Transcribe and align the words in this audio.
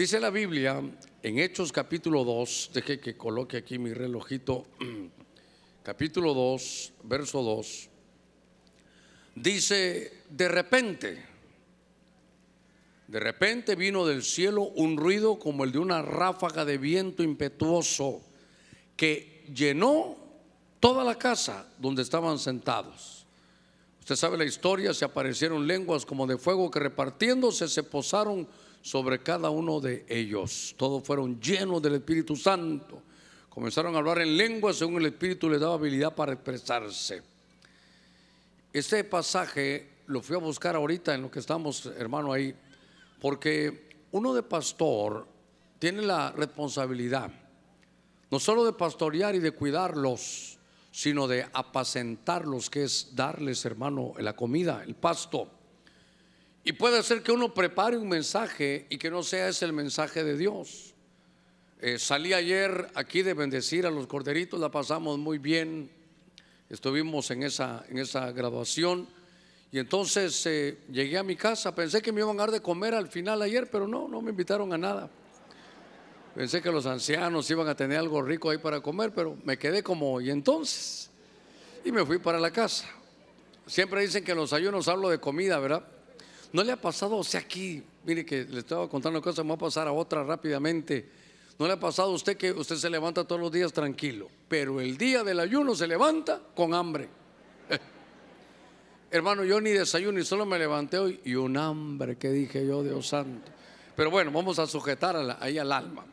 Dice 0.00 0.18
la 0.18 0.30
Biblia 0.30 0.80
en 1.22 1.38
Hechos 1.38 1.72
capítulo 1.72 2.24
2, 2.24 2.70
deje 2.72 3.00
que 3.00 3.18
coloque 3.18 3.58
aquí 3.58 3.78
mi 3.78 3.92
relojito, 3.92 4.66
capítulo 5.82 6.32
2, 6.32 6.92
verso 7.02 7.42
2, 7.42 7.90
dice, 9.34 10.22
de 10.30 10.48
repente, 10.48 11.22
de 13.08 13.20
repente 13.20 13.76
vino 13.76 14.06
del 14.06 14.22
cielo 14.22 14.62
un 14.74 14.96
ruido 14.96 15.38
como 15.38 15.64
el 15.64 15.72
de 15.72 15.80
una 15.80 16.00
ráfaga 16.00 16.64
de 16.64 16.78
viento 16.78 17.22
impetuoso 17.22 18.22
que 18.96 19.44
llenó 19.54 20.16
toda 20.80 21.04
la 21.04 21.18
casa 21.18 21.70
donde 21.76 22.00
estaban 22.00 22.38
sentados. 22.38 23.26
Usted 23.98 24.16
sabe 24.16 24.38
la 24.38 24.46
historia, 24.46 24.94
se 24.94 25.04
aparecieron 25.04 25.66
lenguas 25.66 26.06
como 26.06 26.26
de 26.26 26.38
fuego 26.38 26.70
que 26.70 26.80
repartiéndose 26.80 27.68
se 27.68 27.82
posaron 27.82 28.48
sobre 28.82 29.22
cada 29.22 29.50
uno 29.50 29.80
de 29.80 30.04
ellos. 30.08 30.74
Todos 30.76 31.02
fueron 31.02 31.40
llenos 31.40 31.82
del 31.82 31.94
Espíritu 31.94 32.36
Santo. 32.36 33.02
Comenzaron 33.48 33.94
a 33.94 33.98
hablar 33.98 34.20
en 34.20 34.36
lenguas 34.36 34.76
según 34.76 34.96
el 34.96 35.06
Espíritu 35.06 35.48
les 35.48 35.60
daba 35.60 35.74
habilidad 35.74 36.14
para 36.14 36.32
expresarse. 36.32 37.22
Este 38.72 39.04
pasaje 39.04 39.88
lo 40.06 40.22
fui 40.22 40.36
a 40.36 40.38
buscar 40.38 40.76
ahorita 40.76 41.14
en 41.14 41.22
lo 41.22 41.30
que 41.30 41.40
estamos, 41.40 41.86
hermano, 41.98 42.32
ahí, 42.32 42.54
porque 43.20 43.88
uno 44.12 44.32
de 44.32 44.42
pastor 44.42 45.26
tiene 45.78 46.02
la 46.02 46.30
responsabilidad 46.32 47.30
no 48.30 48.38
solo 48.38 48.64
de 48.64 48.72
pastorear 48.72 49.34
y 49.34 49.40
de 49.40 49.50
cuidarlos, 49.50 50.58
sino 50.92 51.26
de 51.26 51.46
apacentarlos, 51.52 52.70
que 52.70 52.84
es 52.84 53.10
darles, 53.14 53.64
hermano, 53.64 54.12
la 54.18 54.36
comida, 54.36 54.82
el 54.86 54.94
pasto. 54.94 55.50
Y 56.62 56.72
puede 56.72 57.02
ser 57.02 57.22
que 57.22 57.32
uno 57.32 57.54
prepare 57.54 57.96
un 57.96 58.08
mensaje 58.08 58.86
y 58.90 58.98
que 58.98 59.10
no 59.10 59.22
sea 59.22 59.48
ese 59.48 59.64
el 59.64 59.72
mensaje 59.72 60.22
de 60.22 60.36
Dios. 60.36 60.94
Eh, 61.80 61.98
salí 61.98 62.34
ayer 62.34 62.88
aquí 62.94 63.22
de 63.22 63.32
bendecir 63.32 63.86
a 63.86 63.90
los 63.90 64.06
corderitos, 64.06 64.60
la 64.60 64.70
pasamos 64.70 65.18
muy 65.18 65.38
bien. 65.38 65.90
Estuvimos 66.68 67.30
en 67.30 67.42
esa, 67.42 67.84
en 67.88 67.98
esa 67.98 68.30
graduación. 68.32 69.08
Y 69.72 69.78
entonces 69.78 70.44
eh, 70.46 70.78
llegué 70.90 71.16
a 71.16 71.22
mi 71.22 71.36
casa, 71.36 71.74
pensé 71.74 72.02
que 72.02 72.12
me 72.12 72.20
iban 72.20 72.36
a 72.36 72.40
dar 72.40 72.50
de 72.50 72.60
comer 72.60 72.94
al 72.94 73.08
final 73.08 73.40
ayer, 73.40 73.70
pero 73.70 73.88
no, 73.88 74.08
no 74.08 74.20
me 74.20 74.30
invitaron 74.30 74.72
a 74.74 74.78
nada. 74.78 75.08
Pensé 76.34 76.60
que 76.60 76.70
los 76.70 76.84
ancianos 76.86 77.50
iban 77.50 77.68
a 77.68 77.74
tener 77.74 77.98
algo 77.98 78.20
rico 78.20 78.50
ahí 78.50 78.58
para 78.58 78.80
comer, 78.80 79.12
pero 79.14 79.36
me 79.44 79.58
quedé 79.58 79.82
como, 79.82 80.20
¿y 80.20 80.30
entonces? 80.30 81.10
Y 81.84 81.92
me 81.92 82.04
fui 82.04 82.18
para 82.18 82.38
la 82.38 82.50
casa. 82.50 82.86
Siempre 83.66 84.02
dicen 84.02 84.24
que 84.24 84.32
en 84.32 84.38
los 84.38 84.52
ayunos 84.52 84.86
hablo 84.88 85.08
de 85.08 85.18
comida, 85.18 85.58
¿verdad? 85.58 85.86
¿No 86.52 86.64
le 86.64 86.72
ha 86.72 86.80
pasado, 86.80 87.16
o 87.16 87.24
sea, 87.24 87.40
aquí, 87.40 87.82
mire 88.04 88.26
que 88.26 88.44
le 88.44 88.60
estaba 88.60 88.88
contando 88.88 89.18
una 89.18 89.24
cosa, 89.24 89.42
me 89.44 89.50
va 89.50 89.54
a 89.54 89.58
pasar 89.58 89.86
a 89.86 89.92
otra 89.92 90.24
rápidamente. 90.24 91.08
¿No 91.58 91.66
le 91.66 91.74
ha 91.74 91.80
pasado 91.80 92.10
a 92.10 92.14
usted 92.14 92.36
que 92.36 92.50
usted 92.52 92.76
se 92.76 92.90
levanta 92.90 93.24
todos 93.24 93.40
los 93.40 93.52
días 93.52 93.72
tranquilo, 93.72 94.28
pero 94.48 94.80
el 94.80 94.96
día 94.96 95.22
del 95.22 95.38
ayuno 95.38 95.74
se 95.74 95.86
levanta 95.86 96.40
con 96.54 96.74
hambre? 96.74 97.08
Hermano, 99.10 99.44
yo 99.44 99.60
ni 99.60 99.70
desayuno 99.70 100.18
y 100.18 100.24
solo 100.24 100.44
me 100.46 100.58
levanté 100.58 100.98
hoy 100.98 101.20
y 101.24 101.34
un 101.34 101.56
hambre 101.56 102.16
que 102.16 102.30
dije 102.30 102.66
yo, 102.66 102.82
Dios 102.82 103.06
santo. 103.06 103.52
Pero 103.94 104.10
bueno, 104.10 104.32
vamos 104.32 104.58
a 104.58 104.66
sujetar 104.66 105.16
ahí 105.40 105.58
al 105.58 105.70
alma, 105.70 106.04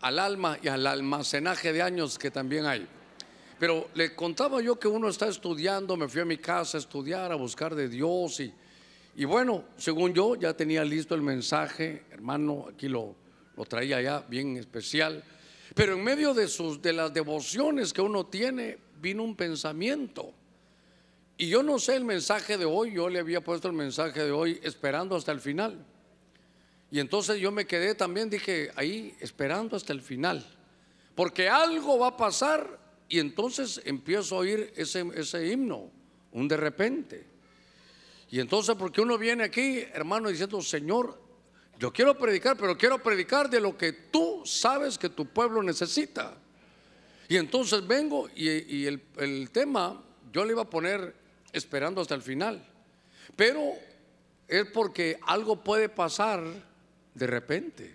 al 0.00 0.18
alma 0.18 0.58
y 0.62 0.68
al 0.68 0.86
almacenaje 0.86 1.72
de 1.72 1.82
años 1.82 2.18
que 2.18 2.30
también 2.30 2.66
hay. 2.66 2.88
Pero 3.58 3.88
le 3.94 4.14
contaba 4.16 4.60
yo 4.60 4.78
que 4.78 4.88
uno 4.88 5.08
está 5.08 5.28
estudiando, 5.28 5.96
me 5.96 6.08
fui 6.08 6.22
a 6.22 6.24
mi 6.24 6.38
casa 6.38 6.78
a 6.78 6.80
estudiar, 6.80 7.30
a 7.30 7.36
buscar 7.36 7.74
de 7.74 7.88
Dios 7.88 8.40
y 8.40 8.52
y 9.16 9.24
bueno, 9.24 9.64
según 9.76 10.12
yo 10.12 10.34
ya 10.34 10.54
tenía 10.54 10.84
listo 10.84 11.14
el 11.14 11.22
mensaje, 11.22 12.04
hermano, 12.10 12.66
aquí 12.72 12.88
lo, 12.88 13.14
lo 13.56 13.64
traía 13.64 14.00
ya 14.02 14.20
bien 14.20 14.56
especial. 14.56 15.22
Pero 15.74 15.94
en 15.94 16.04
medio 16.04 16.34
de, 16.34 16.48
sus, 16.48 16.80
de 16.82 16.92
las 16.92 17.12
devociones 17.12 17.92
que 17.92 18.00
uno 18.02 18.26
tiene, 18.26 18.78
vino 19.00 19.22
un 19.22 19.36
pensamiento. 19.36 20.32
Y 21.36 21.48
yo 21.48 21.62
no 21.62 21.78
sé 21.78 21.96
el 21.96 22.04
mensaje 22.04 22.56
de 22.56 22.64
hoy, 22.64 22.92
yo 22.92 23.08
le 23.08 23.18
había 23.18 23.42
puesto 23.42 23.68
el 23.68 23.74
mensaje 23.74 24.24
de 24.24 24.30
hoy 24.30 24.60
esperando 24.62 25.16
hasta 25.16 25.32
el 25.32 25.40
final. 25.40 25.84
Y 26.90 27.00
entonces 27.00 27.40
yo 27.40 27.50
me 27.50 27.66
quedé 27.66 27.94
también, 27.94 28.30
dije, 28.30 28.70
ahí 28.76 29.16
esperando 29.20 29.76
hasta 29.76 29.92
el 29.92 30.00
final. 30.00 30.44
Porque 31.14 31.48
algo 31.48 31.98
va 31.98 32.08
a 32.08 32.16
pasar 32.16 32.78
y 33.08 33.18
entonces 33.18 33.80
empiezo 33.84 34.36
a 34.36 34.38
oír 34.38 34.72
ese, 34.76 35.04
ese 35.14 35.46
himno, 35.46 35.90
un 36.32 36.46
de 36.46 36.56
repente. 36.56 37.33
Y 38.34 38.40
entonces, 38.40 38.74
porque 38.74 39.00
uno 39.00 39.16
viene 39.16 39.44
aquí, 39.44 39.84
hermano, 39.92 40.28
diciendo, 40.28 40.60
Señor, 40.60 41.16
yo 41.78 41.92
quiero 41.92 42.18
predicar, 42.18 42.56
pero 42.56 42.76
quiero 42.76 43.00
predicar 43.00 43.48
de 43.48 43.60
lo 43.60 43.78
que 43.78 43.92
tú 43.92 44.42
sabes 44.44 44.98
que 44.98 45.08
tu 45.08 45.26
pueblo 45.26 45.62
necesita. 45.62 46.36
Y 47.28 47.36
entonces 47.36 47.86
vengo 47.86 48.28
y, 48.34 48.86
el, 48.86 49.00
el, 49.18 49.50
tema 49.52 50.02
yo 50.32 50.44
le 50.44 50.50
iba 50.50 50.62
a 50.62 50.68
poner 50.68 51.14
esperando 51.52 52.00
hasta 52.00 52.16
el 52.16 52.22
final. 52.22 52.66
Pero 53.36 53.74
es 54.48 54.64
porque 54.64 55.16
algo 55.28 55.62
puede 55.62 55.88
pasar 55.88 56.42
de 57.14 57.26
repente. 57.28 57.94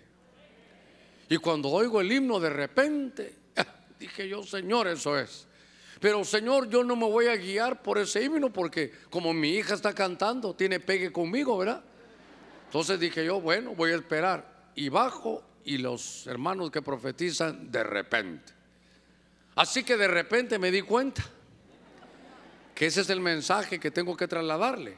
Y 1.28 1.36
cuando 1.36 1.68
oigo 1.68 2.00
el 2.00 2.10
himno 2.10 2.40
de 2.40 2.48
repente, 2.48 3.34
dije 3.98 4.26
yo, 4.26 4.42
Señor, 4.42 4.88
eso 4.88 5.18
es. 5.18 5.46
Pero 6.00 6.24
Señor, 6.24 6.68
yo 6.68 6.82
no 6.82 6.96
me 6.96 7.04
voy 7.04 7.26
a 7.26 7.36
guiar 7.36 7.82
por 7.82 7.98
ese 7.98 8.24
himno 8.24 8.50
porque 8.50 8.90
como 9.10 9.34
mi 9.34 9.50
hija 9.50 9.74
está 9.74 9.94
cantando, 9.94 10.54
tiene 10.54 10.80
pegue 10.80 11.12
conmigo, 11.12 11.58
¿verdad? 11.58 11.84
Entonces 12.66 12.98
dije 12.98 13.24
yo, 13.24 13.40
bueno, 13.40 13.74
voy 13.74 13.92
a 13.92 13.96
esperar. 13.96 14.70
Y 14.74 14.88
bajo 14.88 15.44
y 15.64 15.76
los 15.76 16.26
hermanos 16.26 16.70
que 16.70 16.80
profetizan 16.80 17.70
de 17.70 17.82
repente. 17.82 18.52
Así 19.56 19.84
que 19.84 19.98
de 19.98 20.08
repente 20.08 20.58
me 20.58 20.70
di 20.70 20.80
cuenta 20.80 21.22
que 22.74 22.86
ese 22.86 23.02
es 23.02 23.10
el 23.10 23.20
mensaje 23.20 23.78
que 23.78 23.90
tengo 23.90 24.16
que 24.16 24.26
trasladarle. 24.26 24.96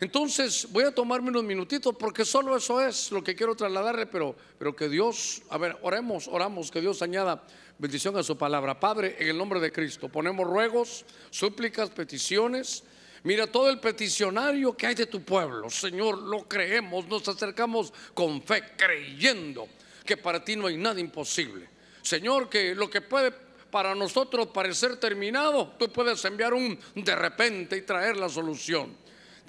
Entonces 0.00 0.66
voy 0.70 0.84
a 0.84 0.94
tomarme 0.94 1.28
unos 1.28 1.44
minutitos 1.44 1.94
porque 1.94 2.24
solo 2.24 2.56
eso 2.56 2.80
es 2.80 3.12
lo 3.12 3.22
que 3.22 3.34
quiero 3.34 3.54
trasladarle, 3.54 4.06
pero, 4.06 4.34
pero 4.58 4.74
que 4.74 4.88
Dios, 4.88 5.42
a 5.50 5.58
ver, 5.58 5.76
oremos, 5.82 6.26
oramos, 6.26 6.70
que 6.70 6.80
Dios 6.80 7.02
añada 7.02 7.44
bendición 7.78 8.16
a 8.16 8.22
su 8.22 8.38
palabra. 8.38 8.80
Padre, 8.80 9.16
en 9.18 9.28
el 9.28 9.36
nombre 9.36 9.60
de 9.60 9.70
Cristo, 9.70 10.08
ponemos 10.08 10.46
ruegos, 10.46 11.04
súplicas, 11.28 11.90
peticiones. 11.90 12.82
Mira 13.24 13.46
todo 13.46 13.68
el 13.68 13.78
peticionario 13.78 14.74
que 14.74 14.86
hay 14.86 14.94
de 14.94 15.04
tu 15.04 15.22
pueblo. 15.22 15.68
Señor, 15.68 16.16
lo 16.16 16.48
creemos, 16.48 17.06
nos 17.06 17.28
acercamos 17.28 17.92
con 18.14 18.40
fe, 18.42 18.72
creyendo 18.78 19.68
que 20.06 20.16
para 20.16 20.42
ti 20.42 20.56
no 20.56 20.66
hay 20.66 20.78
nada 20.78 20.98
imposible. 20.98 21.68
Señor, 22.00 22.48
que 22.48 22.74
lo 22.74 22.88
que 22.88 23.02
puede 23.02 23.32
para 23.70 23.94
nosotros 23.94 24.46
parecer 24.46 24.96
terminado, 24.96 25.74
tú 25.78 25.92
puedes 25.92 26.24
enviar 26.24 26.54
un 26.54 26.78
de 26.94 27.14
repente 27.14 27.76
y 27.76 27.82
traer 27.82 28.16
la 28.16 28.30
solución. 28.30 28.96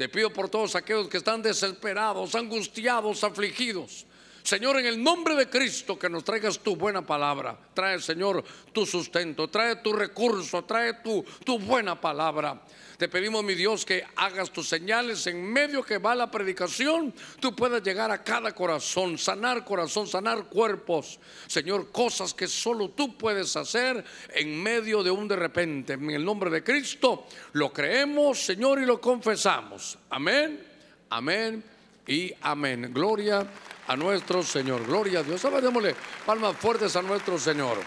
Te 0.02 0.10
pido 0.10 0.34
por 0.34 0.50
todos 0.50 0.76
aquellos 0.76 1.08
que 1.10 1.18
están 1.18 1.44
desesperados, 1.44 2.34
angustiados, 2.34 3.24
afligidos. 3.24 4.08
Señor, 4.42 4.80
en 4.80 4.88
el 4.88 5.04
nombre 5.04 5.36
de 5.36 5.48
Cristo, 5.48 6.00
que 6.00 6.10
nos 6.10 6.24
traigas 6.24 6.58
tu 6.58 6.76
buena 6.76 7.06
palabra. 7.06 7.56
Trae, 7.76 8.00
Señor, 8.00 8.44
tu 8.74 8.84
sustento, 8.88 9.48
trae 9.48 9.76
tu 9.76 9.94
recurso, 9.94 10.64
trae 10.64 10.96
tu, 11.04 11.24
tu 11.46 11.60
buena 11.60 12.02
palabra. 12.02 12.60
Te 13.02 13.10
pedimos, 13.10 13.44
mi 13.44 13.56
Dios, 13.56 13.84
que 13.84 14.06
hagas 14.16 14.52
tus 14.52 14.70
señales 14.70 15.26
en 15.26 15.52
medio 15.52 15.82
que 15.82 15.98
va 15.98 16.14
la 16.14 16.30
predicación. 16.30 17.12
Tú 17.40 17.56
puedas 17.56 17.82
llegar 17.82 18.12
a 18.12 18.24
cada 18.24 18.54
corazón, 18.54 19.18
sanar 19.18 19.66
corazón, 19.66 20.06
sanar 20.06 20.44
cuerpos. 20.44 21.20
Señor, 21.48 21.92
cosas 21.92 22.32
que 22.36 22.48
solo 22.48 22.90
tú 22.90 23.18
puedes 23.18 23.56
hacer 23.56 24.06
en 24.36 24.62
medio 24.62 25.02
de 25.02 25.10
un 25.10 25.28
de 25.28 25.36
repente. 25.36 25.94
En 25.94 26.12
el 26.12 26.24
nombre 26.24 26.52
de 26.52 26.64
Cristo 26.64 27.26
lo 27.54 27.74
creemos, 27.74 28.38
Señor, 28.38 28.80
y 28.80 28.86
lo 28.86 29.02
confesamos. 29.02 29.98
Amén, 30.12 30.64
amén 31.10 31.64
y 32.06 32.32
amén. 32.40 32.92
Gloria 32.94 33.48
a 33.88 33.96
nuestro 33.96 34.44
Señor. 34.44 34.86
Gloria 34.86 35.22
a 35.22 35.24
Dios. 35.24 35.44
Ahora 35.44 35.60
démosle 35.60 35.96
palmas 36.24 36.56
fuertes 36.56 36.96
a 36.96 37.02
nuestro 37.02 37.40
Señor. 37.40 37.80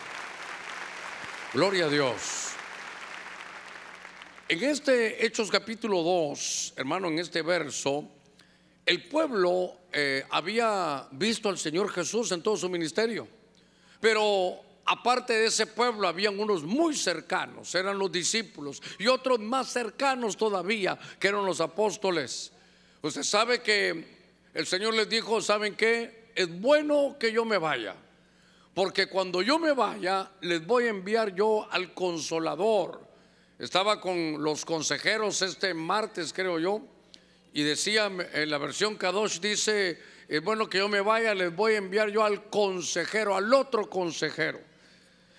Gloria 1.53 1.85
a 1.85 1.89
Dios. 1.89 2.44
En 4.55 4.63
este 4.63 5.27
Hechos 5.27 5.51
capítulo 5.51 6.01
2, 6.01 6.75
hermano, 6.77 7.09
en 7.09 7.19
este 7.19 7.43
verso, 7.43 8.09
el 8.87 9.09
pueblo 9.09 9.79
eh, 9.93 10.23
había 10.31 11.09
visto 11.11 11.49
al 11.49 11.59
Señor 11.59 11.91
Jesús 11.91 12.31
en 12.31 12.41
todo 12.41 12.57
su 12.57 12.69
ministerio. 12.69 13.27
Pero 14.01 14.55
aparte 14.85 15.33
de 15.33 15.47
ese 15.47 15.67
pueblo, 15.67 16.07
habían 16.07 16.39
unos 16.39 16.63
muy 16.63 16.95
cercanos, 16.95 17.75
eran 17.75 17.99
los 17.99 18.13
discípulos, 18.13 18.81
y 19.01 19.09
otros 19.09 19.41
más 19.41 19.73
cercanos 19.73 20.37
todavía, 20.37 20.97
que 21.19 21.27
eran 21.27 21.45
los 21.45 21.61
apóstoles. 21.61 22.53
Usted 23.03 23.25
sabe 23.25 23.61
que 23.61 24.05
el 24.55 24.67
Señor 24.69 24.95
les 24.95 25.09
dijo, 25.09 25.41
¿saben 25.41 25.75
qué? 25.75 26.31
Es 26.37 26.61
bueno 26.61 27.17
que 27.19 27.33
yo 27.33 27.45
me 27.45 27.59
vaya, 27.59 27.97
porque 28.73 29.09
cuando 29.09 29.43
yo 29.43 29.59
me 29.59 29.73
vaya, 29.73 30.31
les 30.43 30.65
voy 30.65 30.85
a 30.85 30.91
enviar 30.91 31.35
yo 31.35 31.67
al 31.73 31.93
consolador. 31.93 33.14
Estaba 33.59 34.01
con 34.01 34.43
los 34.43 34.65
consejeros 34.65 35.41
este 35.43 35.75
martes, 35.75 36.33
creo 36.33 36.59
yo, 36.59 36.83
y 37.53 37.63
decía 37.63 38.11
en 38.33 38.51
la 38.51 38.59
versión 38.59 38.97
Kadosh, 38.97 39.39
dice, 39.39 39.97
es 40.29 40.43
bueno 40.43 40.69
que 40.69 40.79
yo 40.79 40.89
me 40.89 41.01
vaya, 41.01 41.35
les 41.35 41.55
voy 41.55 41.75
a 41.75 41.79
enviar 41.79 42.11
yo 42.11 42.25
al 42.25 42.51
consejero, 42.51 43.37
al 43.37 43.53
otro 43.55 43.89
consejero. 43.89 44.61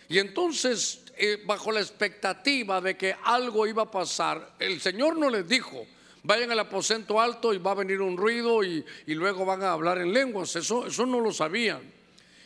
Y 0.08 0.20
entonces, 0.20 1.02
eh, 1.18 1.44
bajo 1.46 1.74
la 1.74 1.82
expectativa 1.82 2.80
de 2.80 2.96
que 2.96 3.16
algo 3.24 3.68
iba 3.68 3.84
a 3.84 3.92
pasar, 3.92 4.56
el 4.60 4.80
Señor 4.80 5.18
no 5.18 5.30
les 5.30 5.46
dijo, 5.48 5.86
vayan 6.24 6.52
al 6.52 6.60
aposento 6.60 7.20
alto 7.20 7.54
y 7.54 7.58
va 7.58 7.72
a 7.72 7.76
venir 7.76 8.00
un 8.02 8.16
ruido 8.16 8.64
y, 8.64 8.86
luego 9.08 9.44
van 9.44 9.62
a 9.64 9.74
hablar 9.74 9.98
en 9.98 10.14
lenguas. 10.14 10.56
Eso, 10.56 10.88
eso 10.88 11.06
no 11.06 11.20
lo 11.20 11.34
sabían. 11.34 11.82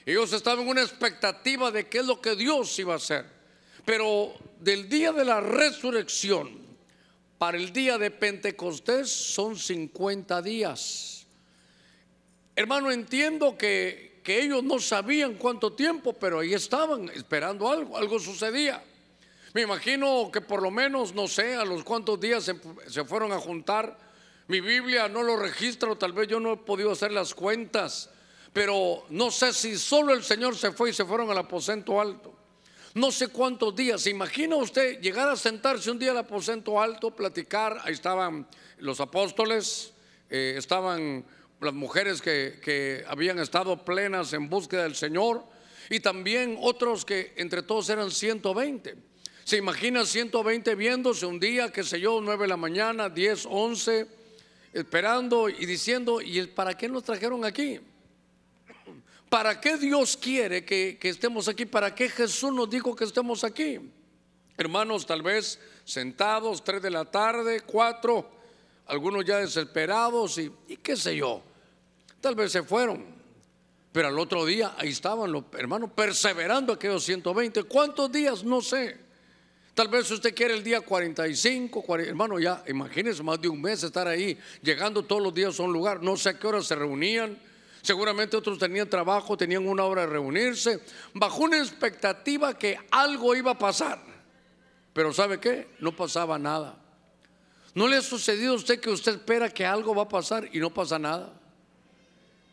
Ellos 0.04 0.34
estaban 0.34 0.64
en 0.64 0.70
una 0.70 0.82
expectativa 0.82 1.70
de 1.70 1.88
qué 1.88 2.00
es 2.00 2.06
lo 2.06 2.20
que 2.20 2.36
Dios 2.36 2.80
iba 2.80 2.94
a 2.94 2.98
hacer. 2.98 3.26
Pero 3.86 4.34
del 4.60 4.90
día 4.90 5.12
de 5.12 5.26
la 5.26 5.42
resurrección 5.42 6.60
para 7.38 7.58
el 7.58 7.72
día 7.72 7.98
de 7.98 8.12
Pentecostés 8.12 9.10
son 9.10 9.56
50 9.58 10.42
días. 10.42 11.26
Hermano, 12.56 12.92
entiendo 12.92 13.58
que, 13.58 14.22
que 14.24 14.42
ellos 14.42 14.64
no 14.64 14.80
sabían 14.80 15.36
cuánto 15.36 15.74
tiempo, 15.74 16.14
pero 16.14 16.40
ahí 16.40 16.54
estaban 16.54 17.10
esperando 17.10 17.72
algo, 17.72 17.98
algo 17.98 18.20
sucedía. 18.20 18.84
Me 19.54 19.62
imagino 19.62 20.30
que 20.32 20.42
por 20.42 20.62
lo 20.62 20.70
menos, 20.70 21.16
no 21.16 21.28
sé, 21.28 21.56
a 21.56 21.66
los 21.66 21.84
cuantos 21.84 22.20
días 22.20 22.44
se, 22.44 23.06
fueron 23.06 23.32
a 23.32 23.40
juntar. 23.40 23.98
Mi 24.48 24.62
Biblia 24.62 25.08
no 25.08 25.24
lo 25.24 25.38
registra, 25.38 25.92
o 25.92 25.98
tal 25.98 26.14
vez 26.14 26.28
yo 26.28 26.40
no 26.40 26.54
he 26.54 26.58
podido 26.58 26.92
hacer 26.92 27.12
las 27.12 27.34
cuentas, 27.34 28.10
pero 28.54 29.06
no 29.10 29.32
sé 29.32 29.54
si 29.54 29.78
solo 29.78 30.14
el 30.14 30.24
Señor 30.24 30.56
se 30.56 30.72
fue 30.72 30.92
y 30.92 30.94
se 30.94 31.06
fueron 31.06 31.32
al 31.32 31.38
aposento 31.38 32.00
alto. 32.00 32.39
No 32.96 33.12
sé 33.12 33.28
cuántos 33.28 33.76
días. 33.76 34.02
¿Se 34.02 34.10
imagina 34.10 34.56
usted 34.56 35.00
llegar 35.00 35.30
a 35.30 35.36
sentarse 35.36 35.92
un 35.92 36.00
día 36.00 36.12
al 36.12 36.18
aposento 36.18 36.82
alto, 36.82 37.12
platicar? 37.12 37.78
Ahí 37.84 37.94
estaban 37.94 38.48
los 38.80 39.00
apóstoles, 39.00 39.94
eh, 40.30 40.56
estaban 40.58 41.24
las 41.62 41.74
mujeres 41.74 42.22
que, 42.22 43.04
habían 43.08 43.38
estado 43.40 43.84
plenas 43.84 44.34
en 44.34 44.50
búsqueda 44.50 44.84
del 44.84 44.96
Señor 44.96 45.44
y 45.90 46.00
también 46.00 46.58
otros 46.60 47.06
que 47.06 47.34
entre 47.36 47.62
todos 47.62 47.90
eran 47.90 48.10
120. 48.10 48.96
¿Se 49.44 49.58
imagina 49.58 50.06
120 50.06 50.76
viéndose 50.76 51.26
un 51.26 51.40
día, 51.40 51.72
qué 51.72 51.84
sé 51.84 52.00
yo, 52.00 52.22
9 52.22 52.44
de 52.44 52.48
la 52.48 52.58
mañana, 52.58 53.10
10, 53.10 53.48
11, 53.50 54.08
esperando 54.74 55.50
y 55.50 55.66
diciendo, 55.66 56.22
¿y 56.22 56.46
para 56.48 56.76
qué 56.76 56.88
nos 56.88 57.04
trajeron 57.04 57.44
aquí? 57.46 57.80
¿Para 59.30 59.62
qué 59.62 59.78
Dios 59.78 60.18
quiere 60.18 60.66
que, 60.66 60.98
estemos 61.04 61.48
aquí? 61.48 61.66
¿Para 61.66 61.94
qué 61.94 62.10
Jesús 62.10 62.52
nos 62.52 62.70
dijo 62.70 62.96
que 62.96 63.04
estemos 63.04 63.44
aquí? 63.44 63.80
Hermanos, 64.58 65.06
tal 65.06 65.22
vez 65.22 65.60
sentados, 65.86 66.64
3 66.64 66.82
de 66.82 66.90
la 66.90 67.06
tarde, 67.06 67.62
4, 67.62 68.30
algunos 68.88 69.24
ya 69.24 69.38
desesperados 69.38 70.40
y, 70.40 70.52
qué 70.82 70.98
sé 70.98 71.16
yo, 71.16 71.44
tal 72.20 72.34
vez 72.34 72.52
se 72.52 72.64
fueron. 72.64 73.20
Pero 73.92 74.08
al 74.08 74.20
otro 74.20 74.46
día 74.46 74.76
ahí 74.78 74.90
estaban 74.90 75.32
los 75.32 75.46
hermanos 75.54 75.92
perseverando 75.96 76.74
aquellos 76.74 77.04
120. 77.04 77.64
¿Cuántos 77.64 78.12
días? 78.12 78.44
No 78.44 78.62
sé. 78.62 78.98
Tal 79.74 79.88
vez 79.88 80.10
usted 80.12 80.36
quiere 80.36 80.56
el 80.56 80.64
día 80.64 80.82
45, 80.82 81.86
hermano, 81.98 82.38
ya 82.40 82.64
imagínese 82.68 83.24
más 83.24 83.40
de 83.40 83.48
un 83.48 83.62
mes 83.62 83.82
estar 83.82 84.08
ahí, 84.08 84.38
llegando 84.62 85.04
todos 85.04 85.22
los 85.22 85.34
días 85.34 85.58
a 85.60 85.64
un 85.64 85.72
lugar, 85.72 86.04
no 86.04 86.18
sé 86.18 86.30
a 86.30 86.40
qué 86.40 86.48
hora 86.48 86.62
se 86.62 86.76
reunían. 86.76 87.40
Seguramente 87.82 88.36
otros 88.36 88.58
tenían 88.58 88.90
trabajo, 88.90 89.38
tenían 89.38 89.68
una 89.68 89.86
hora 89.86 90.02
de 90.02 90.08
reunirse, 90.08 90.82
bajo 91.14 91.44
una 91.44 91.58
expectativa 91.58 92.58
que 92.58 92.78
algo 92.92 93.36
iba 93.36 93.52
a 93.52 93.58
pasar. 93.58 94.00
Pero 94.94 95.14
¿sabe 95.14 95.40
qué? 95.40 95.68
No 95.80 95.96
pasaba 95.96 96.38
nada. 96.38 96.78
¿No 97.74 97.88
le 97.88 97.98
ha 97.98 98.02
sucedido 98.02 98.54
a 98.54 98.56
usted 98.58 98.80
que 98.80 98.90
usted 98.90 99.14
espera 99.14 99.50
que 99.50 99.66
algo 99.66 99.96
va 99.96 100.04
a 100.04 100.10
pasar 100.10 100.50
y 100.52 100.60
no 100.60 100.74
pasa 100.74 101.00
nada? 101.00 101.34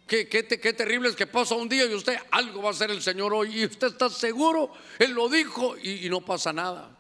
Qué, 0.06 0.28
qué, 0.28 0.42
terrible 0.44 1.08
es 1.08 1.16
que 1.16 1.26
pasa 1.26 1.56
un 1.56 1.68
día 1.68 1.84
y 1.86 1.94
usted 1.94 2.16
algo 2.30 2.62
va 2.62 2.68
a 2.68 2.72
hacer 2.72 2.92
el 2.92 3.02
Señor 3.02 3.34
hoy 3.34 3.60
y 3.60 3.64
usted 3.64 3.88
está 3.88 4.08
seguro, 4.08 4.72
Él 5.00 5.10
lo 5.10 5.28
dijo 5.28 5.76
y 5.76 6.08
no 6.08 6.20
pasa 6.20 6.52
nada. 6.52 6.96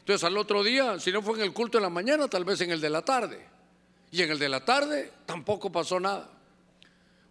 Entonces 0.00 0.24
al 0.24 0.36
otro 0.36 0.64
día, 0.64 0.98
si 0.98 1.12
no 1.12 1.22
fue 1.22 1.38
en 1.38 1.44
el 1.44 1.52
culto 1.52 1.78
de 1.78 1.82
la 1.82 1.90
mañana, 1.90 2.26
tal 2.26 2.44
vez 2.44 2.60
en 2.62 2.72
el 2.72 2.80
de 2.80 2.90
la 2.90 3.02
tarde. 3.02 3.46
Y 4.10 4.22
en 4.22 4.30
el 4.32 4.40
de 4.40 4.48
la 4.48 4.64
tarde 4.64 5.12
tampoco 5.24 5.70
pasó 5.70 6.00
nada. 6.00 6.28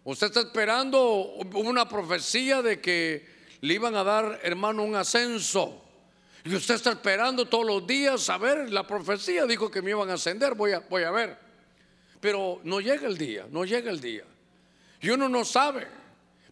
Usted 0.04 0.28
está 0.28 0.40
esperando 0.40 1.24
una 1.54 1.88
profecía 1.88 2.62
de 2.62 2.80
que 2.80 3.28
le 3.60 3.74
iban 3.74 3.94
a 3.94 4.02
dar, 4.02 4.40
hermano, 4.42 4.82
un 4.82 4.94
ascenso. 4.94 5.82
Y 6.44 6.54
usted 6.54 6.76
está 6.76 6.92
esperando 6.92 7.46
todos 7.46 7.66
los 7.66 7.86
días 7.86 8.30
a 8.30 8.38
ver, 8.38 8.72
la 8.72 8.86
profecía 8.86 9.44
dijo 9.44 9.70
que 9.70 9.82
me 9.82 9.90
iban 9.90 10.08
a 10.08 10.14
ascender, 10.14 10.54
voy 10.54 10.72
a, 10.72 10.80
voy 10.80 11.02
a 11.02 11.10
ver. 11.10 11.36
Pero 12.18 12.60
no 12.64 12.80
llega 12.80 13.06
el 13.06 13.18
día, 13.18 13.46
no 13.50 13.64
llega 13.64 13.90
el 13.90 14.00
día. 14.00 14.24
Y 15.02 15.10
uno 15.10 15.28
no 15.28 15.44
sabe. 15.44 15.86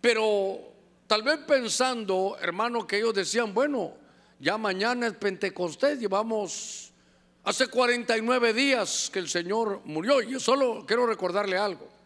Pero 0.00 0.58
tal 1.06 1.22
vez 1.22 1.38
pensando, 1.46 2.36
hermano, 2.40 2.86
que 2.86 2.98
ellos 2.98 3.14
decían, 3.14 3.54
bueno, 3.54 3.94
ya 4.38 4.58
mañana 4.58 5.06
es 5.06 5.14
Pentecostés, 5.14 5.98
llevamos 5.98 6.92
hace 7.44 7.66
49 7.68 8.52
días 8.52 9.10
que 9.10 9.18
el 9.18 9.28
Señor 9.28 9.80
murió. 9.84 10.20
Y 10.20 10.32
yo 10.32 10.40
solo 10.40 10.84
quiero 10.86 11.06
recordarle 11.06 11.56
algo. 11.56 11.97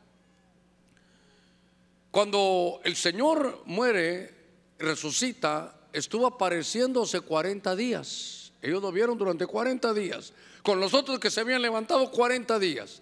Cuando 2.12 2.82
el 2.84 2.94
Señor 2.94 3.62
muere, 3.64 4.34
resucita, 4.78 5.74
estuvo 5.94 6.26
apareciéndose 6.26 7.22
40 7.22 7.74
días. 7.74 8.52
Ellos 8.60 8.82
lo 8.82 8.92
vieron 8.92 9.16
durante 9.16 9.46
40 9.46 9.94
días. 9.94 10.34
Con 10.62 10.78
los 10.78 10.92
otros 10.92 11.18
que 11.18 11.30
se 11.30 11.40
habían 11.40 11.62
levantado 11.62 12.10
40 12.10 12.58
días. 12.58 13.00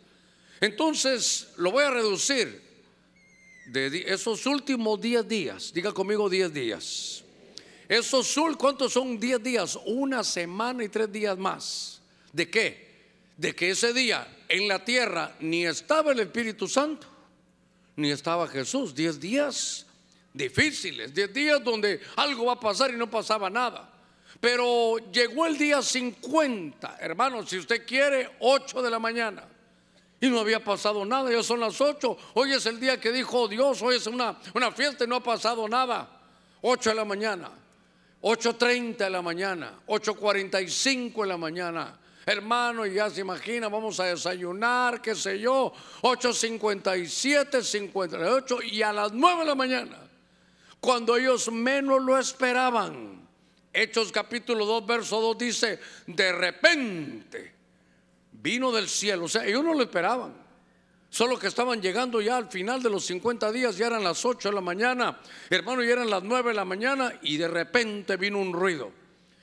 Entonces 0.60 1.48
lo 1.56 1.72
voy 1.72 1.82
a 1.82 1.90
reducir 1.90 2.62
de 3.66 4.04
esos 4.06 4.46
últimos 4.46 5.00
10 5.00 5.26
días. 5.26 5.72
Diga 5.72 5.90
conmigo 5.90 6.30
10 6.30 6.54
días. 6.54 7.24
Esos 7.88 8.32
¿cuántos 8.56 8.92
son 8.92 9.18
10 9.18 9.42
días? 9.42 9.76
Una 9.86 10.22
semana 10.22 10.84
y 10.84 10.88
tres 10.88 11.10
días 11.10 11.36
más. 11.36 12.00
¿De 12.32 12.48
qué? 12.48 12.88
De 13.36 13.56
que 13.56 13.70
ese 13.70 13.92
día 13.92 14.44
en 14.48 14.68
la 14.68 14.84
tierra 14.84 15.34
ni 15.40 15.66
estaba 15.66 16.12
el 16.12 16.20
Espíritu 16.20 16.68
Santo, 16.68 17.09
ni 18.00 18.10
estaba 18.10 18.48
Jesús. 18.48 18.94
10 18.94 19.20
días 19.20 19.86
difíciles, 20.32 21.12
10 21.14 21.32
días 21.32 21.64
donde 21.64 22.00
algo 22.16 22.46
va 22.46 22.54
a 22.54 22.60
pasar 22.60 22.90
y 22.90 22.96
no 22.96 23.10
pasaba 23.10 23.50
nada. 23.50 23.90
Pero 24.40 24.96
llegó 25.12 25.46
el 25.46 25.58
día 25.58 25.82
50, 25.82 26.98
hermanos, 27.00 27.50
si 27.50 27.58
usted 27.58 27.86
quiere, 27.86 28.30
8 28.40 28.82
de 28.82 28.90
la 28.90 28.98
mañana. 28.98 29.44
Y 30.20 30.28
no 30.28 30.40
había 30.40 30.62
pasado 30.62 31.04
nada, 31.04 31.30
ya 31.30 31.42
son 31.42 31.60
las 31.60 31.80
8. 31.80 32.16
Hoy 32.34 32.52
es 32.52 32.66
el 32.66 32.78
día 32.78 33.00
que 33.00 33.12
dijo 33.12 33.48
Dios, 33.48 33.80
hoy 33.82 33.96
es 33.96 34.06
una, 34.06 34.38
una 34.54 34.70
fiesta 34.72 35.04
y 35.04 35.06
no 35.06 35.16
ha 35.16 35.22
pasado 35.22 35.68
nada. 35.68 36.20
8 36.62 36.90
de 36.90 36.96
la 36.96 37.04
mañana. 37.04 37.50
8.30 38.22 38.98
de 38.98 39.10
la 39.10 39.22
mañana, 39.22 39.80
8.45 39.86 41.22
de 41.22 41.26
la 41.26 41.38
mañana. 41.38 41.98
Hermano, 42.26 42.84
ya 42.86 43.08
se 43.08 43.22
imagina, 43.22 43.68
vamos 43.68 43.98
a 43.98 44.04
desayunar, 44.04 45.00
qué 45.00 45.14
sé 45.14 45.38
yo, 45.38 45.72
8.57, 46.02 47.62
58 47.62 48.62
y 48.62 48.82
a 48.82 48.92
las 48.92 49.12
9 49.12 49.40
de 49.40 49.46
la 49.46 49.54
mañana, 49.54 49.96
cuando 50.80 51.16
ellos 51.16 51.50
menos 51.50 52.02
lo 52.02 52.18
esperaban. 52.18 53.28
Hechos 53.72 54.12
capítulo 54.12 54.66
2, 54.66 54.86
verso 54.86 55.20
2 55.20 55.38
dice, 55.38 55.78
de 56.06 56.32
repente 56.32 57.54
vino 58.32 58.70
del 58.70 58.88
cielo, 58.88 59.24
o 59.24 59.28
sea, 59.28 59.46
ellos 59.46 59.64
no 59.64 59.74
lo 59.74 59.82
esperaban. 59.82 60.34
Solo 61.08 61.38
que 61.38 61.48
estaban 61.48 61.80
llegando 61.82 62.20
ya 62.20 62.36
al 62.36 62.48
final 62.48 62.82
de 62.82 62.90
los 62.90 63.04
50 63.06 63.50
días, 63.50 63.76
ya 63.76 63.88
eran 63.88 64.04
las 64.04 64.24
8 64.24 64.50
de 64.50 64.54
la 64.54 64.60
mañana, 64.60 65.18
hermano, 65.48 65.82
ya 65.82 65.92
eran 65.92 66.10
las 66.10 66.22
9 66.22 66.50
de 66.50 66.54
la 66.54 66.64
mañana 66.64 67.18
y 67.22 67.36
de 67.36 67.48
repente 67.48 68.16
vino 68.16 68.38
un 68.38 68.52
ruido. 68.52 68.99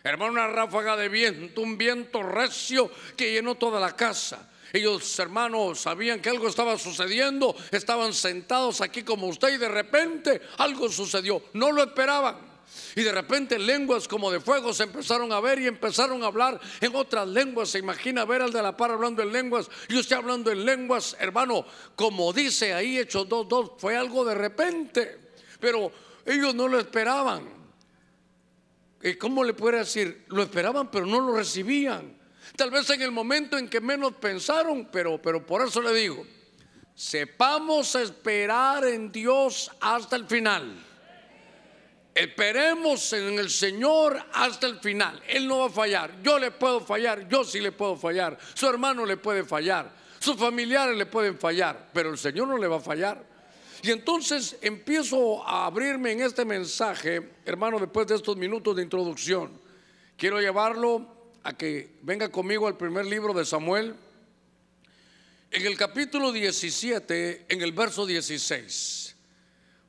Hermano, 0.08 0.32
una 0.32 0.48
ráfaga 0.48 0.96
de 0.96 1.10
viento, 1.10 1.62
un 1.62 1.78
viento 1.78 2.24
recio 2.24 2.90
que 3.16 3.32
llenó 3.32 3.56
toda 3.56 3.80
la 3.80 3.96
casa. 3.96 4.50
Ellos, 4.72 5.18
hermanos, 5.20 5.82
sabían 5.82 6.22
que 6.22 6.30
algo 6.30 6.48
estaba 6.48 6.78
sucediendo, 6.78 7.56
estaban 7.72 8.14
sentados 8.14 8.82
aquí 8.82 9.04
como 9.04 9.28
usted 9.28 9.50
y 9.50 9.58
de 9.58 9.68
repente 9.68 10.42
algo 10.58 10.90
sucedió. 10.90 11.42
No 11.54 11.72
lo 11.72 11.84
esperaban. 11.84 12.38
Y 12.96 13.02
de 13.02 13.12
repente 13.12 13.58
lenguas 13.60 14.08
como 14.08 14.32
de 14.32 14.40
fuego 14.40 14.74
se 14.74 14.84
empezaron 14.84 15.32
a 15.32 15.40
ver 15.40 15.60
y 15.60 15.68
empezaron 15.68 16.24
a 16.24 16.28
hablar 16.28 16.60
en 16.80 16.96
otras 16.96 17.28
lenguas. 17.28 17.70
Se 17.70 17.80
imagina 17.80 18.26
ver 18.26 18.42
al 18.42 18.52
de 18.52 18.62
la 18.62 18.76
par 18.76 18.92
hablando 18.92 19.22
en 19.24 19.32
lenguas 19.32 19.70
y 19.90 19.98
usted 19.98 20.16
hablando 20.16 20.52
en 20.52 20.66
lenguas, 20.66 21.16
hermano, 21.20 21.66
como 21.96 22.34
dice 22.34 22.74
ahí 22.74 22.98
Hechos 22.98 23.28
2.2, 23.28 23.74
fue 23.78 23.96
algo 23.96 24.24
de 24.26 24.36
repente. 24.36 25.20
Pero 25.60 25.92
ellos 26.26 26.56
no 26.56 26.68
lo 26.68 26.80
esperaban. 26.80 27.58
¿Cómo 29.20 29.44
le 29.44 29.54
puede 29.54 29.80
decir? 29.80 30.26
Lo 30.28 30.44
esperaban, 30.44 30.90
pero 30.90 31.06
no 31.06 31.20
lo 31.20 31.36
recibían. 31.36 32.18
Tal 32.56 32.72
vez 32.72 32.90
en 32.90 33.02
el 33.02 33.12
momento 33.12 33.58
en 33.58 33.68
que 33.68 33.82
menos 33.82 34.14
pensaron, 34.14 34.90
pero, 34.92 35.22
pero 35.22 35.46
por 35.46 35.66
eso 35.66 35.82
le 35.82 35.94
digo, 35.94 36.26
sepamos 36.96 37.94
esperar 37.96 38.86
en 38.86 39.12
Dios 39.12 39.72
hasta 39.80 40.16
el 40.16 40.26
final. 40.26 40.84
Esperemos 42.16 43.14
en 43.14 43.38
el 43.38 43.52
Señor 43.52 44.20
hasta 44.34 44.66
el 44.66 44.80
final. 44.80 45.22
Él 45.28 45.48
no 45.48 45.60
va 45.60 45.66
a 45.68 45.70
fallar. 45.70 46.20
Yo 46.24 46.40
le 46.40 46.50
puedo 46.50 46.80
fallar, 46.80 47.28
yo 47.28 47.44
sí 47.44 47.60
le 47.60 47.72
puedo 47.72 47.96
fallar. 47.96 48.40
Su 48.56 48.68
hermano 48.68 49.06
le 49.06 49.18
puede 49.18 49.44
fallar, 49.44 49.92
sus 50.18 50.36
familiares 50.36 50.98
le 50.98 51.06
pueden 51.06 51.38
fallar, 51.38 51.90
pero 51.94 52.10
el 52.10 52.18
Señor 52.18 52.48
no 52.48 52.58
le 52.58 52.68
va 52.68 52.78
a 52.78 52.82
fallar. 52.82 53.37
Y 53.84 53.92
entonces 53.92 54.58
empiezo 54.62 55.46
a 55.48 55.66
abrirme 55.66 56.12
en 56.12 56.22
este 56.22 56.46
mensaje, 56.46 57.34
hermano, 57.46 57.80
después 57.80 58.08
de 58.08 58.16
estos 58.16 58.36
minutos 58.36 58.76
de 58.76 58.84
introducción. 58.84 59.60
Quiero 60.16 60.40
llevarlo 60.40 61.06
a 61.44 61.54
que 61.54 61.98
venga 62.02 62.30
conmigo 62.30 62.68
al 62.68 62.76
primer 62.76 63.06
libro 63.06 63.34
de 63.34 63.46
Samuel, 63.46 63.96
en 65.52 65.66
el 65.66 65.78
capítulo 65.78 66.32
17, 66.32 67.46
en 67.48 67.62
el 67.62 67.72
verso 67.72 68.06
16. 68.06 69.16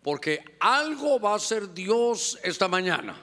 Porque 0.02 0.45
algo 0.61 1.18
va 1.18 1.35
a 1.35 1.38
ser 1.38 1.75
Dios 1.75 2.38
esta 2.42 2.68
mañana. 2.68 3.21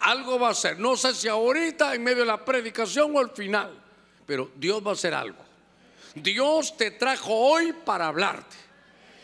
Algo 0.00 0.38
va 0.38 0.50
a 0.50 0.54
ser. 0.54 0.78
No 0.78 0.96
sé 0.96 1.14
si 1.14 1.28
ahorita, 1.28 1.94
en 1.94 2.02
medio 2.02 2.20
de 2.20 2.26
la 2.26 2.44
predicación 2.44 3.16
o 3.16 3.18
al 3.18 3.30
final, 3.30 3.82
pero 4.26 4.50
Dios 4.56 4.84
va 4.84 4.90
a 4.90 4.94
hacer 4.94 5.14
algo. 5.14 5.42
Dios 6.14 6.76
te 6.76 6.90
trajo 6.90 7.34
hoy 7.34 7.72
para 7.72 8.08
hablarte. 8.08 8.67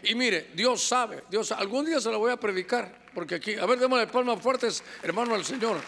Y 0.04 0.14
mire, 0.14 0.50
Dios 0.54 0.82
sabe, 0.82 1.24
Dios 1.30 1.52
algún 1.52 1.86
día 1.86 2.00
se 2.00 2.10
lo 2.10 2.18
voy 2.18 2.32
a 2.32 2.36
predicar, 2.36 3.06
porque 3.14 3.36
aquí, 3.36 3.54
a 3.54 3.66
ver, 3.66 3.78
démosle 3.78 4.06
palmas 4.06 4.40
fuertes, 4.40 4.82
hermano 5.02 5.34
al 5.34 5.44
Señor. 5.44 5.78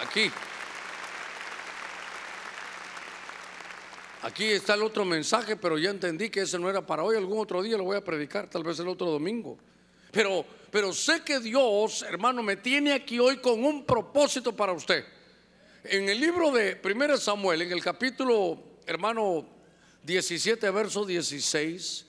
Aquí. 0.00 0.30
Aquí 4.22 4.44
está 4.44 4.74
el 4.74 4.82
otro 4.82 5.04
mensaje, 5.04 5.56
pero 5.56 5.78
ya 5.78 5.90
entendí 5.90 6.30
que 6.30 6.42
ese 6.42 6.58
no 6.58 6.70
era 6.70 6.84
para 6.84 7.02
hoy. 7.02 7.16
Algún 7.16 7.40
otro 7.40 7.60
día 7.60 7.76
lo 7.76 7.84
voy 7.84 7.96
a 7.96 8.04
predicar, 8.04 8.48
tal 8.48 8.62
vez 8.62 8.78
el 8.78 8.88
otro 8.88 9.08
domingo. 9.08 9.58
Pero, 10.12 10.44
pero 10.70 10.92
sé 10.92 11.22
que 11.24 11.40
Dios, 11.40 12.02
hermano, 12.02 12.42
me 12.42 12.56
tiene 12.56 12.92
aquí 12.92 13.18
hoy 13.18 13.38
con 13.38 13.64
un 13.64 13.84
propósito 13.84 14.54
para 14.54 14.72
usted. 14.72 15.04
En 15.84 16.08
el 16.08 16.20
libro 16.20 16.52
de 16.52 16.80
1 16.84 17.16
Samuel, 17.16 17.62
en 17.62 17.72
el 17.72 17.82
capítulo, 17.82 18.62
hermano, 18.86 19.44
17, 20.04 20.70
verso 20.70 21.04
16, 21.04 22.06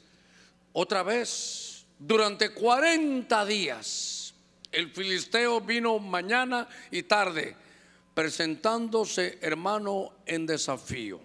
otra 0.73 1.03
vez, 1.03 1.85
durante 1.97 2.49
40 2.49 3.45
días, 3.45 4.33
el 4.71 4.91
filisteo 4.91 5.61
vino 5.61 5.99
mañana 5.99 6.67
y 6.91 7.03
tarde, 7.03 7.55
presentándose, 8.13 9.37
hermano, 9.41 10.13
en 10.25 10.45
desafío. 10.45 11.21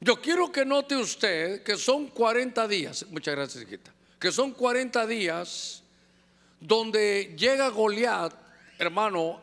Yo 0.00 0.20
quiero 0.20 0.52
que 0.52 0.64
note 0.64 0.96
usted 0.96 1.62
que 1.62 1.76
son 1.76 2.08
40 2.08 2.68
días, 2.68 3.06
muchas 3.10 3.34
gracias, 3.34 3.64
hijita, 3.64 3.92
que 4.20 4.30
son 4.30 4.52
40 4.52 5.06
días 5.06 5.82
donde 6.60 7.34
llega 7.36 7.68
Goliat, 7.68 8.32
hermano, 8.78 9.40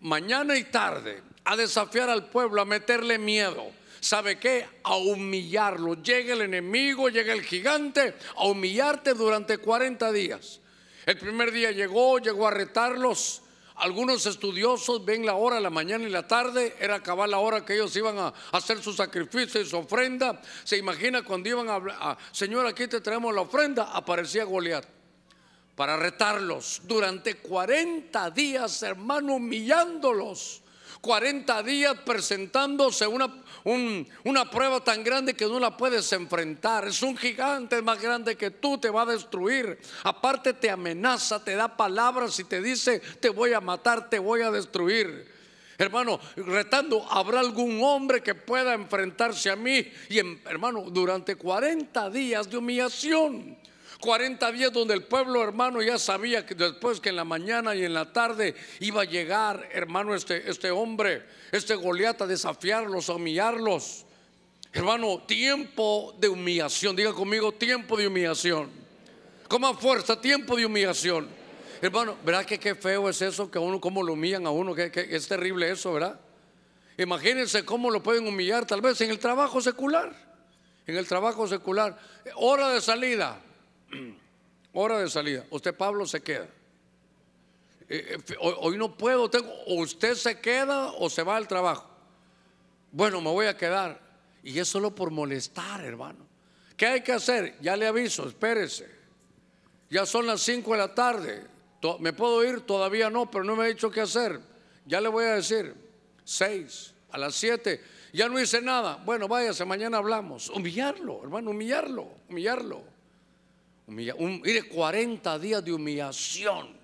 mañana 0.00 0.56
y 0.56 0.64
tarde, 0.64 1.22
a 1.44 1.56
desafiar 1.56 2.08
al 2.08 2.26
pueblo, 2.30 2.62
a 2.62 2.64
meterle 2.64 3.18
miedo. 3.18 3.70
¿Sabe 4.02 4.36
qué? 4.36 4.66
A 4.82 4.96
humillarlo. 4.96 5.94
Llega 6.02 6.34
el 6.34 6.42
enemigo, 6.42 7.08
llega 7.08 7.32
el 7.32 7.42
gigante 7.42 8.16
a 8.36 8.46
humillarte 8.46 9.14
durante 9.14 9.58
40 9.58 10.10
días. 10.10 10.60
El 11.06 11.16
primer 11.18 11.52
día 11.52 11.70
llegó, 11.70 12.18
llegó 12.18 12.48
a 12.48 12.50
retarlos, 12.50 13.42
algunos 13.76 14.26
estudiosos 14.26 15.04
ven 15.04 15.24
la 15.24 15.34
hora, 15.34 15.60
la 15.60 15.70
mañana 15.70 16.04
y 16.04 16.10
la 16.10 16.26
tarde, 16.26 16.74
era 16.80 16.96
acabar 16.96 17.28
la 17.28 17.38
hora 17.38 17.64
que 17.64 17.74
ellos 17.74 17.94
iban 17.94 18.18
a 18.18 18.34
hacer 18.50 18.82
su 18.82 18.92
sacrificio 18.92 19.60
y 19.60 19.66
su 19.66 19.76
ofrenda. 19.76 20.42
Se 20.64 20.76
imagina 20.76 21.22
cuando 21.22 21.48
iban 21.48 21.68
a, 21.68 22.18
Señor, 22.32 22.66
aquí 22.66 22.88
te 22.88 23.00
traemos 23.00 23.32
la 23.32 23.42
ofrenda, 23.42 23.92
aparecía 23.92 24.42
Goliat 24.42 24.84
para 25.76 25.96
retarlos 25.96 26.82
durante 26.84 27.36
40 27.36 28.30
días, 28.30 28.82
hermano, 28.82 29.34
humillándolos. 29.34 30.61
40 31.02 31.64
días 31.64 31.96
presentándose 32.06 33.08
una, 33.08 33.28
una 34.24 34.48
prueba 34.48 34.78
tan 34.84 35.02
grande 35.02 35.34
que 35.34 35.46
no 35.46 35.58
la 35.58 35.76
puedes 35.76 36.12
enfrentar. 36.12 36.86
Es 36.86 37.02
un 37.02 37.16
gigante 37.16 37.82
más 37.82 38.00
grande 38.00 38.36
que 38.36 38.52
tú, 38.52 38.78
te 38.78 38.88
va 38.88 39.02
a 39.02 39.06
destruir. 39.06 39.80
Aparte 40.04 40.52
te 40.52 40.70
amenaza, 40.70 41.42
te 41.42 41.56
da 41.56 41.76
palabras 41.76 42.38
y 42.38 42.44
te 42.44 42.62
dice, 42.62 43.00
te 43.18 43.30
voy 43.30 43.52
a 43.52 43.60
matar, 43.60 44.08
te 44.08 44.20
voy 44.20 44.42
a 44.42 44.52
destruir. 44.52 45.26
Hermano, 45.76 46.20
retando, 46.36 47.04
¿habrá 47.10 47.40
algún 47.40 47.82
hombre 47.82 48.22
que 48.22 48.36
pueda 48.36 48.72
enfrentarse 48.72 49.50
a 49.50 49.56
mí? 49.56 49.84
Y 50.08 50.20
hermano, 50.44 50.82
durante 50.82 51.34
40 51.34 52.10
días 52.10 52.48
de 52.48 52.58
humillación 52.58 53.58
40 54.02 54.50
días 54.50 54.72
donde 54.72 54.94
el 54.94 55.04
pueblo 55.04 55.44
hermano 55.44 55.80
ya 55.80 55.96
sabía 55.96 56.44
que 56.44 56.56
después 56.56 56.98
que 56.98 57.10
en 57.10 57.16
la 57.16 57.24
mañana 57.24 57.72
y 57.76 57.84
en 57.84 57.94
la 57.94 58.12
tarde 58.12 58.56
iba 58.80 59.02
a 59.02 59.04
llegar 59.04 59.68
hermano 59.70 60.12
este, 60.16 60.50
este 60.50 60.72
hombre, 60.72 61.22
este 61.52 61.76
Goliat 61.76 62.20
a 62.20 62.26
desafiarlos, 62.26 63.08
a 63.08 63.14
humillarlos. 63.14 64.04
Hermano, 64.72 65.22
tiempo 65.24 66.16
de 66.18 66.28
humillación, 66.28 66.96
diga 66.96 67.12
conmigo 67.12 67.52
tiempo 67.52 67.96
de 67.96 68.08
humillación. 68.08 68.70
Como 69.46 69.72
fuerza, 69.74 70.20
tiempo 70.20 70.56
de 70.56 70.66
humillación. 70.66 71.28
Hermano, 71.80 72.16
¿verdad 72.24 72.44
que 72.44 72.58
qué 72.58 72.74
feo 72.74 73.08
es 73.08 73.22
eso? 73.22 73.48
Que 73.52 73.60
uno, 73.60 73.80
cómo 73.80 74.02
lo 74.02 74.14
humillan 74.14 74.46
a 74.46 74.50
uno, 74.50 74.74
que, 74.74 74.90
que 74.90 75.14
es 75.14 75.28
terrible 75.28 75.70
eso, 75.70 75.92
¿verdad? 75.92 76.18
Imagínense 76.98 77.64
cómo 77.64 77.88
lo 77.88 78.02
pueden 78.02 78.26
humillar, 78.26 78.66
tal 78.66 78.80
vez 78.80 79.00
en 79.00 79.10
el 79.10 79.20
trabajo 79.20 79.60
secular. 79.60 80.12
En 80.88 80.96
el 80.96 81.06
trabajo 81.06 81.46
secular. 81.46 81.96
Hora 82.34 82.70
de 82.70 82.80
salida. 82.80 83.40
hora 84.72 84.98
de 84.98 85.08
salida. 85.08 85.44
Usted, 85.50 85.74
Pablo, 85.74 86.06
se 86.06 86.22
queda. 86.22 86.48
Eh, 87.88 88.16
eh, 88.28 88.36
hoy, 88.40 88.78
no 88.78 88.96
puedo, 88.96 89.28
tengo, 89.28 89.52
o 89.66 89.82
usted 89.82 90.14
se 90.14 90.40
queda 90.40 90.92
o 90.92 91.10
se 91.10 91.22
va 91.22 91.36
al 91.36 91.48
trabajo. 91.48 91.88
Bueno, 92.90 93.20
me 93.20 93.30
voy 93.30 93.46
a 93.46 93.56
quedar. 93.56 94.00
Y 94.42 94.58
es 94.58 94.68
solo 94.68 94.94
por 94.94 95.10
molestar, 95.10 95.84
hermano. 95.84 96.26
¿Qué 96.76 96.86
hay 96.86 97.02
que 97.02 97.12
hacer? 97.12 97.56
Ya 97.60 97.76
le 97.76 97.86
aviso, 97.86 98.26
espérese. 98.26 98.90
Ya 99.88 100.06
son 100.06 100.26
las 100.26 100.40
5 100.40 100.72
de 100.72 100.78
la 100.78 100.94
tarde. 100.94 101.46
¿Me 102.00 102.12
puedo 102.12 102.42
ir? 102.44 102.62
Todavía 102.62 103.10
no, 103.10 103.30
pero 103.30 103.44
no 103.44 103.56
me 103.56 103.64
ha 103.64 103.66
dicho 103.66 103.90
qué 103.90 104.00
hacer. 104.00 104.40
Ya 104.86 105.00
le 105.00 105.08
voy 105.08 105.24
a 105.24 105.34
decir, 105.34 105.74
6, 106.24 106.94
a 107.10 107.18
las 107.18 107.34
7. 107.34 107.80
Ya 108.12 108.28
no 108.28 108.40
hice 108.40 108.60
nada. 108.62 109.00
Bueno, 109.04 109.28
váyase, 109.28 109.64
mañana 109.64 109.98
hablamos. 109.98 110.48
Humillarlo, 110.50 111.22
hermano, 111.22 111.50
humillarlo, 111.50 112.08
humillarlo 112.28 112.91
mire, 113.86 114.62
40 114.68 115.38
días 115.38 115.64
de 115.64 115.72
humillación. 115.72 116.82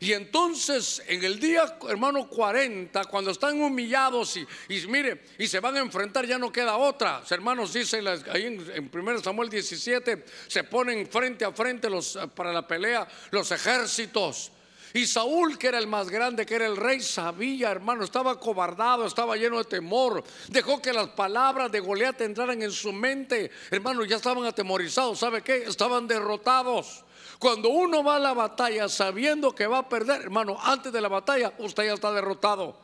Y 0.00 0.12
entonces 0.12 1.02
en 1.06 1.24
el 1.24 1.38
día, 1.38 1.78
hermano, 1.88 2.28
40, 2.28 3.04
cuando 3.04 3.30
están 3.30 3.60
humillados 3.60 4.36
y, 4.36 4.46
mire, 4.88 5.22
y 5.38 5.46
se 5.46 5.60
van 5.60 5.76
a 5.76 5.80
enfrentar, 5.80 6.26
ya 6.26 6.36
no 6.36 6.52
queda 6.52 6.76
otra. 6.76 7.22
hermanos 7.30 7.72
dicen 7.72 8.06
ahí 8.06 8.46
en, 8.46 8.70
en 8.74 8.90
1 8.92 9.20
Samuel 9.20 9.48
17, 9.48 10.24
se 10.46 10.64
ponen 10.64 11.06
frente 11.06 11.44
a 11.44 11.52
frente 11.52 11.88
los, 11.88 12.18
para 12.34 12.52
la 12.52 12.66
pelea 12.66 13.06
los 13.30 13.50
ejércitos. 13.50 14.50
Y 14.96 15.08
Saúl, 15.08 15.58
que 15.58 15.66
era 15.66 15.78
el 15.80 15.88
más 15.88 16.08
grande, 16.08 16.46
que 16.46 16.54
era 16.54 16.66
el 16.66 16.76
rey, 16.76 17.00
sabía, 17.00 17.72
hermano, 17.72 18.04
estaba 18.04 18.38
cobardado, 18.38 19.04
estaba 19.04 19.36
lleno 19.36 19.58
de 19.58 19.64
temor. 19.64 20.22
Dejó 20.46 20.80
que 20.80 20.92
las 20.92 21.08
palabras 21.08 21.72
de 21.72 21.80
Goliat 21.80 22.20
entraran 22.20 22.62
en 22.62 22.70
su 22.70 22.92
mente. 22.92 23.50
Hermano, 23.72 24.04
ya 24.04 24.14
estaban 24.14 24.44
atemorizados. 24.44 25.18
¿Sabe 25.18 25.42
qué? 25.42 25.64
Estaban 25.64 26.06
derrotados. 26.06 27.02
Cuando 27.40 27.70
uno 27.70 28.04
va 28.04 28.14
a 28.16 28.20
la 28.20 28.34
batalla 28.34 28.88
sabiendo 28.88 29.52
que 29.52 29.66
va 29.66 29.78
a 29.78 29.88
perder, 29.88 30.20
hermano, 30.20 30.56
antes 30.62 30.92
de 30.92 31.00
la 31.00 31.08
batalla, 31.08 31.52
usted 31.58 31.86
ya 31.86 31.94
está 31.94 32.12
derrotado. 32.12 32.76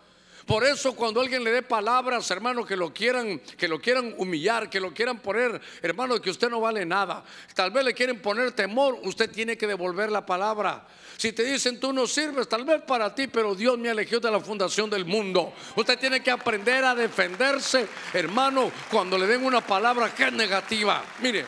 Por 0.50 0.64
eso 0.64 0.96
cuando 0.96 1.20
alguien 1.20 1.44
le 1.44 1.52
dé 1.52 1.62
palabras, 1.62 2.28
hermano, 2.28 2.66
que 2.66 2.74
lo 2.74 2.92
quieran, 2.92 3.38
que 3.38 3.68
lo 3.68 3.80
quieran 3.80 4.12
humillar, 4.18 4.68
que 4.68 4.80
lo 4.80 4.92
quieran 4.92 5.20
poner, 5.20 5.60
hermano, 5.80 6.20
que 6.20 6.28
usted 6.28 6.50
no 6.50 6.60
vale 6.60 6.84
nada. 6.84 7.22
Tal 7.54 7.70
vez 7.70 7.84
le 7.84 7.94
quieren 7.94 8.20
poner 8.20 8.50
temor, 8.50 8.98
usted 9.04 9.30
tiene 9.30 9.56
que 9.56 9.68
devolver 9.68 10.10
la 10.10 10.26
palabra. 10.26 10.88
Si 11.16 11.32
te 11.32 11.44
dicen 11.44 11.78
tú 11.78 11.92
no 11.92 12.04
sirves, 12.04 12.48
tal 12.48 12.64
vez 12.64 12.82
para 12.82 13.14
ti, 13.14 13.28
pero 13.28 13.54
Dios 13.54 13.78
me 13.78 13.90
elegió 13.90 14.18
de 14.18 14.28
la 14.28 14.40
fundación 14.40 14.90
del 14.90 15.04
mundo. 15.04 15.52
Usted 15.76 15.96
tiene 16.00 16.20
que 16.20 16.32
aprender 16.32 16.84
a 16.84 16.96
defenderse, 16.96 17.86
hermano, 18.12 18.72
cuando 18.90 19.16
le 19.16 19.28
den 19.28 19.44
una 19.44 19.60
palabra 19.60 20.12
que 20.12 20.24
es 20.24 20.32
negativa. 20.32 21.04
Mire, 21.20 21.46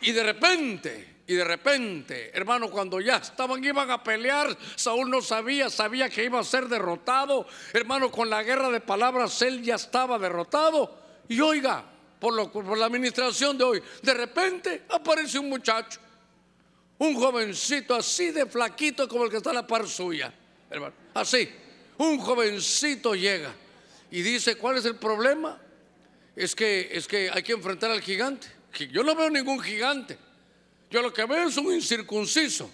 y 0.00 0.10
de 0.10 0.22
repente, 0.24 1.17
y 1.28 1.34
de 1.34 1.44
repente, 1.44 2.30
hermano, 2.34 2.70
cuando 2.70 3.00
ya 3.00 3.18
estaban, 3.18 3.62
iban 3.62 3.90
a 3.90 4.02
pelear, 4.02 4.56
Saúl 4.74 5.10
no 5.10 5.20
sabía, 5.20 5.68
sabía 5.68 6.08
que 6.08 6.24
iba 6.24 6.40
a 6.40 6.44
ser 6.44 6.68
derrotado. 6.68 7.46
Hermano, 7.74 8.10
con 8.10 8.30
la 8.30 8.42
guerra 8.42 8.70
de 8.70 8.80
palabras, 8.80 9.40
él 9.42 9.62
ya 9.62 9.74
estaba 9.74 10.18
derrotado. 10.18 10.98
Y 11.28 11.38
oiga, 11.40 11.84
por, 12.18 12.32
lo, 12.32 12.50
por 12.50 12.78
la 12.78 12.86
administración 12.86 13.58
de 13.58 13.64
hoy, 13.64 13.82
de 14.02 14.14
repente 14.14 14.84
aparece 14.88 15.38
un 15.38 15.50
muchacho 15.50 16.00
un 16.98 17.14
jovencito 17.14 17.94
así 17.94 18.32
de 18.32 18.46
flaquito 18.46 19.08
como 19.08 19.24
el 19.24 19.30
que 19.30 19.36
está 19.36 19.50
a 19.50 19.54
la 19.54 19.66
par 19.66 19.86
suya, 19.86 20.32
hermano. 20.68 20.94
Así, 21.14 21.48
un 21.98 22.18
jovencito 22.18 23.14
llega 23.14 23.54
y 24.10 24.22
dice, 24.22 24.56
¿cuál 24.56 24.78
es 24.78 24.84
el 24.84 24.96
problema? 24.96 25.60
Es 26.34 26.54
que, 26.54 26.88
es 26.92 27.06
que 27.06 27.30
hay 27.30 27.42
que 27.42 27.52
enfrentar 27.52 27.90
al 27.90 28.00
gigante. 28.00 28.48
Yo 28.90 29.02
no 29.02 29.14
veo 29.14 29.30
ningún 29.30 29.60
gigante. 29.60 30.18
Yo 30.90 31.02
lo 31.02 31.12
que 31.12 31.24
veo 31.24 31.48
es 31.48 31.56
un 31.56 31.72
incircunciso. 31.72 32.70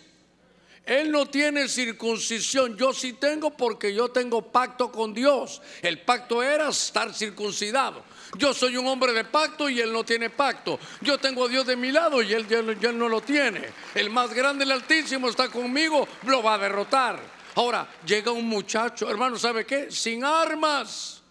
Él 0.85 1.11
no 1.11 1.27
tiene 1.27 1.67
circuncisión, 1.67 2.77
yo 2.77 2.93
sí 2.93 3.15
tengo 3.15 3.51
porque 3.57 3.95
yo 3.95 4.09
tengo 4.09 4.43
pacto 4.43 4.93
con 4.93 5.15
Dios. 5.15 5.63
El 5.81 6.01
pacto 6.01 6.43
era 6.43 6.69
estar 6.69 7.15
circuncidado. 7.15 8.05
Yo 8.37 8.53
soy 8.53 8.77
un 8.77 8.87
hombre 8.87 9.15
de 9.15 9.25
pacto 9.25 9.71
y 9.71 9.81
él 9.81 9.91
no 9.93 10.05
tiene 10.05 10.29
pacto. 10.29 10.79
Yo 11.01 11.17
tengo 11.17 11.47
a 11.47 11.49
Dios 11.49 11.67
de 11.67 11.77
mi 11.77 11.91
lado 11.91 12.21
y 12.21 12.35
él, 12.35 12.47
ya 12.81 12.93
no 12.93 13.09
lo 13.09 13.23
tiene. 13.23 13.63
El 13.95 14.11
más 14.11 14.35
grande, 14.35 14.65
el 14.65 14.73
Altísimo, 14.73 15.31
está 15.31 15.49
conmigo, 15.49 16.07
lo 16.27 16.43
va 16.43 16.55
a 16.55 16.59
derrotar. 16.59 17.19
Ahora, 17.55 17.89
llega 18.05 18.33
un 18.33 18.47
muchacho, 18.47 19.09
hermano, 19.09 19.39
¿sabe 19.39 19.65
qué? 19.65 19.91
Sin 19.91 20.23
armas. 20.23 21.24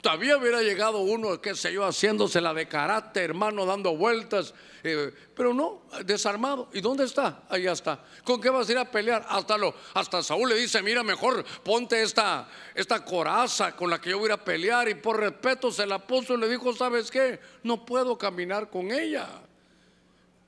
Todavía 0.00 0.38
hubiera 0.38 0.62
llegado 0.62 1.00
uno, 1.00 1.40
qué 1.40 1.54
sé 1.54 1.72
yo, 1.72 1.84
haciéndose 1.84 2.40
la 2.40 2.54
de 2.54 2.66
carácter, 2.66 3.24
hermano, 3.24 3.66
dando 3.66 3.94
vueltas. 3.96 4.54
Eh, 4.82 5.12
pero 5.36 5.52
no, 5.52 5.82
desarmado. 6.06 6.70
¿Y 6.72 6.80
dónde 6.80 7.04
está? 7.04 7.42
Allá 7.50 7.72
está. 7.72 8.02
¿Con 8.24 8.40
qué 8.40 8.48
vas 8.48 8.68
a 8.68 8.72
ir 8.72 8.78
a 8.78 8.90
pelear? 8.90 9.26
Hasta, 9.28 9.56
hasta 9.92 10.22
Saúl 10.22 10.48
le 10.48 10.54
dice, 10.54 10.80
mira, 10.82 11.02
mejor 11.02 11.44
ponte 11.62 12.00
esta, 12.00 12.48
esta 12.74 13.04
coraza 13.04 13.76
con 13.76 13.90
la 13.90 14.00
que 14.00 14.10
yo 14.10 14.18
voy 14.18 14.26
a 14.26 14.28
ir 14.28 14.32
a 14.32 14.44
pelear. 14.44 14.88
Y 14.88 14.94
por 14.94 15.20
respeto 15.20 15.70
se 15.70 15.86
la 15.86 15.98
puso 15.98 16.32
y 16.32 16.38
le 16.38 16.48
dijo, 16.48 16.72
¿sabes 16.72 17.10
qué? 17.10 17.38
No 17.62 17.84
puedo 17.84 18.16
caminar 18.16 18.70
con 18.70 18.90
ella. 18.90 19.28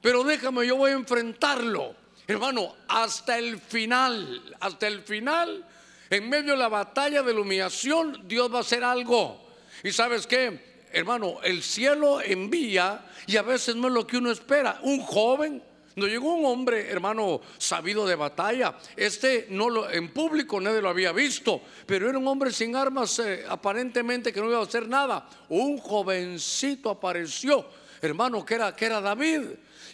Pero 0.01 0.25
déjame, 0.25 0.67
yo 0.67 0.77
voy 0.77 0.93
a 0.93 0.95
enfrentarlo. 0.95 1.95
Hermano, 2.27 2.75
hasta 2.89 3.39
el 3.39 3.59
final, 3.59 4.57
hasta 4.61 4.87
el 4.87 5.03
final, 5.03 5.67
en 6.09 6.29
medio 6.29 6.53
de 6.53 6.59
la 6.59 6.69
batalla 6.69 7.23
de 7.23 7.35
la 7.35 7.41
humillación, 7.41 8.23
Dios 8.27 8.53
va 8.53 8.59
a 8.59 8.61
hacer 8.63 8.83
algo. 8.83 9.42
¿Y 9.83 9.93
sabes 9.93 10.27
qué? 10.27 10.73
Hermano, 10.93 11.39
el 11.43 11.63
cielo 11.63 12.21
envía 12.21 13.05
y 13.27 13.37
a 13.37 13.43
veces 13.43 13.75
no 13.77 13.89
es 13.89 13.95
lo 13.95 14.07
que 14.07 14.19
uno 14.19 14.31
espera. 14.31 14.79
Un 14.83 15.01
joven, 15.01 15.63
no 15.97 16.07
llegó 16.07 16.35
un 16.35 16.45
hombre, 16.45 16.91
hermano, 16.91 17.41
sabido 17.59 18.07
de 18.07 18.15
batalla. 18.15 18.77
Este 18.97 19.47
no 19.51 19.69
lo, 19.69 19.91
en 19.91 20.13
público 20.13 20.61
nadie 20.61 20.83
lo 20.83 20.89
había 20.89 21.13
visto, 21.13 21.61
pero 21.87 22.09
era 22.09 22.19
un 22.19 22.29
hombre 22.29 22.53
sin 22.53 22.77
armas, 22.77 23.19
eh, 23.19 23.45
aparentemente 23.49 24.33
que 24.33 24.41
no 24.41 24.49
iba 24.49 24.59
a 24.59 24.63
hacer 24.63 24.89
nada. 24.89 25.29
Un 25.49 25.79
jovencito 25.79 26.91
apareció, 26.91 27.67
hermano, 28.03 28.45
que 28.45 28.55
era, 28.55 28.75
que 28.75 28.87
era 28.87 29.01
David. 29.01 29.43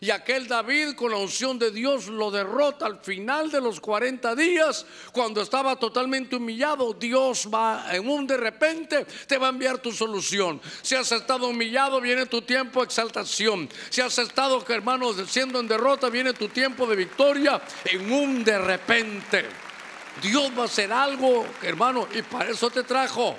Y 0.00 0.10
aquel 0.10 0.46
David 0.46 0.94
con 0.94 1.10
la 1.10 1.16
unción 1.16 1.58
de 1.58 1.70
Dios 1.72 2.06
lo 2.06 2.30
derrota 2.30 2.86
al 2.86 3.00
final 3.00 3.50
de 3.50 3.60
los 3.60 3.80
40 3.80 4.34
días, 4.36 4.86
cuando 5.12 5.42
estaba 5.42 5.76
totalmente 5.76 6.36
humillado. 6.36 6.94
Dios 6.94 7.48
va 7.52 7.84
en 7.90 8.08
un 8.08 8.26
de 8.26 8.36
repente, 8.36 9.04
te 9.26 9.38
va 9.38 9.48
a 9.48 9.50
enviar 9.50 9.78
tu 9.78 9.92
solución. 9.92 10.60
Si 10.82 10.94
has 10.94 11.10
estado 11.10 11.48
humillado, 11.48 12.00
viene 12.00 12.26
tu 12.26 12.42
tiempo 12.42 12.80
de 12.80 12.86
exaltación. 12.86 13.68
Si 13.90 14.00
has 14.00 14.16
estado, 14.18 14.64
hermanos, 14.68 15.16
siendo 15.28 15.58
en 15.58 15.66
derrota, 15.66 16.08
viene 16.08 16.32
tu 16.32 16.48
tiempo 16.48 16.86
de 16.86 16.96
victoria 16.96 17.60
en 17.84 18.10
un 18.10 18.44
de 18.44 18.58
repente. 18.58 19.46
Dios 20.22 20.50
va 20.56 20.62
a 20.62 20.66
hacer 20.66 20.92
algo, 20.92 21.44
hermano, 21.62 22.08
y 22.14 22.22
para 22.22 22.50
eso 22.50 22.70
te 22.70 22.84
trajo 22.84 23.36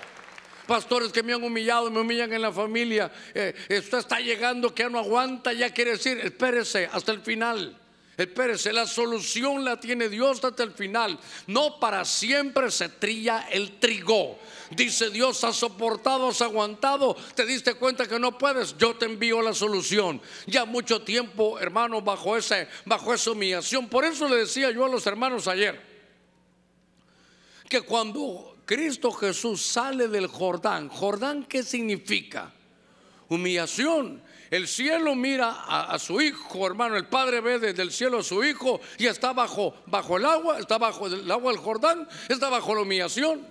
pastores 0.70 1.12
que 1.12 1.24
me 1.24 1.34
han 1.34 1.44
humillado, 1.44 1.90
me 1.90 2.00
humillan 2.00 2.32
en 2.32 2.44
la 2.44 2.52
familia. 2.52 3.12
Eh, 3.34 3.56
esto 3.68 3.98
está 3.98 4.20
llegando 4.20 4.74
que 4.74 4.84
ya 4.84 4.90
no 4.90 5.00
aguanta, 5.00 5.52
ya 5.52 5.74
quiere 5.74 5.92
decir, 5.92 6.20
espérese 6.20 6.88
hasta 6.94 7.12
el 7.12 7.22
final. 7.22 7.76
Espérese, 8.16 8.72
la 8.74 8.86
solución 8.86 9.64
la 9.64 9.80
tiene 9.80 10.10
Dios 10.10 10.44
hasta 10.44 10.62
el 10.62 10.74
final. 10.74 11.18
No 11.48 11.80
para 11.80 12.06
siempre 12.06 12.70
se 12.70 12.90
trilla 12.90 13.48
el 13.50 13.80
trigo. 13.80 14.38
Dice 14.72 15.10
Dios, 15.10 15.44
has 15.44 15.56
soportado, 15.56 16.28
has 16.28 16.42
aguantado, 16.42 17.16
te 17.34 17.46
diste 17.46 17.74
cuenta 17.76 18.08
que 18.08 18.20
no 18.20 18.38
puedes, 18.38 18.78
yo 18.78 18.96
te 18.96 19.06
envío 19.06 19.42
la 19.42 19.54
solución. 19.54 20.22
Ya 20.46 20.66
mucho 20.66 21.02
tiempo, 21.02 21.60
hermano, 21.60 22.02
bajo, 22.02 22.36
bajo 22.86 23.14
esa 23.14 23.32
humillación. 23.32 23.88
Por 23.88 24.06
eso 24.06 24.28
le 24.28 24.36
decía 24.36 24.70
yo 24.70 24.86
a 24.86 24.90
los 24.90 25.08
hermanos 25.08 25.48
ayer, 25.48 25.82
que 27.70 27.82
cuando 27.82 28.49
Cristo 28.70 29.12
Jesús 29.12 29.64
sale 29.64 30.10
del 30.10 30.28
Jordán. 30.28 30.90
¿Jordán 30.90 31.44
qué 31.46 31.64
significa? 31.64 32.54
Humillación. 33.28 34.22
El 34.52 34.68
cielo 34.68 35.16
mira 35.16 35.64
a, 35.66 35.98
su 35.98 36.22
hijo, 36.22 36.68
hermano. 36.68 36.96
El 36.96 37.08
padre 37.08 37.42
ve 37.42 37.58
desde 37.58 37.82
el 37.82 37.92
cielo 37.92 38.20
a 38.20 38.24
su 38.24 38.44
hijo 38.44 38.80
y 39.00 39.08
está 39.08 39.34
bajo, 39.34 39.74
bajo 39.88 40.18
el 40.18 40.26
agua, 40.28 40.60
está 40.60 40.78
bajo 40.78 41.08
el 41.08 41.32
agua 41.32 41.52
del 41.52 41.60
Jordán, 41.60 42.08
está 42.28 42.50
bajo 42.50 42.76
la 42.76 42.82
humillación. 42.82 43.44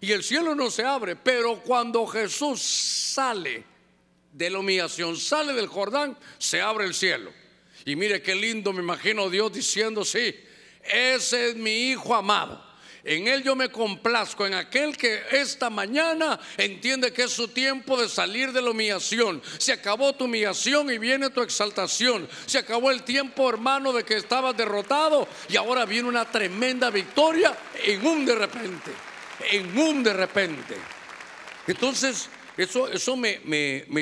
Y 0.00 0.10
el 0.10 0.24
cielo 0.24 0.54
no 0.54 0.70
se 0.70 0.86
abre. 0.86 1.16
Pero 1.16 1.60
cuando 1.60 2.06
Jesús 2.06 2.62
sale 2.62 3.64
de 4.32 4.48
la 4.48 4.58
humillación, 4.58 5.18
sale 5.18 5.52
del 5.52 5.66
Jordán, 5.66 6.16
se 6.38 6.62
abre 6.62 6.86
el 6.86 6.94
cielo. 6.94 7.30
Y 7.84 7.94
mire 7.94 8.22
qué 8.22 8.34
lindo, 8.34 8.72
me 8.72 8.80
imagino 8.80 9.28
Dios 9.28 9.52
diciendo, 9.52 10.02
sí, 10.02 10.34
ese 10.82 11.50
es 11.50 11.56
mi 11.56 11.90
hijo 11.90 12.14
amado 12.14 12.71
en 13.04 13.26
Él 13.26 13.42
yo 13.42 13.56
me 13.56 13.70
complazco, 13.70 14.46
en 14.46 14.54
aquel 14.54 14.96
que 14.96 15.22
esta 15.32 15.70
mañana 15.70 16.38
entiende 16.56 17.12
que 17.12 17.24
es 17.24 17.32
su 17.32 17.48
tiempo 17.48 18.00
de 18.00 18.08
salir 18.08 18.52
de 18.52 18.62
la 18.62 18.70
humillación. 18.70 19.42
Se 19.58 19.72
acabó 19.72 20.12
tu 20.12 20.26
humillación 20.26 20.90
y 20.90 20.98
viene 20.98 21.30
tu 21.30 21.42
exaltación. 21.42 22.28
Se 22.46 22.58
acabó 22.58 22.92
el 22.92 23.02
tiempo, 23.02 23.48
hermano, 23.48 23.92
de 23.92 24.04
que 24.04 24.16
estabas 24.16 24.56
derrotado 24.56 25.26
y 25.48 25.56
ahora 25.56 25.84
viene 25.84 26.08
una 26.08 26.30
tremenda 26.30 26.90
victoria 26.90 27.56
en 27.84 28.06
un 28.06 28.24
de 28.24 28.34
repente. 28.36 28.92
En 29.50 29.76
un 29.76 30.04
de 30.04 30.12
repente. 30.12 30.76
Entonces, 31.66 32.28
eso, 32.56 32.88
eso 32.88 33.16
me, 33.16 33.40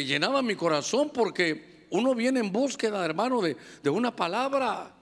llenaba 0.05 0.43
mi 0.43 0.57
corazón 0.57 1.11
porque 1.11 1.87
uno 1.89 2.15
viene 2.15 2.41
en 2.41 2.53
búsqueda, 2.53 3.03
hermano, 3.05 3.41
de, 3.41 3.57
de 3.83 3.91
una 3.91 4.15
palabra 4.15 4.95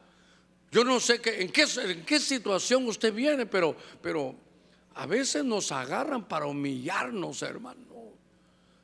yo 0.71 0.85
no 0.85 1.01
sé 1.01 1.21
en, 1.25 1.51
qué, 1.51 1.65
en 1.79 2.05
qué 2.05 2.21
situación 2.21 2.87
usted 2.87 3.13
viene, 3.13 3.47
pero, 3.47 3.75
pero 4.03 4.35
a 4.95 5.07
veces 5.07 5.45
nos 5.45 5.73
agarran 5.73 6.27
para 6.27 6.47
humillarnos, 6.47 7.43
hermano. 7.43 7.87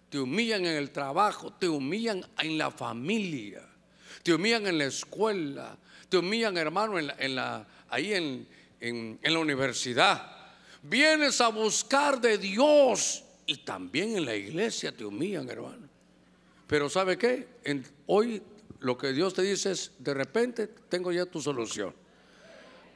Te 0.08 0.18
humillan 0.18 0.64
en 0.64 0.76
el 0.76 0.90
trabajo, 0.92 1.52
te 1.52 1.68
humillan 1.68 2.24
en 2.38 2.56
la 2.56 2.70
familia, 2.70 3.68
te 4.22 4.32
humillan 4.32 4.66
en 4.66 4.78
la 4.78 4.84
escuela, 4.84 5.76
te 6.08 6.18
humillan, 6.18 6.56
hermano, 6.56 6.98
en 6.98 7.34
la, 7.34 7.66
ahí 7.88 8.14
en, 8.14 8.46
en, 8.80 9.18
la 9.20 9.38
universidad. 9.38 10.30
Vienes 10.82 11.40
a 11.40 11.48
buscar 11.48 12.20
de 12.20 12.38
Dios 12.38 13.24
y 13.46 13.56
también 13.58 14.16
en 14.16 14.24
la 14.24 14.36
iglesia 14.36 14.96
te 14.96 15.04
humillan, 15.04 15.48
hermano. 15.50 15.88
Pero 16.66 16.88
¿sabe 16.88 17.18
qué? 17.18 17.48
hoy 18.06 18.40
lo 18.84 18.98
que 18.98 19.12
Dios 19.12 19.32
te 19.32 19.42
dice 19.42 19.70
es, 19.72 19.92
de 19.98 20.12
repente 20.12 20.66
tengo 20.66 21.10
ya 21.10 21.24
tu 21.24 21.40
solución. 21.40 21.94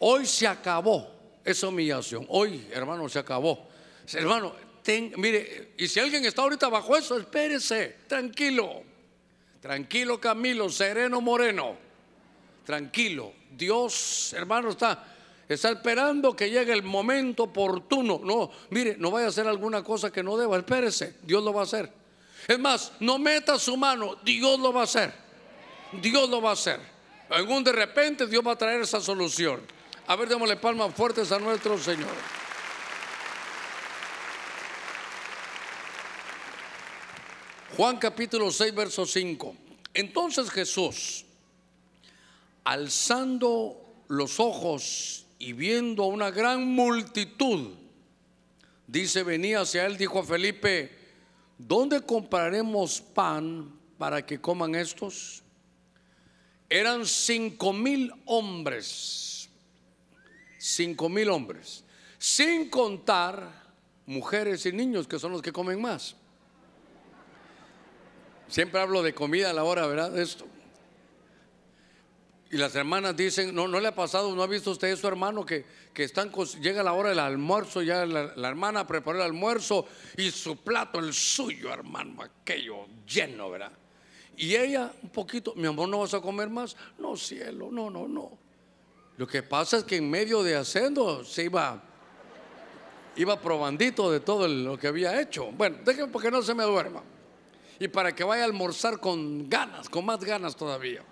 Hoy 0.00 0.26
se 0.26 0.46
acabó 0.46 1.10
esa 1.42 1.68
humillación. 1.68 2.26
Hoy, 2.28 2.68
hermano, 2.70 3.08
se 3.08 3.18
acabó. 3.18 3.66
Hermano, 4.12 4.54
mire, 5.16 5.72
y 5.78 5.88
si 5.88 5.98
alguien 5.98 6.24
está 6.26 6.42
ahorita 6.42 6.68
bajo 6.68 6.94
eso, 6.94 7.18
espérese, 7.18 7.96
tranquilo. 8.06 8.82
Tranquilo 9.62 10.20
Camilo, 10.20 10.68
sereno 10.68 11.22
Moreno. 11.22 11.76
Tranquilo. 12.66 13.32
Dios, 13.50 14.34
hermano, 14.34 14.68
está, 14.68 15.06
está 15.48 15.70
esperando 15.70 16.36
que 16.36 16.50
llegue 16.50 16.74
el 16.74 16.82
momento 16.82 17.44
oportuno. 17.44 18.20
No, 18.22 18.50
mire, 18.68 18.96
no 18.98 19.10
vaya 19.10 19.26
a 19.26 19.30
hacer 19.30 19.48
alguna 19.48 19.82
cosa 19.82 20.12
que 20.12 20.22
no 20.22 20.36
deba. 20.36 20.58
Espérese, 20.58 21.16
Dios 21.22 21.42
lo 21.42 21.54
va 21.54 21.62
a 21.62 21.64
hacer. 21.64 21.90
Es 22.46 22.58
más, 22.58 22.92
no 23.00 23.18
meta 23.18 23.58
su 23.58 23.76
mano, 23.78 24.16
Dios 24.22 24.60
lo 24.60 24.70
va 24.70 24.82
a 24.82 24.84
hacer. 24.84 25.27
Dios 25.92 26.28
lo 26.28 26.40
va 26.42 26.50
a 26.50 26.52
hacer. 26.52 26.80
En 27.30 27.48
un 27.50 27.64
de 27.64 27.72
repente 27.72 28.26
Dios 28.26 28.46
va 28.46 28.52
a 28.52 28.56
traer 28.56 28.80
esa 28.82 29.00
solución. 29.00 29.60
A 30.06 30.16
ver, 30.16 30.28
démosle 30.28 30.56
palmas 30.56 30.94
fuertes 30.94 31.30
a 31.32 31.38
nuestro 31.38 31.78
Señor. 31.78 32.14
Juan 37.76 37.98
capítulo 37.98 38.50
6, 38.50 38.74
verso 38.74 39.06
5. 39.06 39.54
Entonces 39.94 40.50
Jesús, 40.50 41.24
alzando 42.64 44.04
los 44.08 44.40
ojos 44.40 45.26
y 45.38 45.52
viendo 45.52 46.04
a 46.04 46.06
una 46.08 46.30
gran 46.30 46.66
multitud, 46.66 47.74
dice, 48.86 49.22
venía 49.22 49.60
hacia 49.60 49.86
él, 49.86 49.96
dijo 49.96 50.20
a 50.20 50.24
Felipe, 50.24 50.90
¿dónde 51.58 52.00
compraremos 52.00 53.00
pan 53.00 53.78
para 53.98 54.24
que 54.24 54.40
coman 54.40 54.74
estos? 54.74 55.42
Eran 56.68 57.06
cinco 57.06 57.72
mil 57.72 58.12
hombres, 58.26 59.48
cinco 60.58 61.08
mil 61.08 61.30
hombres, 61.30 61.84
sin 62.18 62.68
contar 62.68 63.68
mujeres 64.06 64.66
y 64.66 64.72
niños 64.72 65.06
que 65.06 65.18
son 65.18 65.32
los 65.32 65.42
que 65.42 65.52
comen 65.52 65.80
más. 65.80 66.16
Siempre 68.48 68.80
hablo 68.80 69.02
de 69.02 69.14
comida 69.14 69.50
a 69.50 69.52
la 69.52 69.64
hora, 69.64 69.86
¿verdad? 69.86 70.18
Esto. 70.18 70.46
Y 72.50 72.56
las 72.56 72.74
hermanas 72.74 73.14
dicen, 73.14 73.54
no, 73.54 73.68
no 73.68 73.78
le 73.78 73.88
ha 73.88 73.94
pasado, 73.94 74.34
no 74.34 74.42
ha 74.42 74.46
visto 74.46 74.70
usted 74.70 74.88
eso, 74.88 75.06
hermano, 75.06 75.44
que, 75.44 75.66
que 75.92 76.04
están, 76.04 76.32
llega 76.62 76.82
la 76.82 76.94
hora 76.94 77.10
del 77.10 77.18
almuerzo, 77.18 77.82
ya 77.82 78.06
la, 78.06 78.32
la, 78.34 78.48
hermana 78.48 78.86
preparó 78.86 79.18
el 79.18 79.24
almuerzo 79.24 79.86
y 80.16 80.30
su 80.30 80.56
plato, 80.56 80.98
el 80.98 81.12
suyo, 81.12 81.70
hermano, 81.70 82.22
aquello 82.22 82.86
lleno, 83.06 83.50
¿verdad? 83.50 83.72
Y 84.38 84.54
ella 84.54 84.92
un 85.02 85.08
poquito, 85.08 85.52
mi 85.56 85.66
amor, 85.66 85.88
¿no 85.88 85.98
vas 85.98 86.14
a 86.14 86.20
comer 86.20 86.48
más? 86.48 86.76
No, 86.96 87.16
cielo, 87.16 87.70
no, 87.72 87.90
no, 87.90 88.06
no. 88.06 88.38
Lo 89.16 89.26
que 89.26 89.42
pasa 89.42 89.78
es 89.78 89.84
que 89.84 89.96
en 89.96 90.08
medio 90.08 90.44
de 90.44 90.54
haciendo 90.54 91.24
se 91.24 91.44
iba, 91.44 91.82
iba 93.16 93.40
probandito 93.40 94.12
de 94.12 94.20
todo 94.20 94.46
lo 94.46 94.78
que 94.78 94.86
había 94.86 95.20
hecho. 95.20 95.50
Bueno, 95.50 95.78
déjenme 95.84 96.12
porque 96.12 96.30
no 96.30 96.40
se 96.40 96.54
me 96.54 96.62
duerma. 96.62 97.02
Y 97.80 97.88
para 97.88 98.14
que 98.14 98.22
vaya 98.22 98.42
a 98.42 98.46
almorzar 98.46 99.00
con 99.00 99.50
ganas, 99.50 99.88
con 99.88 100.06
más 100.06 100.20
ganas 100.20 100.54
todavía. 100.54 101.02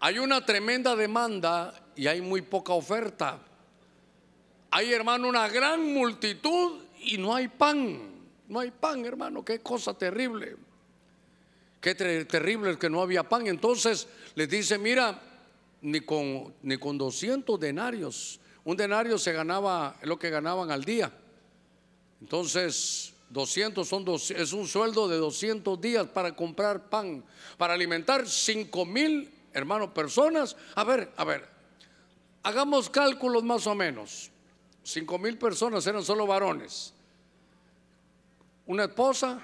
Hay 0.00 0.18
una 0.18 0.44
tremenda 0.44 0.96
demanda 0.96 1.80
y 1.94 2.08
hay 2.08 2.20
muy 2.20 2.42
poca 2.42 2.72
oferta. 2.72 3.38
Hay, 4.72 4.92
hermano, 4.92 5.28
una 5.28 5.46
gran 5.46 5.94
multitud 5.94 6.82
y 6.98 7.18
no 7.18 7.32
hay 7.32 7.46
pan. 7.46 8.00
No 8.48 8.58
hay 8.58 8.72
pan, 8.72 9.04
hermano. 9.04 9.44
Qué 9.44 9.60
cosa 9.60 9.94
terrible. 9.94 10.56
Qué 11.80 11.94
terrible 11.94 12.72
es 12.72 12.76
que 12.76 12.90
no 12.90 13.00
había 13.00 13.28
pan. 13.28 13.46
Entonces 13.46 14.06
les 14.34 14.48
dice, 14.48 14.78
mira, 14.78 15.20
ni 15.82 16.00
con, 16.00 16.54
ni 16.62 16.76
con 16.76 16.98
200 16.98 17.58
denarios. 17.58 18.40
Un 18.64 18.76
denario 18.76 19.18
se 19.18 19.32
ganaba, 19.32 19.96
es 20.00 20.06
lo 20.06 20.18
que 20.18 20.30
ganaban 20.30 20.70
al 20.70 20.84
día. 20.84 21.10
Entonces, 22.20 23.14
200 23.30 23.88
son 23.88 24.04
dos, 24.04 24.30
es 24.30 24.52
un 24.52 24.66
sueldo 24.66 25.08
de 25.08 25.16
200 25.16 25.80
días 25.80 26.06
para 26.08 26.36
comprar 26.36 26.90
pan, 26.90 27.24
para 27.56 27.74
alimentar 27.74 28.28
5 28.28 28.84
mil, 28.84 29.32
hermanos, 29.52 29.90
personas. 29.90 30.56
A 30.74 30.84
ver, 30.84 31.10
a 31.16 31.24
ver, 31.24 31.48
hagamos 32.42 32.90
cálculos 32.90 33.42
más 33.42 33.66
o 33.66 33.74
menos. 33.74 34.30
5 34.82 35.18
mil 35.18 35.38
personas 35.38 35.86
eran 35.86 36.02
solo 36.02 36.26
varones. 36.26 36.92
Una 38.66 38.84
esposa, 38.84 39.40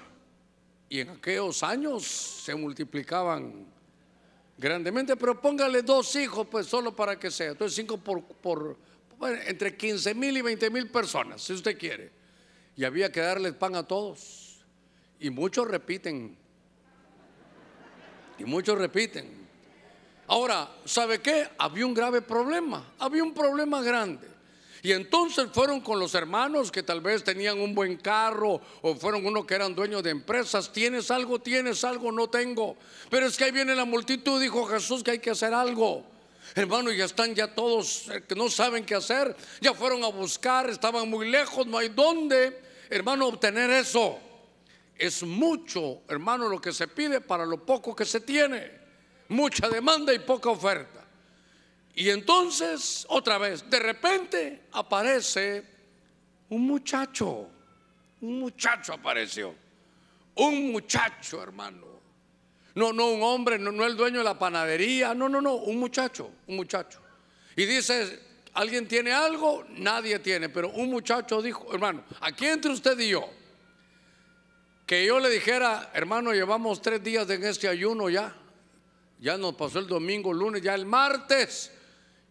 y 0.89 1.01
en 1.01 1.09
aquellos 1.09 1.63
años 1.63 2.05
se 2.05 2.55
multiplicaban 2.55 3.65
grandemente, 4.57 5.15
pero 5.15 5.39
póngale 5.39 5.81
dos 5.81 6.15
hijos, 6.15 6.47
pues 6.49 6.67
solo 6.67 6.95
para 6.95 7.19
que 7.19 7.29
sea. 7.29 7.51
Entonces, 7.51 7.75
cinco 7.75 7.97
por, 7.97 8.77
entre 9.45 9.75
15 9.75 10.13
mil 10.15 10.37
y 10.37 10.41
20 10.41 10.69
mil 10.69 10.89
personas, 10.89 11.41
si 11.41 11.53
usted 11.53 11.77
quiere. 11.77 12.11
Y 12.75 12.83
había 12.83 13.11
que 13.11 13.19
darles 13.19 13.53
pan 13.53 13.75
a 13.75 13.83
todos. 13.83 14.59
Y 15.19 15.29
muchos 15.29 15.67
repiten. 15.67 16.37
Y 18.37 18.45
muchos 18.45 18.77
repiten. 18.77 19.47
Ahora, 20.27 20.69
¿sabe 20.85 21.19
qué? 21.19 21.49
Había 21.57 21.85
un 21.85 21.93
grave 21.93 22.21
problema. 22.21 22.93
Había 22.99 23.23
un 23.23 23.33
problema 23.33 23.81
grande. 23.81 24.36
Y 24.83 24.91
entonces 24.91 25.47
fueron 25.51 25.81
con 25.81 25.99
los 25.99 26.13
hermanos 26.13 26.71
que 26.71 26.83
tal 26.83 27.01
vez 27.01 27.23
tenían 27.23 27.59
un 27.59 27.73
buen 27.73 27.97
carro 27.97 28.61
o 28.81 28.95
fueron 28.95 29.25
uno 29.25 29.45
que 29.45 29.55
eran 29.55 29.73
dueños 29.73 30.03
de 30.03 30.11
empresas. 30.11 30.71
¿Tienes 30.71 31.09
algo? 31.09 31.39
¿Tienes 31.39 31.83
algo? 31.83 32.11
No 32.11 32.29
tengo. 32.29 32.77
Pero 33.09 33.25
es 33.25 33.37
que 33.37 33.45
ahí 33.45 33.51
viene 33.51 33.75
la 33.75 33.85
multitud, 33.85 34.39
dijo 34.41 34.65
Jesús, 34.65 35.03
que 35.03 35.11
hay 35.11 35.19
que 35.19 35.31
hacer 35.31 35.53
algo. 35.53 36.03
Hermano, 36.55 36.91
ya 36.91 37.05
están 37.05 37.35
ya 37.35 37.53
todos 37.53 38.07
eh, 38.09 38.23
que 38.27 38.35
no 38.35 38.49
saben 38.49 38.85
qué 38.85 38.95
hacer. 38.95 39.35
Ya 39.61 39.73
fueron 39.73 40.03
a 40.03 40.07
buscar, 40.07 40.69
estaban 40.69 41.09
muy 41.09 41.29
lejos, 41.29 41.67
no 41.67 41.77
hay 41.77 41.89
dónde, 41.89 42.61
hermano, 42.89 43.27
obtener 43.27 43.69
eso. 43.69 44.19
Es 44.95 45.21
mucho, 45.23 46.01
hermano, 46.07 46.49
lo 46.49 46.59
que 46.59 46.71
se 46.71 46.87
pide 46.87 47.21
para 47.21 47.45
lo 47.45 47.63
poco 47.63 47.95
que 47.95 48.05
se 48.05 48.21
tiene. 48.21 48.71
Mucha 49.29 49.69
demanda 49.69 50.13
y 50.13 50.19
poca 50.19 50.49
oferta. 50.49 50.96
Y 51.97 52.11
entonces, 52.11 53.07
otra 53.09 53.39
vez, 53.39 53.67
de 53.67 53.79
repente 53.79 54.65
aparece 54.73 55.65
un 56.49 56.67
muchacho. 56.67 57.49
Un 58.21 58.39
muchacho 58.39 58.93
apareció. 58.93 59.55
Un 60.35 60.71
muchacho, 60.71 61.41
hermano. 61.41 61.87
No, 62.75 62.93
no 62.93 63.07
un 63.07 63.23
hombre, 63.23 63.57
no, 63.57 63.71
no 63.71 63.83
el 63.83 63.97
dueño 63.97 64.19
de 64.19 64.25
la 64.25 64.37
panadería. 64.37 65.15
No, 65.15 65.27
no, 65.27 65.41
no, 65.41 65.55
un 65.55 65.79
muchacho, 65.79 66.29
un 66.45 66.57
muchacho. 66.57 66.99
Y 67.55 67.65
dice, 67.65 68.19
¿alguien 68.53 68.87
tiene 68.87 69.11
algo? 69.11 69.65
Nadie 69.69 70.19
tiene. 70.19 70.49
Pero 70.49 70.69
un 70.69 70.91
muchacho 70.91 71.41
dijo, 71.41 71.73
hermano, 71.73 72.03
aquí 72.21 72.45
entre 72.45 72.73
usted 72.73 72.99
y 72.99 73.09
yo, 73.09 73.27
que 74.85 75.03
yo 75.03 75.19
le 75.19 75.31
dijera, 75.31 75.89
hermano, 75.95 76.31
llevamos 76.31 76.79
tres 76.79 77.03
días 77.03 77.27
en 77.31 77.43
este 77.43 77.67
ayuno 77.67 78.07
ya. 78.07 78.35
Ya 79.19 79.35
nos 79.35 79.55
pasó 79.55 79.79
el 79.79 79.87
domingo, 79.87 80.31
lunes, 80.31 80.61
ya 80.61 80.75
el 80.75 80.85
martes. 80.85 81.71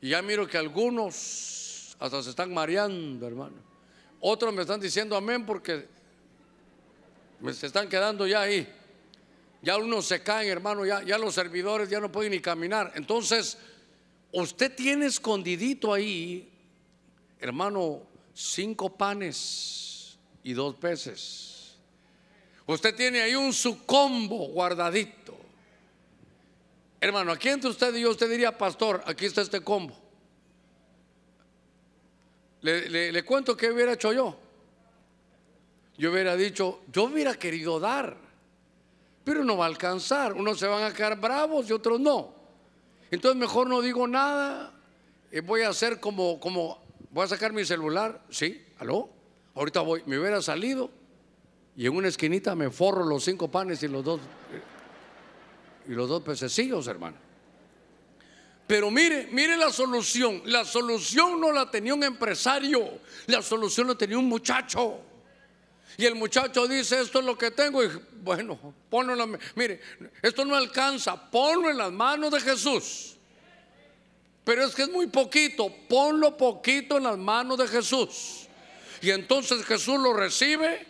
Y 0.06 0.10
ya 0.10 0.22
miro 0.22 0.46
que 0.46 0.56
algunos 0.56 1.96
hasta 1.98 2.22
se 2.22 2.30
están 2.30 2.54
mareando, 2.54 3.26
hermano. 3.26 3.56
Otros 4.20 4.54
me 4.54 4.62
están 4.62 4.78
diciendo 4.78 5.16
amén 5.16 5.44
porque 5.44 5.88
me 7.40 7.52
se 7.52 7.66
están 7.66 7.88
quedando 7.88 8.24
ya 8.24 8.42
ahí. 8.42 8.72
Ya 9.62 9.76
unos 9.76 10.06
se 10.06 10.22
caen, 10.22 10.48
hermano, 10.48 10.86
ya, 10.86 11.02
ya 11.02 11.18
los 11.18 11.34
servidores 11.34 11.90
ya 11.90 11.98
no 11.98 12.12
pueden 12.12 12.30
ni 12.30 12.38
caminar. 12.38 12.92
Entonces, 12.94 13.58
usted 14.30 14.76
tiene 14.76 15.06
escondidito 15.06 15.92
ahí, 15.92 16.52
hermano, 17.40 18.02
cinco 18.32 18.96
panes 18.96 20.20
y 20.44 20.52
dos 20.52 20.76
peces. 20.76 21.74
Usted 22.64 22.94
tiene 22.94 23.22
ahí 23.22 23.34
un 23.34 23.52
sucombo 23.52 24.50
guardadito. 24.50 25.25
Hermano, 27.06 27.30
aquí 27.30 27.50
entre 27.50 27.70
usted 27.70 27.94
y 27.94 28.00
yo, 28.00 28.10
usted 28.10 28.28
diría, 28.28 28.58
pastor, 28.58 29.00
aquí 29.06 29.26
está 29.26 29.40
este 29.40 29.60
combo. 29.60 29.96
Le, 32.62 33.24
cuento 33.24 33.56
qué 33.56 33.70
hubiera 33.70 33.92
hecho 33.92 34.12
yo. 34.12 34.36
Yo 35.96 36.10
hubiera 36.10 36.34
dicho, 36.34 36.80
yo 36.92 37.04
hubiera 37.04 37.36
querido 37.36 37.78
dar, 37.78 38.16
pero 39.22 39.44
no 39.44 39.56
va 39.56 39.66
a 39.66 39.68
alcanzar. 39.68 40.32
Unos 40.32 40.58
se 40.58 40.66
van 40.66 40.82
a 40.82 40.92
quedar 40.92 41.20
bravos 41.20 41.70
y 41.70 41.72
otros 41.72 42.00
no. 42.00 42.34
Entonces 43.12 43.38
mejor 43.38 43.68
no 43.68 43.82
digo 43.82 44.08
nada. 44.08 44.74
y 45.30 45.38
voy 45.38 45.62
a 45.62 45.68
hacer 45.68 46.00
como, 46.00 46.40
como, 46.40 46.82
voy 47.12 47.22
a 47.22 47.28
sacar 47.28 47.52
mi 47.52 47.64
celular. 47.64 48.20
Sí, 48.30 48.64
aló. 48.80 49.10
Ahorita 49.54 49.80
voy, 49.80 50.02
me 50.06 50.18
hubiera 50.18 50.42
salido 50.42 50.90
y 51.76 51.86
en 51.86 51.94
una 51.94 52.08
esquinita 52.08 52.56
me 52.56 52.68
forro 52.70 53.04
los 53.04 53.22
cinco 53.22 53.48
panes 53.48 53.80
y 53.84 53.88
los 53.88 54.02
dos 54.02 54.20
y 55.88 55.92
los 55.92 56.08
dos 56.08 56.22
pececillos, 56.22 56.86
hermano. 56.86 57.16
Pero 58.66 58.90
mire, 58.90 59.28
mire 59.30 59.56
la 59.56 59.70
solución. 59.70 60.42
La 60.46 60.64
solución 60.64 61.40
no 61.40 61.52
la 61.52 61.70
tenía 61.70 61.94
un 61.94 62.02
empresario, 62.02 63.00
la 63.26 63.42
solución 63.42 63.86
la 63.88 63.94
tenía 63.94 64.18
un 64.18 64.28
muchacho. 64.28 65.00
Y 65.98 66.04
el 66.04 66.14
muchacho 66.14 66.66
dice, 66.66 67.00
esto 67.00 67.20
es 67.20 67.24
lo 67.24 67.38
que 67.38 67.50
tengo. 67.52 67.82
Y 67.82 67.88
bueno, 68.22 68.74
ponlo. 68.90 69.38
Mire, 69.54 69.80
esto 70.20 70.44
no 70.44 70.56
alcanza, 70.56 71.30
ponlo 71.30 71.70
en 71.70 71.78
las 71.78 71.92
manos 71.92 72.32
de 72.32 72.40
Jesús. 72.40 73.16
Pero 74.44 74.64
es 74.64 74.74
que 74.74 74.82
es 74.82 74.90
muy 74.90 75.06
poquito, 75.06 75.72
ponlo 75.88 76.36
poquito 76.36 76.98
en 76.98 77.04
las 77.04 77.18
manos 77.18 77.58
de 77.58 77.66
Jesús. 77.66 78.46
Y 79.00 79.10
entonces 79.10 79.64
Jesús 79.64 79.98
lo 79.98 80.12
recibe. 80.12 80.86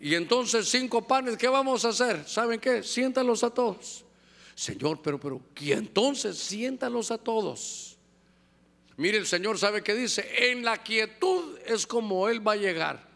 Y 0.00 0.14
entonces 0.14 0.68
cinco 0.68 1.06
panes, 1.06 1.36
¿qué 1.36 1.48
vamos 1.48 1.84
a 1.84 1.88
hacer? 1.88 2.26
¿Saben 2.28 2.60
qué? 2.60 2.82
Siéntalos 2.82 3.42
a 3.44 3.50
todos. 3.50 4.04
Señor, 4.58 5.00
pero, 5.00 5.20
pero, 5.20 5.40
y 5.60 5.70
entonces 5.70 6.36
siéntalos 6.36 7.12
a 7.12 7.18
todos. 7.18 7.96
Mire, 8.96 9.16
el 9.16 9.26
Señor 9.28 9.56
sabe 9.56 9.84
que 9.84 9.94
dice, 9.94 10.50
en 10.50 10.64
la 10.64 10.82
quietud 10.82 11.56
es 11.64 11.86
como 11.86 12.28
Él 12.28 12.44
va 12.44 12.54
a 12.54 12.56
llegar. 12.56 13.08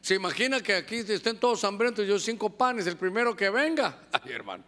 Se 0.00 0.16
imagina 0.16 0.60
que 0.60 0.74
aquí 0.74 0.96
estén 0.96 1.38
todos 1.38 1.62
hambrientos, 1.62 2.04
yo 2.04 2.18
cinco 2.18 2.50
panes, 2.50 2.88
el 2.88 2.96
primero 2.96 3.36
que 3.36 3.48
venga, 3.48 4.08
ay 4.12 4.32
hermano, 4.32 4.64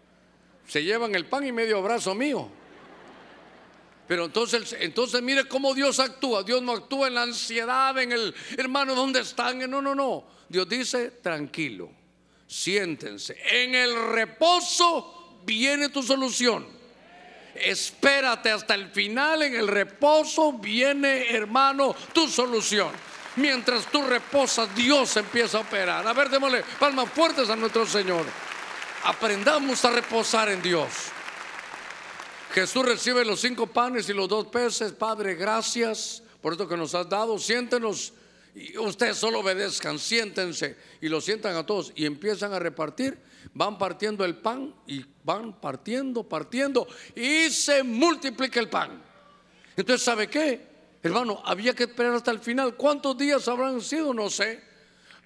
se 0.69 0.85
llevan 0.85 1.17
el 1.17 1.27
pan 1.27 1.45
y 1.49 1.51
medio 1.51 1.83
brazo 1.83 2.15
mío. 2.15 2.49
Pero 4.07 4.27
entonces, 4.27 4.77
entonces 4.79 5.21
mire 5.21 5.49
cómo 5.49 5.75
Dios 5.75 5.99
actúa. 5.99 6.45
Dios 6.45 6.63
no 6.63 6.75
actúa 6.75 7.09
en 7.09 7.15
la 7.15 7.23
ansiedad, 7.23 7.99
en 7.99 8.13
el 8.13 8.33
hermano, 8.57 8.95
¿dónde 8.95 9.19
están? 9.19 9.69
No, 9.69 9.83
no, 9.83 9.97
no. 9.97 10.29
Dios 10.49 10.69
dice, 10.69 11.11
tranquilo, 11.11 11.91
siéntense. 12.47 13.37
En 13.51 13.75
el 13.75 14.13
reposo 14.13 15.22
viene 15.45 15.89
tu 15.89 16.03
solución. 16.03 16.67
Espérate 17.55 18.51
hasta 18.51 18.75
el 18.75 18.91
final, 18.91 19.43
en 19.43 19.55
el 19.55 19.69
reposo 19.69 20.55
viene, 20.55 21.35
hermano, 21.35 21.95
tu 22.13 22.27
solución. 22.29 22.91
Mientras 23.37 23.91
tú 23.91 24.03
reposas, 24.03 24.75
Dios 24.75 25.17
empieza 25.17 25.59
a 25.59 25.61
operar. 25.63 26.07
A 26.07 26.13
ver, 26.13 26.29
démosle 26.29 26.65
palmas 26.79 27.11
fuertes 27.11 27.49
a 27.51 27.57
nuestro 27.57 27.87
Señor. 27.87 28.25
Aprendamos 29.05 29.85
a 29.85 29.91
reposar 29.91 30.49
en 30.51 30.63
Dios. 30.63 30.89
Jesús 32.53 32.85
recibe 32.85 33.25
los 33.25 33.41
cinco 33.41 33.67
panes 33.67 34.09
y 34.09 34.13
los 34.13 34.29
dos 34.29 34.47
peces. 34.49 34.93
Padre, 34.93 35.35
gracias 35.35 36.23
por 36.43 36.53
esto 36.53 36.69
que 36.69 36.77
nos 36.77 36.95
has 36.95 37.09
dado. 37.09 37.39
Siéntenos 37.39 38.13
y 38.55 38.77
ustedes 38.77 39.17
solo 39.17 39.41
obedezcan, 39.41 39.99
siéntense 39.99 40.77
y 41.01 41.09
lo 41.09 41.21
sientan 41.21 41.57
a 41.57 41.65
todos 41.65 41.93
y 41.95 42.05
empiezan 42.05 42.53
a 42.53 42.59
repartir 42.59 43.19
van 43.55 43.79
partiendo 43.79 44.25
el 44.25 44.37
pan 44.37 44.75
y 44.87 45.05
van 45.25 45.53
partiendo, 45.61 46.23
partiendo 46.23 46.87
y 47.15 47.51
se 47.51 47.83
multiplica 47.83 48.61
el 48.61 48.69
pan. 48.69 49.03
Entonces, 49.77 50.05
¿sabe 50.05 50.29
qué? 50.29 50.73
Hermano, 51.03 51.43
había 51.45 51.75
que 51.75 51.85
esperar 51.85 52.15
hasta 52.15 52.31
el 52.31 52.39
final. 52.39 52.77
¿Cuántos 52.77 53.17
días 53.19 53.49
habrán 53.49 53.81
sido? 53.81 54.15
No 54.15 54.31
sé. 54.31 54.63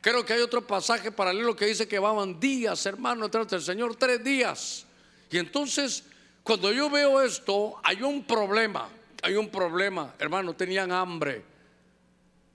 Creo 0.00 0.24
que 0.24 0.34
hay 0.34 0.40
otro 0.40 0.66
pasaje 0.66 1.10
paralelo 1.10 1.54
que 1.56 1.66
dice 1.66 1.88
que 1.88 1.98
van 1.98 2.38
días, 2.38 2.86
hermano, 2.86 3.24
detrás 3.24 3.48
del 3.48 3.62
Señor, 3.62 3.96
tres 3.96 4.22
días. 4.22 4.86
Y 5.30 5.38
entonces, 5.38 6.04
cuando 6.42 6.72
yo 6.72 6.88
veo 6.88 7.20
esto, 7.20 7.80
hay 7.82 8.02
un 8.02 8.24
problema. 8.24 8.88
hay 9.22 9.34
un 9.34 9.48
problema, 9.48 10.14
hermano, 10.18 10.54
tenían 10.54 10.92
hambre. 10.92 11.42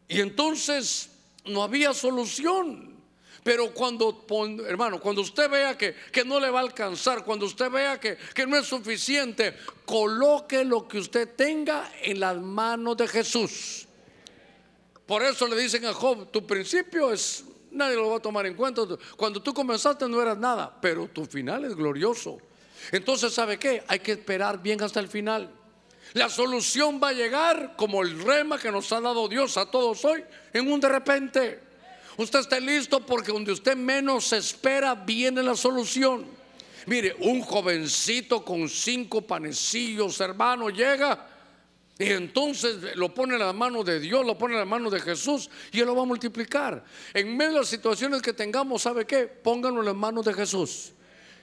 Y 0.07 0.21
entonces 0.21 1.09
no 1.45 1.63
había 1.63 1.93
solución. 1.93 2.90
Pero 3.43 3.73
cuando, 3.73 4.23
hermano, 4.67 4.99
cuando 4.99 5.21
usted 5.21 5.49
vea 5.49 5.77
que, 5.77 5.95
que, 6.11 6.23
no 6.23 6.39
le 6.39 6.49
va 6.49 6.59
a 6.59 6.63
alcanzar, 6.63 7.23
cuando 7.23 7.47
usted 7.47 7.71
vea 7.71 7.99
que, 7.99 8.17
que 8.35 8.45
no 8.45 8.57
es 8.57 8.67
suficiente, 8.67 9.55
coloque 9.85 10.63
lo 10.63 10.87
que 10.87 10.99
usted 10.99 11.35
tenga 11.35 11.91
en 12.03 12.19
las 12.19 12.37
manos 12.37 12.97
de 12.97 13.07
Jesús. 13.07 13.87
Por 15.07 15.23
eso 15.23 15.47
le 15.47 15.57
dicen 15.57 15.85
a 15.85 15.93
Job, 15.93 16.31
tu 16.31 16.45
principio 16.45 17.11
es, 17.11 17.43
nadie 17.71 17.95
lo 17.95 18.11
va 18.11 18.17
a 18.17 18.21
tomar 18.21 18.45
en 18.45 18.53
cuenta. 18.53 18.83
Cuando 19.17 19.41
tú 19.41 19.53
comenzaste 19.53 20.07
no 20.07 20.21
eras 20.21 20.37
nada, 20.37 20.77
pero 20.79 21.07
tu 21.07 21.25
final 21.25 21.65
es 21.65 21.75
glorioso. 21.75 22.37
Entonces, 22.91 23.33
¿sabe 23.33 23.57
qué? 23.57 23.83
Hay 23.87 23.99
que 23.99 24.13
esperar 24.13 24.61
bien 24.61 24.81
hasta 24.81 24.99
el 24.99 25.07
final. 25.07 25.51
La 26.13 26.29
solución 26.29 26.99
va 27.01 27.09
a 27.09 27.13
llegar 27.13 27.75
como 27.75 28.03
el 28.03 28.21
rema 28.21 28.57
que 28.57 28.71
nos 28.71 28.91
ha 28.91 29.01
dado 29.01 29.27
Dios 29.27 29.57
a 29.57 29.65
todos 29.65 30.03
hoy, 30.05 30.23
en 30.53 30.71
un 30.71 30.79
de 30.79 30.89
repente. 30.89 31.70
Usted 32.17 32.39
está 32.39 32.59
listo 32.59 33.05
porque 33.05 33.31
donde 33.31 33.51
usted 33.51 33.75
menos 33.75 34.33
espera 34.33 34.95
viene 34.95 35.41
la 35.41 35.55
solución. 35.55 36.25
Mire, 36.87 37.15
un 37.19 37.41
jovencito 37.41 38.43
con 38.43 38.67
cinco 38.67 39.21
panecillos, 39.21 40.19
hermano, 40.19 40.69
llega 40.69 41.27
y 41.99 42.11
entonces 42.11 42.95
lo 42.95 43.13
pone 43.13 43.33
en 43.33 43.39
la 43.39 43.53
mano 43.53 43.83
de 43.83 43.99
Dios, 43.99 44.25
lo 44.25 44.35
pone 44.37 44.55
en 44.55 44.59
la 44.61 44.65
mano 44.65 44.89
de 44.89 44.99
Jesús 44.99 45.49
y 45.71 45.79
Él 45.79 45.85
lo 45.85 45.95
va 45.95 46.01
a 46.01 46.05
multiplicar. 46.05 46.83
En 47.13 47.37
medio 47.37 47.53
de 47.53 47.59
las 47.59 47.67
situaciones 47.67 48.21
que 48.21 48.33
tengamos, 48.33 48.81
¿sabe 48.81 49.05
qué? 49.05 49.27
Pónganlo 49.27 49.81
en 49.81 49.85
las 49.85 49.95
manos 49.95 50.25
de 50.25 50.33
Jesús. 50.33 50.93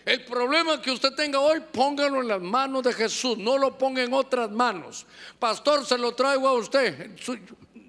El 0.05 0.25
problema 0.25 0.81
que 0.81 0.91
usted 0.91 1.13
tenga 1.15 1.39
hoy, 1.39 1.61
póngalo 1.61 2.23
en 2.23 2.29
las 2.29 2.41
manos 2.41 2.83
de 2.83 2.93
Jesús, 2.93 3.39
no 3.39 3.59
lo 3.59 3.77
ponga 3.77 4.03
en 4.03 4.13
otras 4.13 4.51
manos. 4.51 5.07
Pastor, 5.39 5.85
se 5.87 5.99
lo 5.99 6.15
traigo 6.15 6.49
a 6.49 6.55
usted, 6.55 7.11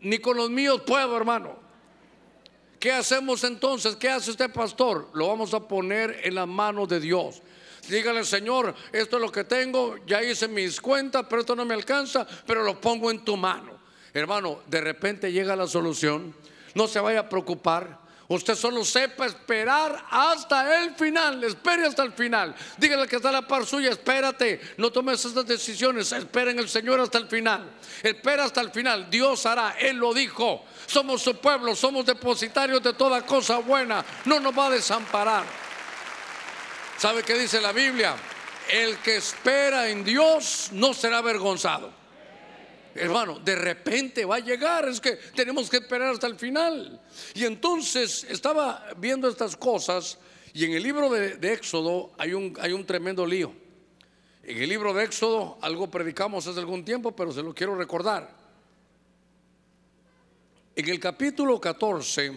ni 0.01 0.19
con 0.19 0.37
los 0.37 0.49
míos 0.49 0.81
puedo, 0.85 1.15
hermano. 1.15 1.68
¿Qué 2.79 2.93
hacemos 2.93 3.43
entonces? 3.43 3.95
¿Qué 3.97 4.09
hace 4.09 4.31
usted, 4.31 4.51
pastor? 4.51 5.09
Lo 5.13 5.27
vamos 5.27 5.53
a 5.53 5.59
poner 5.59 6.21
en 6.23 6.35
las 6.35 6.47
manos 6.47 6.87
de 6.87 6.99
Dios. 6.99 7.41
Dígale, 7.89 8.23
Señor, 8.23 8.73
esto 8.93 9.17
es 9.17 9.21
lo 9.21 9.31
que 9.31 9.43
tengo, 9.43 9.97
ya 10.05 10.23
hice 10.23 10.47
mis 10.47 10.79
cuentas, 10.79 11.25
pero 11.29 11.41
esto 11.41 11.55
no 11.55 11.65
me 11.65 11.73
alcanza, 11.73 12.25
pero 12.45 12.63
lo 12.63 12.79
pongo 12.79 13.11
en 13.11 13.25
tu 13.25 13.35
mano. 13.35 13.79
Hermano, 14.13 14.61
de 14.67 14.79
repente 14.79 15.31
llega 15.31 15.55
la 15.55 15.67
solución, 15.67 16.33
no 16.73 16.87
se 16.87 16.99
vaya 16.99 17.21
a 17.21 17.29
preocupar. 17.29 17.99
Usted 18.29 18.53
solo 18.53 18.85
sepa 18.85 19.25
esperar 19.25 20.05
hasta 20.07 20.83
el 20.83 20.93
final. 20.93 21.43
Espere 21.43 21.87
hasta 21.87 22.03
el 22.03 22.13
final. 22.13 22.55
Dígale 22.77 23.07
que 23.07 23.15
está 23.15 23.29
a 23.29 23.31
la 23.31 23.47
par 23.47 23.65
suya. 23.65 23.89
Espérate. 23.89 24.61
No 24.77 24.91
tomes 24.91 25.25
estas 25.25 25.47
decisiones. 25.47 26.11
Espera 26.11 26.51
en 26.51 26.59
el 26.59 26.69
Señor 26.69 26.99
hasta 26.99 27.17
el 27.17 27.27
final. 27.27 27.67
Espera 28.03 28.43
hasta 28.43 28.61
el 28.61 28.69
final. 28.69 29.09
Dios 29.09 29.47
hará. 29.47 29.77
Él 29.79 29.97
lo 29.97 30.13
dijo. 30.13 30.63
Somos 30.85 31.23
su 31.23 31.37
pueblo. 31.37 31.75
Somos 31.75 32.05
depositarios 32.05 32.83
de 32.83 32.93
toda 32.93 33.25
cosa 33.25 33.57
buena. 33.57 34.05
No 34.25 34.39
nos 34.39 34.55
va 34.55 34.67
a 34.67 34.71
desamparar. 34.71 35.43
¿Sabe 36.99 37.23
qué 37.23 37.33
dice 37.33 37.59
la 37.59 37.71
Biblia? 37.71 38.15
El 38.71 38.97
que 38.99 39.15
espera 39.15 39.89
en 39.89 40.03
Dios 40.03 40.69
no 40.73 40.93
será 40.93 41.17
avergonzado. 41.17 41.98
Hermano, 42.99 43.39
de 43.39 43.55
repente 43.55 44.25
va 44.25 44.35
a 44.35 44.39
llegar, 44.39 44.89
es 44.89 44.99
que 44.99 45.13
tenemos 45.33 45.69
que 45.69 45.77
esperar 45.77 46.11
hasta 46.11 46.27
el 46.27 46.35
final. 46.35 47.01
Y 47.33 47.45
entonces 47.45 48.25
estaba 48.25 48.85
viendo 48.97 49.29
estas 49.29 49.55
cosas 49.55 50.17
y 50.53 50.65
en 50.65 50.73
el 50.73 50.83
libro 50.83 51.09
de, 51.09 51.53
Éxodo 51.53 52.11
hay 52.17 52.33
un, 52.33 52.53
hay 52.59 52.73
un 52.73 52.85
tremendo 52.85 53.25
lío. 53.25 53.53
En 54.43 54.57
el 54.57 54.67
libro 54.67 54.93
de 54.93 55.05
Éxodo 55.05 55.57
algo 55.61 55.89
predicamos 55.89 56.45
hace 56.45 56.59
algún 56.59 56.83
tiempo, 56.83 57.15
pero 57.15 57.31
se 57.31 57.41
lo 57.41 57.55
quiero 57.55 57.75
recordar. 57.75 58.35
En 60.75 60.89
el 60.89 60.99
capítulo 60.99 61.59
14, 61.59 62.33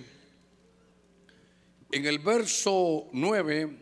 en 1.91 2.07
el 2.07 2.19
verso 2.21 3.09
9, 3.13 3.79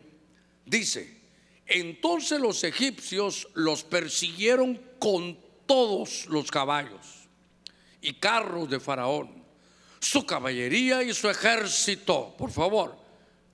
dice, 0.65 1.21
entonces 1.67 2.39
los 2.39 2.63
egipcios 2.63 3.47
los 3.53 3.83
persiguieron 3.83 4.81
con 4.97 5.50
todos 5.71 6.25
los 6.25 6.51
caballos 6.51 7.29
y 8.01 8.15
carros 8.15 8.69
de 8.69 8.77
Faraón, 8.77 9.41
su 10.01 10.25
caballería 10.25 11.01
y 11.01 11.13
su 11.13 11.29
ejército. 11.29 12.35
Por 12.37 12.51
favor, 12.51 12.97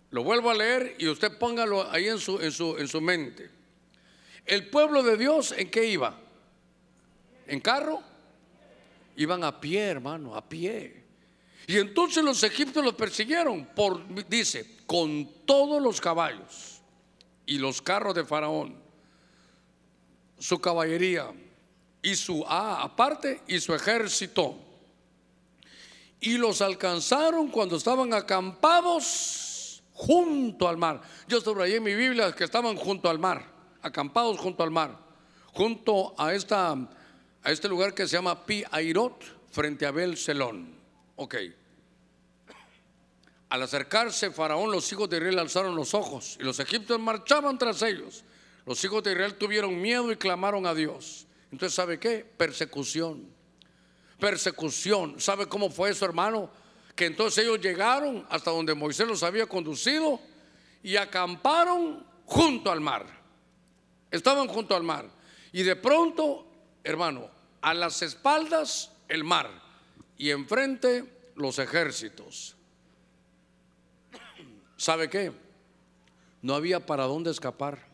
lo 0.10 0.24
vuelvo 0.24 0.50
a 0.50 0.56
leer 0.56 0.96
y 0.98 1.10
usted 1.10 1.38
póngalo 1.38 1.88
ahí 1.92 2.08
en 2.08 2.18
su, 2.18 2.40
en 2.42 2.52
su, 2.52 2.76
en 2.80 2.88
su 2.88 3.02
mente. 3.02 3.52
El 4.48 4.68
pueblo 4.72 5.04
de 5.04 5.16
Dios, 5.16 5.54
¿en 5.56 5.70
qué 5.70 5.86
iba? 5.86 6.20
¿En 7.46 7.60
carro? 7.60 8.02
Iban 9.16 9.44
a 9.44 9.62
pie, 9.62 9.82
hermano, 9.82 10.36
a 10.36 10.50
pie. 10.50 11.04
Y 11.68 11.78
entonces 11.78 12.24
los 12.24 12.42
egipcios 12.42 12.84
los 12.84 12.96
persiguieron 12.96 13.68
por, 13.76 14.28
dice, 14.28 14.78
con 14.88 15.46
todos 15.46 15.80
los 15.80 16.02
caballos 16.02 16.82
y 17.46 17.60
los 17.60 17.80
carros 17.80 18.16
de 18.16 18.26
Faraón, 18.26 18.76
su 20.40 20.60
caballería 20.60 21.32
y 22.02 22.16
su 22.16 22.46
A 22.48 22.82
aparte 22.84 23.42
y 23.48 23.60
su 23.60 23.74
ejército. 23.74 24.56
Y 26.20 26.38
los 26.38 26.62
alcanzaron 26.62 27.50
cuando 27.50 27.78
estaban 27.78 28.14
acampados 28.14 29.84
junto 29.94 30.68
al 30.68 30.78
mar. 30.78 31.02
Yo 31.28 31.42
subrayé 31.42 31.78
en 31.78 31.84
mi 31.84 31.96
Biblia 31.96 32.32
que 32.34 32.44
estaban 32.44 32.76
junto 32.76 33.10
al 33.10 33.20
mar, 33.20 33.46
acampados 33.82 34.38
junto 34.40 34.64
al 34.64 34.72
mar, 34.72 34.98
junto 35.54 36.16
a, 36.18 36.34
esta, 36.34 36.72
a 36.72 37.52
este 37.52 37.68
lugar 37.68 37.94
que 37.94 38.08
se 38.08 38.16
llama 38.16 38.46
Pi 38.46 38.64
Airot, 38.72 39.38
frente 39.52 39.86
a 39.86 39.92
Bel 39.92 40.18
Selón. 40.18 40.76
Ok. 41.16 41.36
Al 43.50 43.62
acercarse 43.62 44.32
Faraón, 44.32 44.72
los 44.72 44.92
hijos 44.92 45.10
de 45.10 45.18
Israel 45.18 45.40
alzaron 45.40 45.76
los 45.76 45.94
ojos 45.94 46.38
y 46.40 46.44
los 46.44 46.60
egipcios 46.60 47.00
marchaban 47.00 47.58
tras 47.58 47.82
ellos. 47.82 48.24
Los 48.66 48.84
hijos 48.84 49.02
de 49.04 49.14
Israel 49.14 49.36
tuvieron 49.36 49.80
miedo 49.82 50.12
y 50.12 50.18
clamaron 50.18 50.66
a 50.66 50.74
Dios. 50.74 51.27
Entonces, 51.52 51.76
¿sabe 51.76 52.00
qué? 52.00 52.26
Persecución. 52.38 53.28
Persecución. 54.20 55.20
¿Sabe 55.20 55.48
cómo 55.48 55.70
fue 55.70 55.92
eso, 55.92 56.06
hermano? 56.06 56.50
Que 56.96 57.06
entonces 57.06 57.44
ellos 57.44 57.60
llegaron 57.62 58.26
hasta 58.30 58.52
donde 58.52 58.74
Moisés 58.74 59.08
los 59.08 59.24
había 59.24 59.46
conducido 59.46 60.20
y 60.84 60.96
acamparon 60.96 62.06
junto 62.26 62.72
al 62.72 62.82
mar. 62.82 63.06
Estaban 64.12 64.48
junto 64.48 64.76
al 64.76 64.84
mar. 64.84 65.10
Y 65.52 65.64
de 65.64 65.76
pronto, 65.76 66.48
hermano, 66.84 67.30
a 67.62 67.74
las 67.74 68.02
espaldas 68.02 68.92
el 69.08 69.24
mar 69.24 69.50
y 70.18 70.32
enfrente 70.32 71.32
los 71.36 71.60
ejércitos. 71.60 72.56
¿Sabe 74.76 75.10
qué? 75.10 75.32
No 76.42 76.56
había 76.56 76.86
para 76.86 77.06
dónde 77.06 77.32
escapar. 77.32 77.87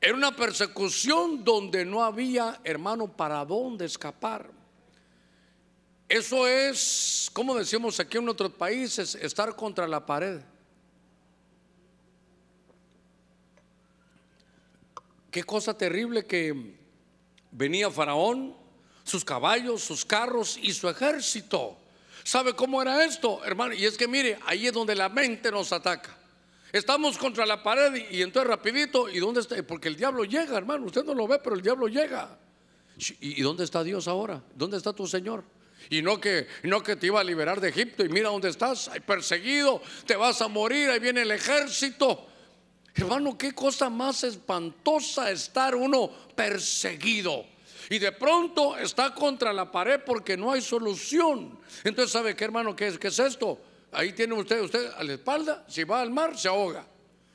Era 0.00 0.14
una 0.14 0.34
persecución 0.34 1.42
donde 1.44 1.84
no 1.84 2.04
había, 2.04 2.60
hermano, 2.62 3.08
para 3.08 3.44
dónde 3.44 3.84
escapar. 3.84 4.50
Eso 6.08 6.46
es, 6.46 7.30
como 7.32 7.54
decimos 7.54 7.98
aquí 8.00 8.16
en 8.16 8.28
otros 8.28 8.52
países, 8.52 9.14
estar 9.16 9.54
contra 9.56 9.88
la 9.88 10.06
pared. 10.06 10.40
Qué 15.30 15.44
cosa 15.44 15.76
terrible 15.76 16.24
que 16.24 16.76
venía 17.50 17.90
Faraón, 17.90 18.56
sus 19.04 19.24
caballos, 19.24 19.82
sus 19.82 20.04
carros 20.04 20.58
y 20.62 20.72
su 20.72 20.88
ejército. 20.88 21.76
¿Sabe 22.24 22.54
cómo 22.54 22.80
era 22.80 23.04
esto, 23.04 23.44
hermano? 23.44 23.74
Y 23.74 23.84
es 23.84 23.96
que 23.98 24.06
mire, 24.08 24.38
ahí 24.46 24.66
es 24.66 24.72
donde 24.72 24.94
la 24.94 25.08
mente 25.08 25.50
nos 25.50 25.72
ataca. 25.72 26.17
Estamos 26.72 27.16
contra 27.16 27.46
la 27.46 27.62
pared 27.62 28.08
y, 28.10 28.20
entonces 28.20 28.48
rapidito, 28.48 29.08
¿y 29.08 29.18
dónde 29.18 29.40
está? 29.40 29.62
Porque 29.62 29.88
el 29.88 29.96
diablo 29.96 30.24
llega, 30.24 30.56
hermano, 30.56 30.86
usted 30.86 31.04
no 31.04 31.14
lo 31.14 31.26
ve, 31.26 31.38
pero 31.42 31.56
el 31.56 31.62
diablo 31.62 31.88
llega. 31.88 32.38
¿Y, 33.20 33.40
dónde 33.42 33.64
está 33.64 33.82
Dios 33.82 34.08
ahora? 34.08 34.42
¿Dónde 34.54 34.76
está 34.76 34.92
tu 34.92 35.06
Señor? 35.06 35.44
Y 35.88 36.02
no 36.02 36.20
que, 36.20 36.46
no 36.64 36.82
que 36.82 36.96
te 36.96 37.06
iba 37.06 37.20
a 37.20 37.24
liberar 37.24 37.60
de 37.60 37.68
Egipto 37.68 38.04
y 38.04 38.08
mira 38.08 38.28
dónde 38.28 38.50
estás, 38.50 38.88
hay 38.88 39.00
perseguido, 39.00 39.80
te 40.04 40.16
vas 40.16 40.42
a 40.42 40.48
morir, 40.48 40.90
ahí 40.90 40.98
viene 40.98 41.22
el 41.22 41.30
ejército. 41.30 42.26
Hermano, 42.94 43.38
qué 43.38 43.54
cosa 43.54 43.88
más 43.88 44.24
espantosa 44.24 45.30
estar 45.30 45.74
uno 45.74 46.10
perseguido. 46.34 47.46
Y 47.90 47.98
de 47.98 48.12
pronto 48.12 48.76
está 48.76 49.14
contra 49.14 49.52
la 49.52 49.70
pared 49.70 50.00
porque 50.04 50.36
no 50.36 50.52
hay 50.52 50.60
solución. 50.60 51.58
Entonces, 51.84 52.12
¿sabe 52.12 52.36
qué, 52.36 52.44
hermano? 52.44 52.76
¿Qué 52.76 52.88
es, 52.88 52.98
qué 52.98 53.08
es 53.08 53.18
esto? 53.18 53.58
Ahí 53.92 54.12
tiene 54.12 54.34
usted, 54.34 54.60
usted 54.60 54.92
a 54.96 55.02
la 55.02 55.14
espalda, 55.14 55.64
si 55.68 55.84
va 55.84 56.00
al 56.00 56.10
mar 56.10 56.38
se 56.38 56.48
ahoga 56.48 56.86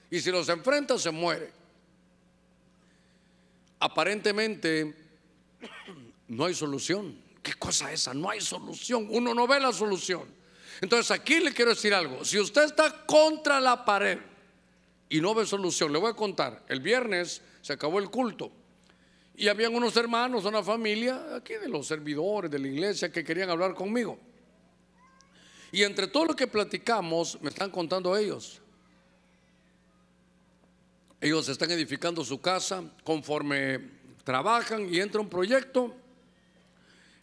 y 0.10 0.20
si 0.20 0.32
los 0.32 0.48
enfrenta 0.50 0.98
se 1.00 1.10
muere. 1.10 1.52
Aparentemente 3.80 4.94
no 6.28 6.46
hay 6.46 6.54
solución. 6.54 7.18
¿Qué 7.42 7.54
cosa 7.56 7.92
es 7.92 8.02
esa? 8.02 8.14
No 8.14 8.30
hay 8.30 8.40
solución. 8.40 9.08
Uno 9.10 9.34
no 9.34 9.48
ve 9.48 9.60
la 9.60 9.74
solución. 9.74 10.24
Entonces 10.80 11.12
aquí 11.12 11.40
le 11.40 11.52
quiero 11.54 11.72
decir 11.72 11.94
algo. 11.94 12.24
Si 12.24 12.40
usted 12.40 12.64
está 12.64 13.06
contra 13.06 13.60
la 13.60 13.84
pared 13.84 14.20
y 15.10 15.20
no 15.20 15.34
ve 15.34 15.46
solución, 15.46 15.92
le 15.92 16.00
voy 16.00 16.12
a 16.12 16.14
contar. 16.14 16.64
El 16.68 16.80
viernes 16.80 17.42
se 17.62 17.74
acabó 17.74 18.00
el 18.00 18.10
culto 18.10 18.52
Y 19.36 19.48
habían 19.48 19.74
unos 19.74 19.96
hermanos, 19.98 20.46
una 20.46 20.62
familia, 20.62 21.36
aquí 21.36 21.54
de 21.56 21.68
los 21.68 21.88
servidores 21.88 22.52
de 22.52 22.60
la 22.60 22.68
iglesia, 22.68 23.12
que 23.12 23.24
querían 23.24 23.50
hablar 23.50 23.74
conmigo. 23.74 24.20
Y 25.74 25.82
entre 25.82 26.06
todo 26.06 26.26
lo 26.26 26.36
que 26.36 26.46
platicamos, 26.46 27.42
me 27.42 27.50
están 27.50 27.72
contando 27.72 28.16
ellos. 28.16 28.62
Ellos 31.20 31.50
están 31.50 31.72
edificando 31.72 32.24
su 32.24 32.40
casa 32.40 32.84
conforme 33.04 33.80
trabajan 34.24 34.94
y 34.94 35.00
entra 35.00 35.20
un 35.20 35.30
proyecto. 35.30 35.96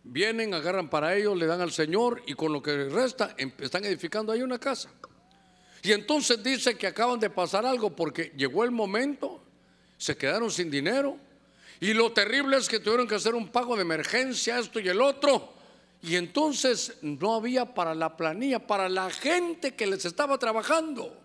Vienen, 0.03 0.53
agarran 0.53 0.91
para 0.91 1.15
ellos, 1.15 1.39
le 1.39 1.47
dan 1.47 1.61
al 1.61 1.71
Señor 1.71 2.25
y 2.27 2.35
con 2.35 2.53
lo 2.53 2.61
que 2.61 2.89
resta 2.89 3.37
em, 3.39 3.53
están 3.61 3.85
edificando 3.85 4.33
ahí 4.33 4.43
una 4.43 4.59
casa. 4.59 4.91
Y 5.85 5.93
entonces 5.93 6.43
dice 6.43 6.77
que 6.77 6.89
acaban 6.89 7.21
de 7.21 7.31
pasar 7.31 7.65
algo 7.65 7.95
porque 7.95 8.33
llegó 8.37 8.65
el 8.65 8.73
momento, 8.73 9.41
se 9.97 10.17
quedaron 10.17 10.51
sin 10.51 10.73
dinero. 10.73 11.17
Y 11.79 11.95
lo 11.95 12.11
terrible 12.11 12.57
es 12.57 12.69
que 12.69 12.81
tuvieron 12.81 13.07
que 13.07 13.15
hacer 13.15 13.37
un 13.37 13.47
pago 13.47 13.77
de 13.77 13.83
emergencia, 13.83 14.59
esto 14.59 14.81
y 14.81 14.89
el 14.89 15.01
otro. 15.01 15.60
Y 16.03 16.17
entonces 16.17 16.97
no 17.03 17.35
había 17.35 17.75
para 17.75 17.95
la 17.95 18.17
planilla, 18.17 18.67
para 18.67 18.89
la 18.89 19.11
gente 19.11 19.75
que 19.75 19.87
les 19.87 20.05
estaba 20.05 20.39
trabajando. 20.39 21.17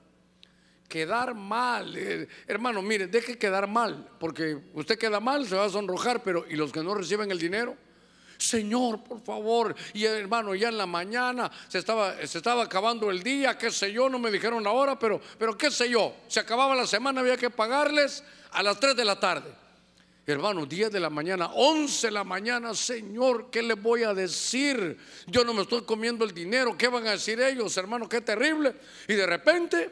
Quedar 0.90 1.34
mal, 1.34 1.96
eh, 1.98 2.28
hermano, 2.46 2.82
mire, 2.82 3.08
deje 3.08 3.38
quedar 3.38 3.68
mal, 3.68 4.08
porque 4.20 4.58
usted 4.74 5.00
queda 5.00 5.20
mal, 5.20 5.48
se 5.48 5.56
va 5.56 5.66
a 5.66 5.70
sonrojar, 5.70 6.22
pero 6.22 6.46
¿y 6.48 6.56
los 6.56 6.72
que 6.72 6.84
no 6.84 6.94
reciben 6.94 7.32
el 7.32 7.40
dinero? 7.40 7.76
Señor, 8.38 9.04
por 9.04 9.22
favor. 9.22 9.76
Y 9.94 10.06
hermano, 10.06 10.54
ya 10.56 10.68
en 10.70 10.78
la 10.78 10.86
mañana 10.86 11.50
se 11.68 11.80
estaba, 11.80 12.16
se 12.26 12.38
estaba 12.38 12.64
acabando 12.64 13.10
el 13.10 13.24
día, 13.24 13.58
qué 13.58 13.72
sé 13.72 13.92
yo, 13.92 14.10
no 14.10 14.20
me 14.20 14.30
dijeron 14.30 14.64
la 14.64 14.72
hora, 14.72 15.00
pero, 15.00 15.22
pero 15.40 15.58
qué 15.58 15.72
sé 15.72 15.90
yo. 15.90 16.16
Se 16.28 16.40
acababa 16.40 16.76
la 16.76 16.86
semana, 16.86 17.22
había 17.22 17.38
que 17.38 17.50
pagarles 17.50 18.24
a 18.52 18.62
las 18.62 18.80
3 18.80 18.96
de 18.96 19.06
la 19.06 19.20
tarde. 19.20 19.65
Hermano, 20.28 20.66
10 20.66 20.92
de 20.92 21.00
la 21.00 21.12
mañana, 21.12 21.52
11 21.54 22.08
de 22.08 22.12
la 22.12 22.24
mañana, 22.24 22.74
Señor, 22.74 23.52
¿qué 23.52 23.62
les 23.62 23.80
voy 23.80 24.02
a 24.04 24.14
decir? 24.14 24.98
Yo 25.28 25.44
no 25.44 25.54
me 25.54 25.62
estoy 25.62 25.84
comiendo 25.84 26.26
el 26.26 26.34
dinero, 26.34 26.76
¿qué 26.76 26.88
van 26.88 27.06
a 27.06 27.12
decir 27.12 27.40
ellos, 27.40 27.78
hermano? 27.78 28.10
Qué 28.10 28.22
terrible. 28.22 28.74
Y 29.08 29.14
de 29.14 29.28
repente, 29.28 29.92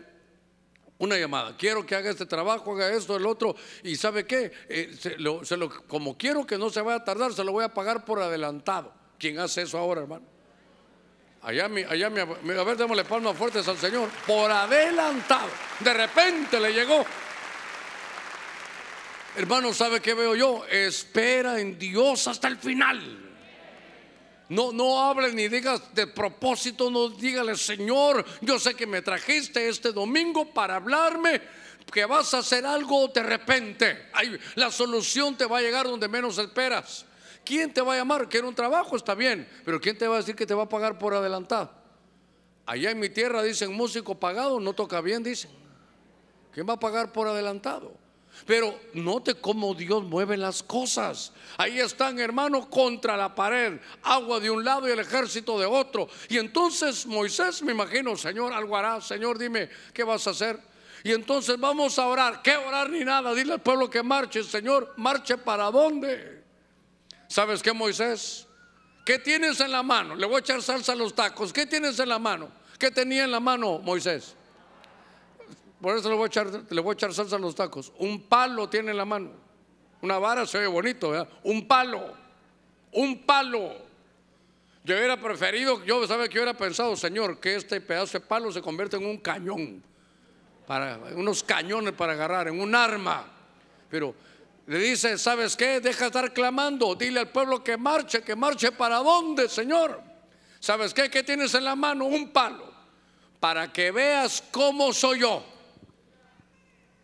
una 0.97 1.17
llamada, 1.17 1.55
quiero 1.55 1.85
que 1.85 1.95
haga 1.95 2.09
este 2.09 2.25
trabajo, 2.25 2.73
haga 2.73 2.91
esto, 2.91 3.15
el 3.15 3.27
otro, 3.27 3.55
y 3.83 3.95
¿sabe 3.95 4.25
qué? 4.25 4.51
Eh, 4.69 4.97
como 5.87 6.17
quiero 6.17 6.47
que 6.47 6.57
no 6.57 6.71
se 6.71 6.81
vaya 6.81 6.97
a 6.97 7.03
tardar, 7.03 7.31
se 7.31 7.43
lo 7.43 7.51
voy 7.51 7.63
a 7.63 7.69
pagar 7.69 8.03
por 8.03 8.19
adelantado. 8.19 8.91
¿Quién 9.19 9.37
hace 9.37 9.61
eso 9.61 9.77
ahora, 9.77 10.01
hermano? 10.01 10.25
Allá, 11.43 11.65
allá, 11.65 12.07
a 12.07 12.63
ver, 12.63 12.77
démosle 12.77 13.03
palmas 13.03 13.37
fuertes 13.37 13.67
al 13.67 13.77
Señor. 13.77 14.09
Por 14.25 14.49
adelantado. 14.49 15.49
De 15.81 15.93
repente 15.93 16.57
le 16.59 16.73
llegó 16.73 17.05
Hermano, 19.35 19.73
¿sabe 19.73 19.99
qué 19.99 20.13
veo 20.13 20.35
yo? 20.35 20.65
Espera 20.65 21.59
en 21.59 21.79
Dios 21.79 22.27
hasta 22.27 22.47
el 22.47 22.57
final. 22.57 23.31
No, 24.49 24.71
no 24.71 25.01
hables 25.01 25.33
ni 25.33 25.47
digas 25.47 25.81
de 25.95 26.05
propósito, 26.05 26.91
no 26.91 27.09
dígale, 27.09 27.55
Señor, 27.55 28.23
yo 28.41 28.59
sé 28.59 28.75
que 28.75 28.85
me 28.85 29.01
trajiste 29.01 29.67
este 29.67 29.91
domingo 29.91 30.53
para 30.53 30.75
hablarme 30.75 31.41
que 31.91 32.05
vas 32.05 32.33
a 32.35 32.39
hacer 32.39 32.65
algo 32.65 33.07
de 33.07 33.23
repente. 33.23 34.09
la 34.55 34.69
solución 34.69 35.35
te 35.35 35.45
va 35.45 35.57
a 35.57 35.61
llegar 35.61 35.87
donde 35.87 36.07
menos 36.07 36.37
esperas. 36.37 37.05
¿Quién 37.43 37.73
te 37.73 37.81
va 37.81 37.93
a 37.93 37.97
llamar? 37.97 38.29
Quiero 38.29 38.47
un 38.47 38.55
trabajo, 38.55 38.95
está 38.95 39.15
bien, 39.15 39.49
pero 39.65 39.81
¿quién 39.81 39.97
te 39.97 40.07
va 40.07 40.15
a 40.15 40.19
decir 40.19 40.35
que 40.35 40.45
te 40.45 40.53
va 40.53 40.63
a 40.63 40.69
pagar 40.69 40.99
por 40.99 41.15
adelantado? 41.15 41.71
Allá 42.65 42.91
en 42.91 42.99
mi 42.99 43.09
tierra 43.09 43.41
dicen 43.41 43.73
músico 43.73 44.19
pagado, 44.19 44.59
no 44.59 44.73
toca 44.73 45.01
bien, 45.01 45.23
dicen. 45.23 45.51
¿Quién 46.51 46.69
va 46.69 46.73
a 46.73 46.79
pagar 46.79 47.11
por 47.11 47.27
adelantado? 47.27 48.02
Pero 48.45 48.77
note 48.93 49.35
cómo 49.35 49.73
Dios 49.73 50.03
mueve 50.03 50.35
las 50.37 50.63
cosas. 50.63 51.31
Ahí 51.57 51.79
están, 51.79 52.19
hermanos, 52.19 52.67
contra 52.67 53.15
la 53.15 53.33
pared, 53.33 53.79
agua 54.03 54.39
de 54.39 54.49
un 54.49 54.63
lado 54.63 54.87
y 54.87 54.91
el 54.91 54.99
ejército 54.99 55.57
de 55.59 55.65
otro. 55.65 56.09
Y 56.29 56.37
entonces 56.37 57.05
Moisés, 57.05 57.61
me 57.63 57.71
imagino, 57.71 58.17
Señor, 58.17 58.53
algo 58.53 58.75
hará. 58.75 58.99
Señor, 59.01 59.37
dime, 59.37 59.69
¿qué 59.93 60.03
vas 60.03 60.27
a 60.27 60.31
hacer? 60.31 60.59
Y 61.03 61.11
entonces 61.11 61.59
vamos 61.59 61.99
a 61.99 62.07
orar. 62.07 62.41
¿Qué 62.41 62.55
orar 62.55 62.89
ni 62.89 63.03
nada? 63.03 63.33
Dile 63.33 63.53
al 63.53 63.61
pueblo 63.61 63.89
que 63.89 64.03
marche, 64.03 64.43
Señor, 64.43 64.93
marche 64.97 65.37
para 65.37 65.69
dónde. 65.71 66.43
¿Sabes 67.27 67.61
qué, 67.61 67.73
Moisés? 67.73 68.47
¿Qué 69.05 69.19
tienes 69.19 69.59
en 69.59 69.71
la 69.71 69.83
mano? 69.83 70.15
Le 70.15 70.25
voy 70.25 70.37
a 70.37 70.39
echar 70.39 70.61
salsa 70.61 70.93
a 70.93 70.95
los 70.95 71.13
tacos. 71.13 71.51
¿Qué 71.51 71.65
tienes 71.65 71.99
en 71.99 72.09
la 72.09 72.19
mano? 72.19 72.49
¿Qué 72.79 72.89
tenía 72.89 73.25
en 73.25 73.31
la 73.31 73.39
mano 73.39 73.79
Moisés? 73.79 74.35
Por 75.83 75.97
eso 75.97 76.07
le 76.07 76.15
voy 76.15 76.23
a 76.23 76.27
echar, 76.27 77.09
a 77.09 77.13
salsa 77.13 77.35
a 77.35 77.39
los 77.39 77.55
tacos. 77.55 77.91
Un 77.97 78.21
palo 78.21 78.69
tiene 78.69 78.91
en 78.91 78.97
la 78.97 79.03
mano. 79.03 79.31
Una 80.01 80.17
vara 80.17 80.45
se 80.47 80.57
ve 80.57 80.65
bonito, 80.65 81.09
¿verdad? 81.09 81.27
Un 81.43 81.67
palo. 81.67 82.13
Un 82.93 83.23
palo. 83.23 83.73
Yo 84.85 84.95
hubiera 84.95 85.19
preferido, 85.19 85.83
yo 85.83 86.07
sabe 86.07 86.29
que 86.29 86.37
hubiera 86.37 86.55
pensado, 86.55 86.95
Señor, 86.95 87.37
que 87.41 87.55
este 87.55 87.81
pedazo 87.81 88.17
de 88.17 88.25
palo 88.25 88.49
se 88.49 88.61
convierta 88.61 88.95
en 88.95 89.05
un 89.05 89.17
cañón. 89.17 89.83
Para, 90.65 90.99
unos 91.17 91.43
cañones 91.43 91.91
para 91.91 92.13
agarrar, 92.13 92.47
en 92.47 92.61
un 92.61 92.73
arma. 92.73 93.25
Pero 93.89 94.15
le 94.67 94.77
dice, 94.77 95.17
¿sabes 95.17 95.57
qué? 95.57 95.81
Deja 95.81 95.99
de 95.99 96.05
estar 96.05 96.31
clamando. 96.31 96.95
Dile 96.95 97.19
al 97.19 97.29
pueblo 97.29 97.61
que 97.61 97.75
marche, 97.75 98.21
que 98.21 98.37
marche 98.37 98.71
para 98.71 98.99
dónde, 98.99 99.49
Señor. 99.49 100.01
¿Sabes 100.61 100.93
qué? 100.93 101.09
¿Qué 101.09 101.23
tienes 101.23 101.53
en 101.55 101.65
la 101.65 101.75
mano? 101.75 102.05
Un 102.05 102.29
palo. 102.29 102.71
Para 103.41 103.73
que 103.73 103.91
veas 103.91 104.41
cómo 104.49 104.93
soy 104.93 105.19
yo 105.19 105.51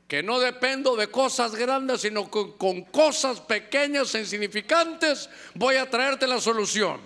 que 0.09 0.23
no 0.23 0.39
dependo 0.39 0.95
de 0.95 1.07
cosas 1.07 1.53
grandes, 1.53 2.01
sino 2.01 2.31
con, 2.31 2.81
cosas 2.85 3.39
pequeñas 3.41 4.15
e 4.15 4.21
insignificantes, 4.21 5.29
voy 5.53 5.75
a 5.75 5.87
traerte 5.87 6.25
la 6.25 6.41
solución. 6.41 6.99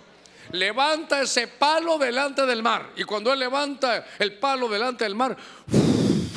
Levanta 0.54 1.22
ese 1.22 1.50
palo 1.50 1.98
delante 1.98 2.46
del 2.46 2.64
mar. 2.64 2.92
Y 2.96 3.04
cuando 3.04 3.34
él 3.34 3.40
levanta 3.40 4.06
el 4.18 4.40
palo 4.40 4.70
delante 4.70 5.04
del 5.04 5.16
mar, 5.16 5.36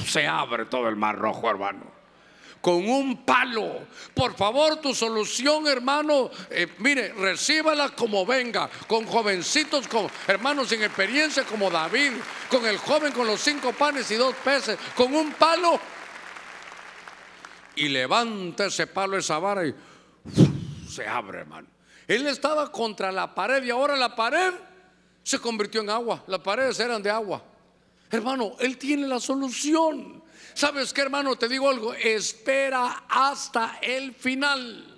se 0.09 0.27
abre 0.27 0.65
todo 0.65 0.89
el 0.89 0.97
mar 0.97 1.17
rojo, 1.17 1.49
hermano. 1.49 1.95
Con 2.61 2.89
un 2.89 3.25
palo. 3.25 3.87
Por 4.13 4.35
favor, 4.35 4.81
tu 4.81 4.93
solución, 4.93 5.69
hermano, 5.69 6.31
eh, 6.51 6.67
mire, 6.79 7.13
recíbala 7.13 7.91
como 7.91 8.27
venga. 8.27 8.69
Con 8.89 9.07
jovencitos, 9.07 9.87
con 9.87 10.09
hermanos 10.27 10.71
sin 10.71 10.83
experiencia 10.83 11.45
como 11.45 11.71
David. 11.71 12.15
Con 12.51 12.67
el 12.67 12.79
joven 12.79 13.13
con 13.13 13.29
los 13.29 13.41
cinco 13.41 13.73
panes 13.73 14.11
y 14.11 14.17
dos 14.17 14.35
peces. 14.43 14.77
Con 14.97 15.15
un 15.15 15.31
palo 15.35 15.79
y 17.77 17.89
levanta 17.89 18.67
ese 18.67 18.87
palo, 18.87 19.17
esa 19.17 19.39
vara 19.39 19.67
y 19.67 19.75
se 20.89 21.07
abre, 21.07 21.41
hermano. 21.41 21.69
Él 22.09 22.27
estaba 22.27 22.71
contra 22.71 23.13
la 23.13 23.35
pared 23.35 23.63
y 23.63 23.71
ahora 23.71 23.97
la 23.97 24.15
pared 24.15 24.55
se 25.23 25.39
convirtió 25.39 25.81
en 25.81 25.91
agua. 25.91 26.25
Las 26.27 26.41
paredes 26.41 26.79
eran 26.81 27.03
de 27.03 27.11
agua. 27.11 27.43
Hermano, 28.11 28.53
Él 28.61 28.79
tiene 28.79 29.07
la 29.07 29.21
solución. 29.21 30.23
¿Sabes 30.55 30.93
qué, 30.93 31.03
hermano? 31.03 31.37
Te 31.37 31.49
digo 31.49 31.69
algo. 31.69 31.93
Espera 31.93 33.05
hasta 33.09 33.79
el 33.83 34.15
final. 34.15 34.97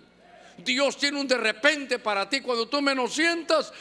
Dios 0.58 0.98
tiene 0.98 1.20
un 1.20 1.26
de 1.26 1.38
repente 1.38 1.98
para 1.98 2.28
ti. 2.28 2.40
Cuando 2.40 2.68
tú 2.68 2.82
menos 2.82 3.14
sientas, 3.14 3.72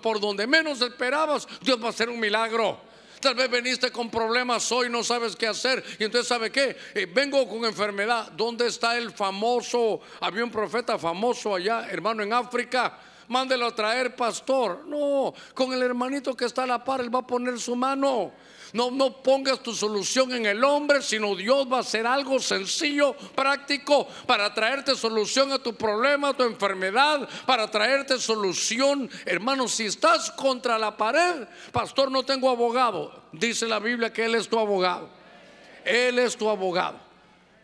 por 0.00 0.20
donde 0.20 0.46
menos 0.46 0.80
esperabas, 0.80 1.48
Dios 1.62 1.82
va 1.82 1.88
a 1.88 1.90
hacer 1.90 2.08
un 2.08 2.20
milagro. 2.20 2.80
Tal 3.20 3.34
vez 3.34 3.50
veniste 3.50 3.90
con 3.90 4.10
problemas 4.10 4.70
hoy, 4.72 4.88
no 4.90 5.02
sabes 5.02 5.36
qué 5.36 5.46
hacer. 5.46 5.82
Y 5.98 6.04
entonces, 6.04 6.28
¿sabe 6.28 6.50
qué? 6.50 6.76
Eh, 6.94 7.06
vengo 7.12 7.48
con 7.48 7.64
enfermedad. 7.64 8.30
¿Dónde 8.32 8.66
está 8.66 8.96
el 8.96 9.12
famoso? 9.12 10.00
Había 10.20 10.44
un 10.44 10.50
profeta 10.50 10.98
famoso 10.98 11.54
allá, 11.54 11.88
hermano, 11.90 12.22
en 12.22 12.32
África. 12.32 12.98
Mándelo 13.28 13.66
a 13.66 13.74
traer, 13.74 14.14
pastor. 14.14 14.84
No, 14.86 15.34
con 15.54 15.72
el 15.72 15.82
hermanito 15.82 16.34
que 16.34 16.44
está 16.44 16.64
a 16.64 16.66
la 16.66 16.84
par, 16.84 17.00
él 17.00 17.14
va 17.14 17.20
a 17.20 17.26
poner 17.26 17.58
su 17.58 17.74
mano. 17.74 18.32
No, 18.72 19.22
pongas 19.22 19.62
tu 19.62 19.72
solución 19.72 20.32
en 20.32 20.46
el 20.46 20.62
hombre, 20.64 21.02
sino 21.02 21.34
Dios 21.34 21.66
va 21.70 21.78
a 21.78 21.80
hacer 21.80 22.06
algo 22.06 22.40
sencillo, 22.40 23.14
práctico, 23.34 24.06
para 24.26 24.52
traerte 24.52 24.94
solución 24.94 25.52
a 25.52 25.58
tu 25.58 25.74
problema, 25.74 26.30
a 26.30 26.36
tu 26.36 26.42
enfermedad, 26.42 27.28
para 27.46 27.70
traerte 27.70 28.18
solución. 28.18 29.08
Hermano, 29.24 29.68
si 29.68 29.86
estás 29.86 30.30
contra 30.30 30.78
la 30.78 30.96
pared, 30.96 31.46
pastor, 31.72 32.10
no 32.10 32.24
tengo 32.24 32.50
abogado. 32.50 33.24
Dice 33.32 33.66
la 33.66 33.78
Biblia 33.78 34.12
que 34.12 34.24
Él 34.24 34.34
es 34.34 34.48
tu 34.48 34.58
abogado. 34.58 35.08
Él 35.84 36.18
es 36.18 36.36
tu 36.36 36.48
abogado. 36.48 36.98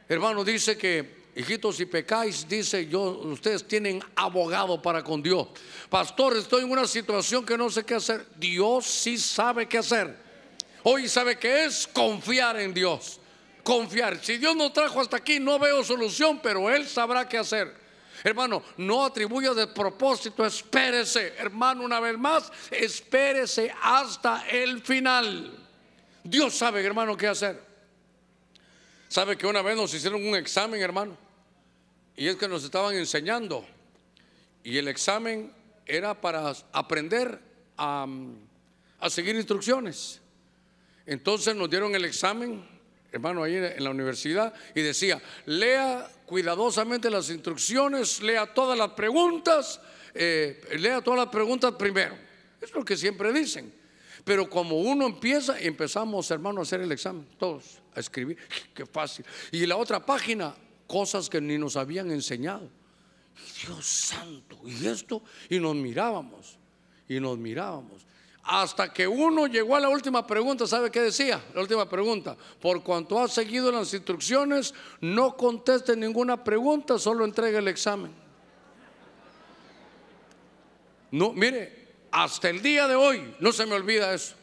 Hermano, 0.08 0.44
dice 0.44 0.76
que 0.76 1.22
hijitos, 1.34 1.76
si 1.76 1.86
pecáis, 1.86 2.46
dice 2.48 2.86
yo, 2.86 3.02
ustedes 3.02 3.66
tienen 3.66 4.02
abogado 4.14 4.80
para 4.80 5.02
con 5.02 5.22
Dios. 5.22 5.48
Pastor, 5.88 6.36
estoy 6.36 6.62
en 6.62 6.70
una 6.70 6.86
situación 6.86 7.44
que 7.44 7.56
no 7.56 7.70
sé 7.70 7.84
qué 7.84 7.94
hacer. 7.94 8.26
Dios 8.36 8.86
sí 8.86 9.18
sabe 9.18 9.66
qué 9.66 9.78
hacer. 9.78 10.21
Hoy 10.84 11.08
sabe 11.08 11.38
que 11.38 11.64
es 11.64 11.86
confiar 11.86 12.58
en 12.58 12.74
Dios. 12.74 13.20
Confiar. 13.62 14.18
Si 14.22 14.38
Dios 14.38 14.56
nos 14.56 14.72
trajo 14.72 15.00
hasta 15.00 15.18
aquí, 15.18 15.38
no 15.38 15.58
veo 15.58 15.84
solución, 15.84 16.40
pero 16.42 16.68
Él 16.70 16.88
sabrá 16.88 17.28
qué 17.28 17.38
hacer. 17.38 17.82
Hermano, 18.24 18.62
no 18.76 19.04
atribuya 19.04 19.54
de 19.54 19.66
propósito, 19.68 20.44
espérese. 20.44 21.34
Hermano, 21.38 21.84
una 21.84 22.00
vez 22.00 22.18
más, 22.18 22.52
espérese 22.70 23.72
hasta 23.82 24.48
el 24.48 24.80
final. 24.82 25.58
Dios 26.24 26.54
sabe, 26.54 26.84
hermano, 26.84 27.16
qué 27.16 27.28
hacer. 27.28 27.60
Sabe 29.08 29.36
que 29.36 29.46
una 29.46 29.62
vez 29.62 29.76
nos 29.76 29.92
hicieron 29.92 30.26
un 30.26 30.34
examen, 30.36 30.80
hermano. 30.80 31.16
Y 32.16 32.28
es 32.28 32.36
que 32.36 32.48
nos 32.48 32.64
estaban 32.64 32.94
enseñando. 32.94 33.64
Y 34.64 34.78
el 34.78 34.88
examen 34.88 35.52
era 35.86 36.20
para 36.20 36.52
aprender 36.72 37.40
a, 37.76 38.06
a 39.00 39.10
seguir 39.10 39.34
instrucciones. 39.36 40.21
Entonces 41.06 41.54
nos 41.54 41.68
dieron 41.68 41.94
el 41.94 42.04
examen, 42.04 42.64
hermano, 43.10 43.42
ahí 43.42 43.56
en 43.56 43.82
la 43.82 43.90
universidad, 43.90 44.54
y 44.74 44.82
decía, 44.82 45.20
lea 45.46 46.08
cuidadosamente 46.26 47.10
las 47.10 47.30
instrucciones, 47.30 48.22
lea 48.22 48.52
todas 48.54 48.78
las 48.78 48.92
preguntas, 48.92 49.80
eh, 50.14 50.60
lea 50.78 51.00
todas 51.00 51.20
las 51.20 51.28
preguntas 51.28 51.72
primero. 51.72 52.16
Es 52.60 52.72
lo 52.74 52.84
que 52.84 52.96
siempre 52.96 53.32
dicen. 53.32 53.72
Pero 54.24 54.48
como 54.48 54.78
uno 54.78 55.06
empieza, 55.06 55.58
empezamos, 55.58 56.30
hermano, 56.30 56.60
a 56.60 56.62
hacer 56.62 56.80
el 56.80 56.92
examen, 56.92 57.26
todos, 57.38 57.82
a 57.94 58.00
escribir, 58.00 58.38
qué 58.74 58.86
fácil. 58.86 59.24
Y 59.50 59.66
la 59.66 59.76
otra 59.76 60.04
página, 60.04 60.54
cosas 60.86 61.28
que 61.28 61.40
ni 61.40 61.58
nos 61.58 61.76
habían 61.76 62.10
enseñado. 62.10 62.68
Dios 63.62 63.86
santo, 63.86 64.60
y 64.64 64.86
esto, 64.86 65.22
y 65.48 65.58
nos 65.58 65.74
mirábamos, 65.74 66.58
y 67.08 67.18
nos 67.18 67.38
mirábamos. 67.38 68.06
Hasta 68.44 68.92
que 68.92 69.06
uno 69.06 69.46
llegó 69.46 69.76
a 69.76 69.80
la 69.80 69.88
última 69.88 70.26
pregunta, 70.26 70.66
¿sabe 70.66 70.90
qué 70.90 71.00
decía? 71.00 71.40
La 71.54 71.60
última 71.60 71.88
pregunta, 71.88 72.36
por 72.60 72.82
cuanto 72.82 73.20
ha 73.20 73.28
seguido 73.28 73.70
las 73.70 73.94
instrucciones, 73.94 74.74
no 75.00 75.36
conteste 75.36 75.96
ninguna 75.96 76.42
pregunta, 76.42 76.98
solo 76.98 77.24
entregue 77.24 77.58
el 77.58 77.68
examen. 77.68 78.12
No, 81.12 81.32
mire, 81.32 81.82
hasta 82.10 82.48
el 82.48 82.60
día 82.60 82.88
de 82.88 82.96
hoy 82.96 83.34
no 83.38 83.52
se 83.52 83.64
me 83.64 83.74
olvida 83.74 84.12
eso. 84.12 84.34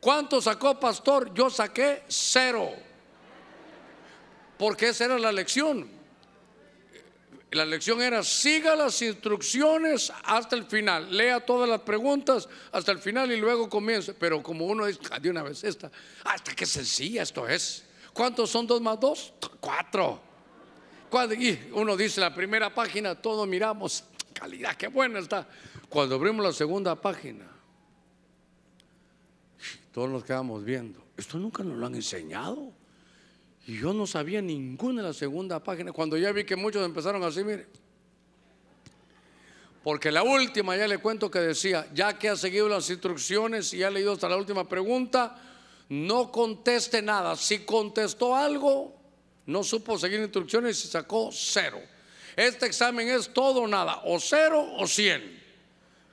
¿Cuánto 0.00 0.40
sacó 0.42 0.78
pastor? 0.80 1.32
Yo 1.34 1.48
saqué 1.50 2.02
cero. 2.08 2.70
Porque 4.58 4.88
esa 4.88 5.04
era 5.04 5.18
la 5.18 5.30
lección. 5.30 5.88
La 7.54 7.64
lección 7.64 8.02
era 8.02 8.22
siga 8.24 8.74
las 8.74 9.00
instrucciones 9.00 10.12
hasta 10.24 10.56
el 10.56 10.64
final, 10.64 11.16
lea 11.16 11.38
todas 11.38 11.68
las 11.68 11.80
preguntas 11.82 12.48
hasta 12.72 12.90
el 12.90 12.98
final 12.98 13.30
y 13.30 13.36
luego 13.36 13.68
comience. 13.68 14.12
Pero 14.12 14.42
como 14.42 14.66
uno 14.66 14.86
dice, 14.86 15.00
de 15.20 15.30
una 15.30 15.42
vez 15.42 15.62
esta, 15.62 15.90
hasta 16.24 16.50
ah, 16.50 16.54
que 16.54 16.66
sencilla 16.66 17.22
esto 17.22 17.48
es. 17.48 17.84
¿Cuántos 18.12 18.50
son 18.50 18.66
dos 18.66 18.80
más 18.80 18.98
dos? 18.98 19.34
Cuatro. 19.60 20.20
Y 21.38 21.56
uno 21.72 21.96
dice 21.96 22.20
la 22.20 22.34
primera 22.34 22.74
página, 22.74 23.14
todo 23.14 23.46
miramos, 23.46 24.02
calidad, 24.32 24.74
qué 24.76 24.88
buena 24.88 25.20
está. 25.20 25.48
Cuando 25.88 26.16
abrimos 26.16 26.44
la 26.44 26.52
segunda 26.52 27.00
página, 27.00 27.46
todos 29.92 30.10
nos 30.10 30.24
quedamos 30.24 30.64
viendo. 30.64 31.04
Esto 31.16 31.38
nunca 31.38 31.62
nos 31.62 31.78
lo 31.78 31.86
han 31.86 31.94
enseñado. 31.94 32.72
Y 33.66 33.78
yo 33.80 33.92
no 33.92 34.06
sabía 34.06 34.42
ninguna 34.42 35.02
de 35.02 35.08
la 35.08 35.14
segunda 35.14 35.62
página. 35.62 35.92
Cuando 35.92 36.16
ya 36.16 36.32
vi 36.32 36.44
que 36.44 36.56
muchos 36.56 36.84
empezaron 36.84 37.22
así, 37.22 37.42
mire. 37.42 37.66
Porque 39.82 40.10
la 40.10 40.22
última 40.22 40.76
ya 40.76 40.88
le 40.88 40.98
cuento 40.98 41.30
que 41.30 41.40
decía, 41.40 41.86
ya 41.94 42.18
que 42.18 42.30
ha 42.30 42.36
seguido 42.36 42.68
las 42.68 42.88
instrucciones 42.88 43.72
y 43.74 43.82
ha 43.82 43.90
leído 43.90 44.12
hasta 44.12 44.28
la 44.28 44.36
última 44.36 44.66
pregunta, 44.68 45.36
no 45.88 46.32
conteste 46.32 47.02
nada. 47.02 47.36
Si 47.36 47.60
contestó 47.60 48.34
algo, 48.34 48.96
no 49.46 49.62
supo 49.62 49.98
seguir 49.98 50.20
instrucciones 50.20 50.82
y 50.84 50.88
sacó 50.88 51.30
cero. 51.32 51.80
Este 52.36 52.66
examen 52.66 53.08
es 53.08 53.32
todo 53.32 53.60
o 53.60 53.68
nada, 53.68 54.00
o 54.04 54.18
cero 54.18 54.66
o 54.78 54.86
cien. 54.86 55.42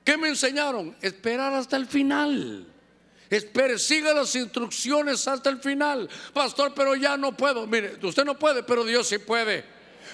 ¿Qué 0.04 0.18
me 0.18 0.30
enseñaron? 0.30 0.96
Esperar 1.02 1.54
hasta 1.54 1.78
el 1.78 1.86
final. 1.86 2.68
Espere, 3.32 3.80
siga 3.80 4.14
las 4.14 4.36
instrucciones 4.36 5.26
hasta 5.26 5.50
el 5.50 5.62
final. 5.62 6.10
Pastor, 6.34 6.74
pero 6.76 6.96
ya 6.96 7.16
no 7.16 7.36
puedo. 7.36 7.66
Mire, 7.66 7.98
usted 8.04 8.26
no 8.26 8.38
puede, 8.38 8.62
pero 8.62 8.84
Dios 8.84 9.08
sí 9.08 9.20
puede. 9.20 9.64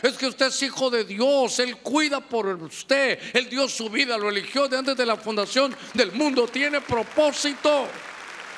Es 0.03 0.13
que 0.13 0.27
usted 0.27 0.47
es 0.47 0.61
hijo 0.61 0.91
de 0.91 1.03
Dios, 1.03 1.57
Él 1.57 1.77
cuida 1.77 2.21
por 2.21 2.45
usted, 2.45 3.19
Él 3.33 3.49
dio 3.49 3.67
su 3.67 3.89
vida, 3.89 4.15
lo 4.19 4.29
eligió 4.29 4.67
de 4.67 4.77
antes 4.77 4.95
de 4.95 5.07
la 5.07 5.17
fundación 5.17 5.75
del 5.95 6.11
mundo, 6.11 6.47
tiene 6.47 6.79
propósito. 6.81 7.87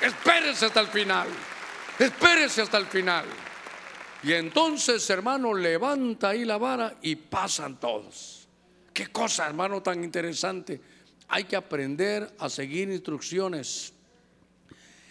Espérese 0.02 0.66
hasta 0.66 0.82
el 0.82 0.88
final, 0.88 1.30
espérese 1.98 2.62
hasta 2.62 2.78
el 2.78 2.88
final. 2.88 3.26
Y 4.24 4.34
entonces, 4.34 5.10
hermano, 5.10 5.54
levanta 5.54 6.30
ahí 6.30 6.44
la 6.44 6.58
vara 6.58 6.98
y 7.02 7.16
pasan 7.16 7.80
todos. 7.80 8.50
Qué 8.92 9.08
cosa, 9.08 9.48
hermano, 9.48 9.82
tan 9.82 10.04
interesante. 10.04 10.82
Hay 11.30 11.46
que 11.46 11.56
aprender 11.56 12.36
a 12.40 12.50
seguir 12.50 12.90
instrucciones. 12.90 13.94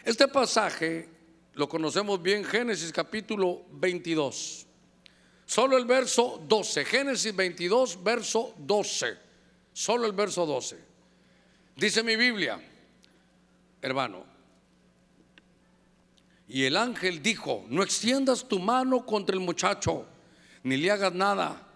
Este 0.05 0.28
pasaje 0.28 1.09
lo 1.55 1.68
conocemos 1.68 2.22
bien, 2.22 2.44
Génesis 2.44 2.92
capítulo 2.92 3.64
22. 3.72 4.66
Solo 5.44 5.76
el 5.76 5.86
verso 5.86 6.42
12, 6.46 6.84
Génesis 6.84 7.34
22, 7.34 8.03
verso 8.03 8.55
12. 8.59 9.16
Solo 9.72 10.07
el 10.07 10.12
verso 10.12 10.46
12. 10.46 10.78
Dice 11.74 12.03
mi 12.03 12.16
Biblia, 12.16 12.61
hermano, 13.80 14.24
y 16.49 16.64
el 16.64 16.76
ángel 16.76 17.22
dijo, 17.22 17.64
no 17.68 17.82
extiendas 17.82 18.46
tu 18.49 18.59
mano 18.59 19.05
contra 19.05 19.34
el 19.34 19.40
muchacho, 19.40 20.07
ni 20.62 20.76
le 20.76 20.90
hagas 20.90 21.12
nada, 21.12 21.66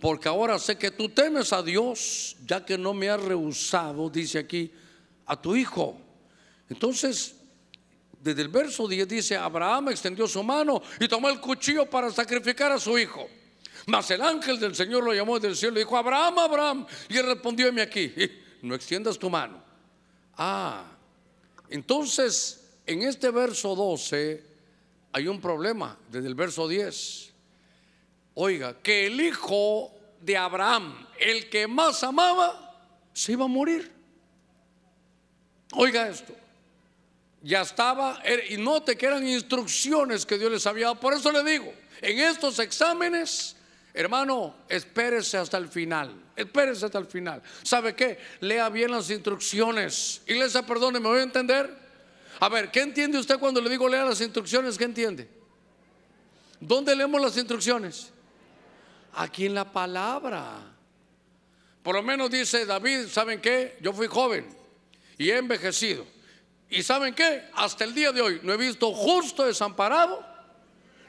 porque 0.00 0.28
ahora 0.28 0.58
sé 0.58 0.76
que 0.76 0.90
tú 0.90 1.08
temes 1.08 1.52
a 1.52 1.62
Dios, 1.62 2.36
ya 2.46 2.64
que 2.64 2.78
no 2.78 2.94
me 2.94 3.08
has 3.08 3.22
rehusado, 3.22 4.08
dice 4.08 4.38
aquí, 4.38 4.72
a 5.26 5.40
tu 5.40 5.54
hijo. 5.54 6.00
Entonces, 6.68 7.36
desde 8.22 8.42
el 8.42 8.48
verso 8.48 8.86
10 8.86 9.08
dice, 9.08 9.36
Abraham 9.36 9.88
extendió 9.88 10.28
su 10.28 10.44
mano 10.44 10.80
y 11.00 11.08
tomó 11.08 11.28
el 11.28 11.40
cuchillo 11.40 11.90
para 11.90 12.08
sacrificar 12.10 12.70
a 12.70 12.78
su 12.78 12.96
hijo. 12.96 13.28
Mas 13.86 14.12
el 14.12 14.22
ángel 14.22 14.60
del 14.60 14.76
Señor 14.76 15.02
lo 15.02 15.12
llamó 15.12 15.34
desde 15.34 15.48
el 15.48 15.56
cielo 15.56 15.76
y 15.76 15.80
dijo, 15.80 15.96
Abraham, 15.96 16.38
Abraham. 16.38 16.86
Y 17.08 17.18
él 17.18 17.26
respondió, 17.26 17.68
aquí, 17.82 18.14
no 18.62 18.76
extiendas 18.76 19.18
tu 19.18 19.28
mano. 19.28 19.60
Ah, 20.36 20.84
entonces 21.68 22.64
en 22.86 23.02
este 23.02 23.30
verso 23.30 23.74
12 23.74 24.44
hay 25.10 25.26
un 25.26 25.40
problema 25.40 25.98
desde 26.08 26.28
el 26.28 26.36
verso 26.36 26.68
10. 26.68 27.32
Oiga, 28.34 28.80
que 28.80 29.08
el 29.08 29.20
hijo 29.20 29.92
de 30.20 30.36
Abraham, 30.36 31.08
el 31.18 31.50
que 31.50 31.66
más 31.66 32.04
amaba, 32.04 32.76
se 33.12 33.32
iba 33.32 33.46
a 33.46 33.48
morir. 33.48 33.90
Oiga 35.72 36.08
esto 36.08 36.41
ya 37.42 37.62
estaba, 37.62 38.22
y 38.48 38.56
note 38.56 38.96
que 38.96 39.06
eran 39.06 39.26
instrucciones 39.26 40.24
que 40.24 40.38
Dios 40.38 40.50
les 40.50 40.66
había 40.66 40.86
dado. 40.86 41.00
Por 41.00 41.14
eso 41.14 41.32
le 41.32 41.42
digo, 41.42 41.72
en 42.00 42.18
estos 42.20 42.58
exámenes, 42.58 43.56
hermano, 43.92 44.54
espérese 44.68 45.38
hasta 45.38 45.58
el 45.58 45.68
final. 45.68 46.14
Espérese 46.36 46.86
hasta 46.86 46.98
el 46.98 47.06
final. 47.06 47.42
¿Sabe 47.62 47.94
qué? 47.94 48.18
Lea 48.40 48.68
bien 48.68 48.90
las 48.90 49.10
instrucciones. 49.10 50.22
Iglesia, 50.26 50.64
perdone, 50.64 50.98
¿me 50.98 51.08
voy 51.08 51.18
a 51.18 51.24
entender? 51.24 51.82
A 52.40 52.48
ver, 52.48 52.70
¿qué 52.70 52.80
entiende 52.80 53.18
usted 53.18 53.38
cuando 53.38 53.60
le 53.60 53.68
digo 53.68 53.88
lea 53.88 54.04
las 54.04 54.20
instrucciones? 54.20 54.78
¿Qué 54.78 54.84
entiende? 54.84 55.28
¿Dónde 56.58 56.94
leemos 56.94 57.20
las 57.20 57.36
instrucciones? 57.36 58.10
Aquí 59.14 59.46
en 59.46 59.54
la 59.54 59.70
palabra. 59.70 60.72
Por 61.82 61.96
lo 61.96 62.02
menos 62.02 62.30
dice 62.30 62.64
David, 62.64 63.08
¿saben 63.08 63.40
qué? 63.40 63.76
Yo 63.80 63.92
fui 63.92 64.06
joven 64.06 64.46
y 65.18 65.30
he 65.30 65.36
envejecido. 65.36 66.06
Y 66.72 66.82
saben 66.82 67.14
qué? 67.14 67.44
Hasta 67.52 67.84
el 67.84 67.94
día 67.94 68.12
de 68.12 68.22
hoy 68.22 68.40
no 68.42 68.50
he 68.50 68.56
visto 68.56 68.90
justo 68.94 69.44
desamparado 69.44 70.24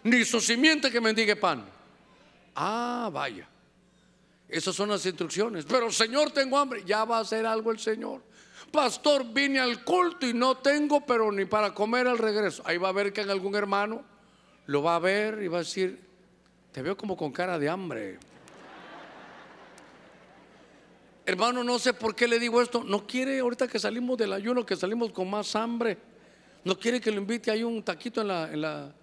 ni 0.04 0.26
su 0.26 0.42
simiente 0.42 0.92
que 0.92 1.00
mendigue 1.00 1.38
pan. 1.38 1.64
Ah, 2.54 3.10
vaya. 3.12 3.48
Esas 4.50 4.76
son 4.76 4.90
las 4.90 5.06
instrucciones. 5.06 5.64
Pero 5.64 5.90
Señor, 5.90 6.32
tengo 6.32 6.58
hambre. 6.58 6.84
Ya 6.86 7.06
va 7.06 7.20
a 7.20 7.22
hacer 7.22 7.46
algo 7.46 7.72
el 7.72 7.80
Señor. 7.80 8.22
Pastor, 8.74 9.24
vine 9.32 9.62
al 9.62 9.86
culto 9.86 10.28
y 10.28 10.34
no 10.34 10.58
tengo, 10.58 11.06
pero 11.06 11.32
ni 11.32 11.46
para 11.46 11.74
comer 11.74 12.08
al 12.08 12.18
regreso. 12.18 12.62
Ahí 12.66 12.78
va 12.78 12.90
a 12.90 12.92
ver 12.92 13.14
que 13.14 13.22
algún 13.22 13.56
hermano 13.56 14.04
lo 14.66 14.84
va 14.84 14.98
a 14.98 15.00
ver 15.00 15.42
y 15.44 15.48
va 15.48 15.60
a 15.60 15.62
decir, 15.62 15.98
te 16.74 16.82
veo 16.82 16.98
como 16.98 17.16
con 17.16 17.32
cara 17.32 17.58
de 17.58 17.70
hambre. 17.70 18.20
Hermano, 21.26 21.64
no 21.64 21.80
sé 21.80 21.94
por 21.94 22.16
qué 22.16 22.28
le 22.28 22.40
digo 22.40 22.62
esto. 22.62 22.84
No 22.84 23.08
quiere 23.08 23.40
ahorita 23.40 23.68
que 23.68 23.80
salimos 23.80 24.18
del 24.18 24.34
ayuno, 24.34 24.66
que 24.66 24.76
salimos 24.76 25.12
con 25.12 25.30
más 25.30 25.56
hambre. 25.56 25.98
No 26.66 26.78
quiere 26.78 27.00
que 27.00 27.12
lo 27.12 27.18
invite 27.18 27.52
ahí 27.52 27.64
un 27.64 27.84
taquito 27.84 28.22
en 28.22 28.28
la, 28.28 28.52
en 28.52 28.94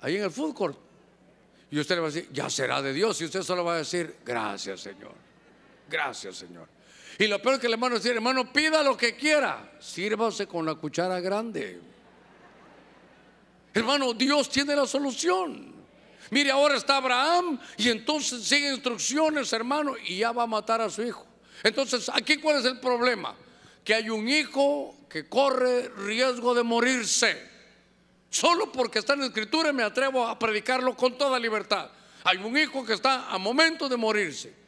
ahí 0.00 0.16
en 0.16 0.24
el 0.24 0.30
food 0.30 0.54
court. 0.54 0.78
Y 1.70 1.78
usted 1.80 1.96
le 1.96 2.00
va 2.02 2.08
a 2.08 2.10
decir, 2.10 2.28
ya 2.32 2.48
será 2.48 2.80
de 2.80 2.92
Dios. 2.92 3.20
Y 3.20 3.24
usted 3.24 3.42
solo 3.42 3.64
va 3.64 3.74
a 3.74 3.78
decir, 3.78 4.16
gracias 4.24 4.80
Señor. 4.80 5.14
Gracias 5.88 6.36
Señor. 6.36 6.68
Y 7.18 7.26
lo 7.26 7.40
peor 7.40 7.60
que 7.60 7.66
el 7.66 7.72
hermano 7.72 7.96
decir, 7.96 8.12
hermano, 8.12 8.52
pida 8.52 8.82
lo 8.82 8.96
que 8.96 9.16
quiera. 9.16 9.72
Sírvase 9.80 10.46
con 10.46 10.66
la 10.66 10.74
cuchara 10.76 11.20
grande. 11.20 11.80
Hermano, 13.72 14.14
Dios 14.14 14.48
tiene 14.50 14.76
la 14.76 14.86
solución. 14.86 15.73
Mire, 16.30 16.50
ahora 16.50 16.76
está 16.76 16.96
Abraham 16.96 17.58
y 17.76 17.90
entonces 17.90 18.44
sigue 18.44 18.70
instrucciones, 18.72 19.52
hermano, 19.52 19.94
y 20.06 20.18
ya 20.18 20.32
va 20.32 20.44
a 20.44 20.46
matar 20.46 20.80
a 20.80 20.90
su 20.90 21.02
hijo. 21.02 21.26
Entonces, 21.62 22.10
aquí 22.12 22.38
cuál 22.38 22.58
es 22.58 22.64
el 22.64 22.80
problema? 22.80 23.34
Que 23.84 23.94
hay 23.94 24.10
un 24.10 24.28
hijo 24.28 24.96
que 25.08 25.28
corre 25.28 25.88
riesgo 25.88 26.54
de 26.54 26.62
morirse. 26.62 27.54
Solo 28.30 28.72
porque 28.72 28.98
está 28.98 29.12
en 29.12 29.20
la 29.20 29.26
escritura 29.26 29.72
me 29.72 29.82
atrevo 29.82 30.26
a 30.26 30.38
predicarlo 30.38 30.96
con 30.96 31.16
toda 31.16 31.38
libertad. 31.38 31.90
Hay 32.24 32.38
un 32.38 32.56
hijo 32.56 32.84
que 32.84 32.94
está 32.94 33.30
a 33.30 33.38
momento 33.38 33.88
de 33.88 33.96
morirse. 33.96 34.64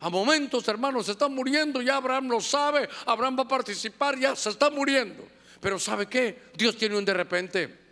A 0.00 0.10
momentos, 0.10 0.66
hermanos, 0.68 1.06
se 1.06 1.12
está 1.12 1.28
muriendo, 1.28 1.80
ya 1.80 1.96
Abraham 1.96 2.28
lo 2.28 2.40
sabe, 2.40 2.88
Abraham 3.06 3.38
va 3.38 3.42
a 3.44 3.48
participar, 3.48 4.18
ya 4.18 4.34
se 4.36 4.50
está 4.50 4.68
muriendo. 4.68 5.26
Pero 5.60 5.78
¿sabe 5.78 6.06
qué? 6.06 6.50
Dios 6.54 6.76
tiene 6.76 6.98
un 6.98 7.04
de 7.04 7.14
repente. 7.14 7.83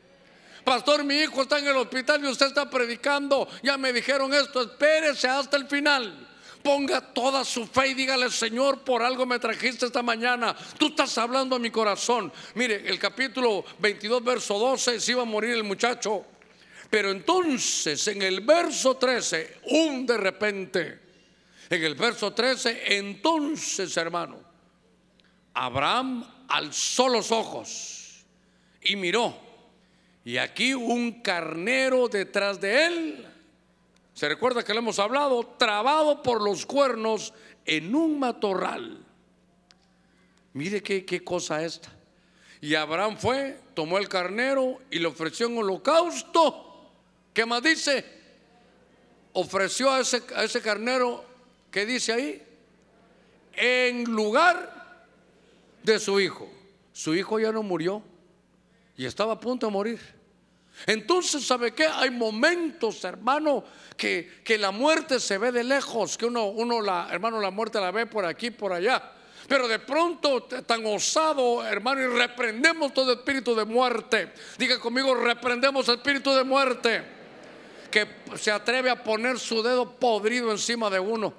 Pastor, 0.64 1.04
mi 1.04 1.16
hijo 1.16 1.42
está 1.42 1.58
en 1.58 1.66
el 1.68 1.76
hospital 1.76 2.24
y 2.24 2.28
usted 2.28 2.46
está 2.46 2.70
predicando. 2.70 3.48
Ya 3.62 3.76
me 3.76 3.92
dijeron 3.92 4.32
esto, 4.32 4.62
espérese 4.62 5.28
hasta 5.28 5.56
el 5.56 5.66
final. 5.66 6.28
Ponga 6.62 7.00
toda 7.00 7.44
su 7.44 7.66
fe 7.66 7.88
y 7.88 7.94
dígale, 7.94 8.30
Señor, 8.30 8.82
por 8.82 9.02
algo 9.02 9.26
me 9.26 9.40
trajiste 9.40 9.86
esta 9.86 10.02
mañana. 10.02 10.54
Tú 10.78 10.88
estás 10.88 11.18
hablando 11.18 11.56
a 11.56 11.58
mi 11.58 11.70
corazón. 11.70 12.32
Mire, 12.54 12.88
el 12.88 12.98
capítulo 13.00 13.64
22, 13.80 14.22
verso 14.22 14.58
12, 14.58 15.00
se 15.00 15.12
iba 15.12 15.22
a 15.22 15.24
morir 15.24 15.54
el 15.54 15.64
muchacho. 15.64 16.24
Pero 16.88 17.10
entonces, 17.10 18.06
en 18.08 18.22
el 18.22 18.42
verso 18.42 18.96
13, 18.96 19.60
un 19.70 20.06
de 20.06 20.16
repente, 20.16 21.00
en 21.68 21.82
el 21.82 21.96
verso 21.96 22.32
13, 22.32 22.96
entonces, 22.96 23.96
hermano, 23.96 24.38
Abraham 25.54 26.24
alzó 26.48 27.08
los 27.08 27.32
ojos 27.32 28.24
y 28.82 28.94
miró. 28.94 29.51
Y 30.24 30.36
aquí 30.36 30.74
un 30.74 31.22
carnero 31.22 32.08
detrás 32.08 32.60
de 32.60 32.86
él. 32.86 33.26
Se 34.14 34.28
recuerda 34.28 34.62
que 34.62 34.72
le 34.72 34.78
hemos 34.78 34.98
hablado, 34.98 35.44
trabado 35.58 36.22
por 36.22 36.42
los 36.42 36.64
cuernos 36.66 37.32
en 37.64 37.94
un 37.94 38.18
matorral. 38.18 39.04
Mire 40.52 40.82
qué, 40.82 41.04
qué 41.04 41.24
cosa 41.24 41.64
esta. 41.64 41.90
Y 42.60 42.74
Abraham 42.74 43.16
fue, 43.18 43.58
tomó 43.74 43.98
el 43.98 44.08
carnero 44.08 44.78
y 44.90 44.98
le 44.98 45.06
ofreció 45.06 45.48
un 45.48 45.58
holocausto. 45.58 46.92
¿Qué 47.32 47.44
más 47.44 47.62
dice? 47.62 48.04
Ofreció 49.32 49.90
a 49.90 50.00
ese, 50.00 50.22
a 50.36 50.44
ese 50.44 50.60
carnero, 50.60 51.24
¿qué 51.70 51.86
dice 51.86 52.12
ahí? 52.12 52.42
En 53.54 54.04
lugar 54.04 55.06
de 55.82 55.98
su 55.98 56.20
hijo. 56.20 56.48
Su 56.92 57.14
hijo 57.14 57.40
ya 57.40 57.50
no 57.50 57.62
murió 57.62 58.02
y 58.96 59.06
estaba 59.06 59.34
a 59.34 59.40
punto 59.40 59.66
de 59.66 59.72
morir. 59.72 60.00
Entonces, 60.86 61.46
¿sabe 61.46 61.72
qué? 61.72 61.86
Hay 61.86 62.10
momentos, 62.10 63.04
hermano, 63.04 63.64
que, 63.96 64.40
que 64.44 64.58
la 64.58 64.70
muerte 64.70 65.20
se 65.20 65.38
ve 65.38 65.52
de 65.52 65.64
lejos, 65.64 66.16
que 66.16 66.26
uno, 66.26 66.46
uno 66.46 66.80
la, 66.80 67.08
hermano, 67.10 67.40
la 67.40 67.50
muerte 67.50 67.80
la 67.80 67.90
ve 67.90 68.06
por 68.06 68.24
aquí, 68.24 68.50
por 68.50 68.72
allá. 68.72 69.12
Pero 69.48 69.68
de 69.68 69.78
pronto, 69.80 70.44
tan 70.44 70.84
osado, 70.86 71.64
hermano, 71.66 72.00
y 72.00 72.06
reprendemos 72.06 72.94
todo 72.94 73.12
espíritu 73.12 73.54
de 73.54 73.64
muerte. 73.64 74.32
Diga 74.56 74.78
conmigo, 74.78 75.14
reprendemos 75.14 75.88
espíritu 75.88 76.32
de 76.34 76.44
muerte. 76.44 77.02
Que 77.90 78.08
se 78.36 78.50
atreve 78.50 78.88
a 78.88 79.02
poner 79.02 79.38
su 79.38 79.62
dedo 79.62 79.96
podrido 79.96 80.50
encima 80.50 80.88
de 80.88 80.98
uno. 80.98 81.34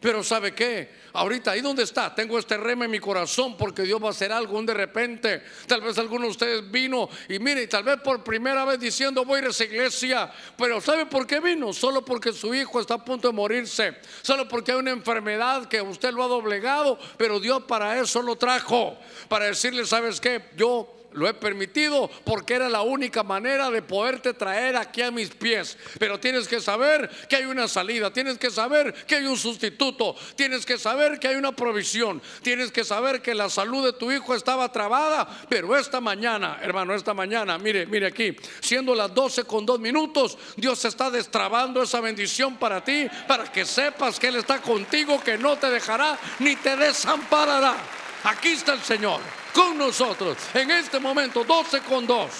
Pero 0.00 0.24
¿sabe 0.24 0.54
qué? 0.54 1.00
Ahorita, 1.12 1.50
ahí 1.50 1.60
donde 1.60 1.82
está, 1.82 2.14
tengo 2.14 2.38
este 2.38 2.56
reme 2.56 2.86
en 2.86 2.90
mi 2.90 2.98
corazón 2.98 3.56
porque 3.56 3.82
Dios 3.82 4.02
va 4.02 4.08
a 4.08 4.10
hacer 4.10 4.32
algo 4.32 4.58
un 4.58 4.64
de 4.64 4.72
repente. 4.72 5.42
Tal 5.66 5.82
vez 5.82 5.98
alguno 5.98 6.24
de 6.24 6.30
ustedes 6.30 6.70
vino 6.70 7.08
y 7.28 7.38
mire, 7.38 7.66
tal 7.66 7.84
vez 7.84 7.98
por 8.00 8.24
primera 8.24 8.64
vez 8.64 8.80
diciendo 8.80 9.24
voy 9.24 9.36
a 9.36 9.38
ir 9.40 9.44
a 9.46 9.50
esa 9.50 9.64
iglesia. 9.64 10.32
Pero 10.56 10.80
¿sabe 10.80 11.04
por 11.04 11.26
qué 11.26 11.40
vino? 11.40 11.72
Solo 11.74 12.02
porque 12.04 12.32
su 12.32 12.54
hijo 12.54 12.80
está 12.80 12.94
a 12.94 13.04
punto 13.04 13.28
de 13.28 13.34
morirse. 13.34 13.96
Solo 14.22 14.48
porque 14.48 14.72
hay 14.72 14.78
una 14.78 14.92
enfermedad 14.92 15.66
que 15.66 15.82
usted 15.82 16.12
lo 16.12 16.24
ha 16.24 16.28
doblegado. 16.28 16.98
Pero 17.18 17.38
Dios 17.38 17.64
para 17.64 18.00
eso 18.00 18.22
lo 18.22 18.36
trajo. 18.36 18.96
Para 19.28 19.46
decirle, 19.46 19.84
¿sabes 19.84 20.20
qué? 20.20 20.42
Yo 20.56 20.99
lo 21.12 21.28
he 21.28 21.34
permitido 21.34 22.10
porque 22.24 22.54
era 22.54 22.68
la 22.68 22.82
única 22.82 23.22
manera 23.22 23.70
de 23.70 23.82
poderte 23.82 24.34
traer 24.34 24.76
aquí 24.76 25.02
a 25.02 25.10
mis 25.10 25.30
pies. 25.30 25.76
Pero 25.98 26.20
tienes 26.20 26.46
que 26.46 26.60
saber 26.60 27.10
que 27.28 27.36
hay 27.36 27.44
una 27.44 27.68
salida, 27.68 28.12
tienes 28.12 28.38
que 28.38 28.50
saber 28.50 28.94
que 29.06 29.16
hay 29.16 29.26
un 29.26 29.36
sustituto, 29.36 30.14
tienes 30.36 30.64
que 30.64 30.78
saber 30.78 31.18
que 31.18 31.28
hay 31.28 31.36
una 31.36 31.52
provisión, 31.52 32.22
tienes 32.42 32.70
que 32.70 32.84
saber 32.84 33.22
que 33.22 33.34
la 33.34 33.48
salud 33.48 33.84
de 33.84 33.92
tu 33.92 34.12
hijo 34.12 34.34
estaba 34.34 34.70
trabada. 34.70 35.28
Pero 35.48 35.76
esta 35.76 36.00
mañana, 36.00 36.58
hermano, 36.62 36.94
esta 36.94 37.14
mañana, 37.14 37.58
mire, 37.58 37.86
mire 37.86 38.06
aquí, 38.06 38.36
siendo 38.60 38.94
las 38.94 39.12
12 39.14 39.44
con 39.44 39.66
dos 39.66 39.80
minutos, 39.80 40.38
Dios 40.56 40.84
está 40.84 41.10
destrabando 41.10 41.82
esa 41.82 42.00
bendición 42.00 42.56
para 42.56 42.84
ti, 42.84 43.08
para 43.26 43.50
que 43.50 43.64
sepas 43.64 44.18
que 44.18 44.28
Él 44.28 44.36
está 44.36 44.60
contigo, 44.60 45.20
que 45.22 45.38
no 45.38 45.56
te 45.56 45.70
dejará 45.70 46.18
ni 46.38 46.56
te 46.56 46.76
desamparará. 46.76 47.76
Aquí 48.24 48.48
está 48.48 48.74
el 48.74 48.82
Señor 48.82 49.39
con 49.52 49.78
nosotros 49.78 50.36
en 50.54 50.70
este 50.70 50.98
momento, 50.98 51.44
12 51.44 51.80
con 51.80 52.06
2. 52.06 52.30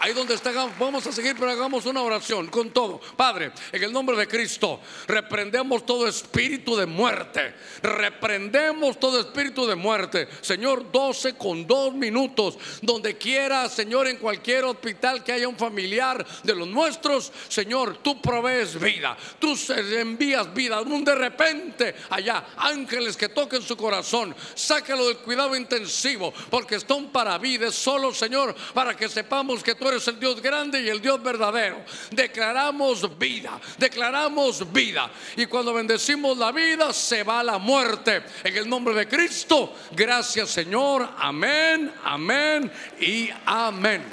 Ahí 0.00 0.12
donde 0.12 0.34
está, 0.34 0.52
vamos 0.78 1.06
a 1.08 1.12
seguir, 1.12 1.34
pero 1.36 1.50
hagamos 1.50 1.84
una 1.86 2.02
oración 2.02 2.46
con 2.46 2.70
todo. 2.70 3.00
Padre, 3.16 3.50
en 3.72 3.82
el 3.82 3.92
nombre 3.92 4.16
de 4.16 4.28
Cristo, 4.28 4.80
reprendemos 5.08 5.84
todo 5.84 6.06
espíritu 6.06 6.76
de 6.76 6.86
muerte. 6.86 7.54
Reprendemos 7.82 9.00
todo 9.00 9.18
espíritu 9.18 9.66
de 9.66 9.74
muerte. 9.74 10.28
Señor, 10.40 10.92
12 10.92 11.34
con 11.34 11.66
2 11.66 11.94
minutos. 11.94 12.58
Donde 12.80 13.18
quiera, 13.18 13.68
Señor, 13.68 14.06
en 14.06 14.18
cualquier 14.18 14.64
hospital 14.66 15.24
que 15.24 15.32
haya 15.32 15.48
un 15.48 15.58
familiar 15.58 16.24
de 16.44 16.54
los 16.54 16.68
nuestros, 16.68 17.32
Señor, 17.48 17.98
tú 17.98 18.22
provees 18.22 18.78
vida. 18.78 19.16
Tú 19.40 19.56
envías 19.72 20.54
vida. 20.54 20.80
De 20.84 21.14
repente, 21.14 21.96
allá, 22.10 22.46
ángeles 22.56 23.16
que 23.16 23.30
toquen 23.30 23.62
su 23.62 23.76
corazón. 23.76 24.34
Sácalo 24.54 25.08
del 25.08 25.18
cuidado 25.18 25.56
intensivo, 25.56 26.32
porque 26.50 26.76
están 26.76 27.10
para 27.10 27.36
vida. 27.38 27.66
Es 27.66 27.74
solo, 27.74 28.14
Señor, 28.14 28.54
para 28.72 28.96
que 28.96 29.08
sepamos 29.08 29.62
que 29.62 29.74
tú 29.74 29.87
eres 29.88 30.06
el 30.08 30.18
Dios 30.18 30.40
grande 30.40 30.80
y 30.82 30.88
el 30.88 31.00
Dios 31.00 31.22
verdadero. 31.22 31.84
Declaramos 32.10 33.18
vida, 33.18 33.60
declaramos 33.76 34.72
vida. 34.72 35.10
Y 35.36 35.46
cuando 35.46 35.72
bendecimos 35.72 36.36
la 36.38 36.52
vida, 36.52 36.92
se 36.92 37.22
va 37.22 37.42
la 37.42 37.58
muerte. 37.58 38.22
En 38.44 38.56
el 38.56 38.68
nombre 38.68 38.94
de 38.94 39.08
Cristo, 39.08 39.74
gracias 39.92 40.50
Señor. 40.50 41.08
Amén, 41.18 41.92
amén 42.04 42.70
y 43.00 43.30
amén. 43.46 44.04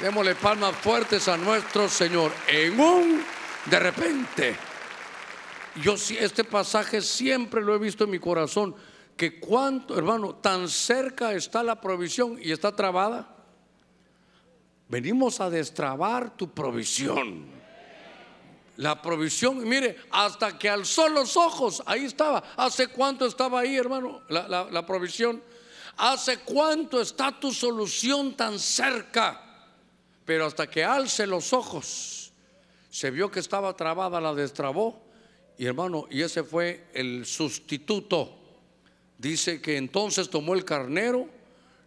Démosle 0.00 0.34
palmas 0.34 0.74
fuertes 0.76 1.28
a 1.28 1.36
nuestro 1.36 1.88
Señor. 1.88 2.32
En 2.48 2.80
un 2.80 3.24
de 3.66 3.78
repente. 3.78 4.56
Yo 5.82 5.94
este 5.94 6.44
pasaje 6.44 7.00
siempre 7.00 7.62
lo 7.62 7.74
he 7.74 7.78
visto 7.78 8.04
en 8.04 8.10
mi 8.10 8.18
corazón. 8.18 8.74
Que 9.16 9.38
cuánto, 9.38 9.96
hermano, 9.96 10.34
tan 10.36 10.68
cerca 10.68 11.32
está 11.32 11.62
la 11.62 11.80
provisión 11.80 12.38
y 12.40 12.50
está 12.50 12.74
trabada. 12.74 13.41
Venimos 14.92 15.40
a 15.40 15.48
destrabar 15.48 16.36
tu 16.36 16.52
provisión. 16.52 17.46
La 18.76 19.00
provisión, 19.00 19.66
mire, 19.66 19.96
hasta 20.10 20.58
que 20.58 20.68
alzó 20.68 21.08
los 21.08 21.34
ojos, 21.38 21.82
ahí 21.86 22.04
estaba. 22.04 22.44
¿Hace 22.58 22.88
cuánto 22.88 23.24
estaba 23.24 23.60
ahí, 23.60 23.74
hermano? 23.74 24.20
La, 24.28 24.84
provisión. 24.84 25.42
¿Hace 25.96 26.40
cuánto 26.40 27.00
está 27.00 27.40
tu 27.40 27.52
solución 27.52 28.36
tan 28.36 28.58
cerca? 28.58 29.40
Pero 30.26 30.44
hasta 30.44 30.68
que 30.68 30.84
alce 30.84 31.26
los 31.26 31.54
ojos, 31.54 32.30
se 32.90 33.10
vio 33.10 33.30
que 33.30 33.40
estaba 33.40 33.74
trabada, 33.74 34.20
la 34.20 34.34
destrabó. 34.34 35.02
Y 35.56 35.64
hermano, 35.64 36.04
y 36.10 36.20
ese 36.20 36.44
fue 36.44 36.88
el 36.92 37.24
sustituto. 37.24 38.36
Dice 39.16 39.62
que 39.62 39.78
entonces 39.78 40.28
tomó 40.28 40.52
el 40.52 40.66
carnero 40.66 41.30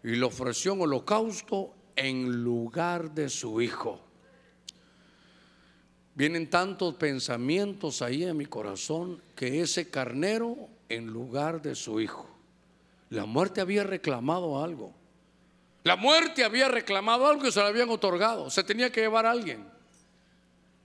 y 0.03 0.15
le 0.15 0.25
ofreció 0.25 0.73
un 0.73 0.81
holocausto 0.81 1.74
en 1.95 2.43
lugar 2.43 3.11
de 3.11 3.29
su 3.29 3.61
hijo. 3.61 4.01
Vienen 6.15 6.49
tantos 6.49 6.95
pensamientos 6.95 8.01
ahí 8.01 8.23
en 8.23 8.37
mi 8.37 8.45
corazón 8.45 9.21
que 9.35 9.61
ese 9.61 9.89
carnero 9.89 10.69
en 10.87 11.07
lugar 11.07 11.61
de 11.61 11.75
su 11.75 11.99
hijo. 11.99 12.29
La 13.09 13.25
muerte 13.25 13.61
había 13.61 13.83
reclamado 13.83 14.63
algo. 14.63 14.93
La 15.83 15.95
muerte 15.95 16.43
había 16.43 16.67
reclamado 16.67 17.27
algo 17.27 17.45
y 17.47 17.51
se 17.51 17.59
lo 17.59 17.67
habían 17.67 17.89
otorgado. 17.89 18.49
Se 18.49 18.63
tenía 18.63 18.91
que 18.91 19.01
llevar 19.01 19.25
a 19.25 19.31
alguien. 19.31 19.65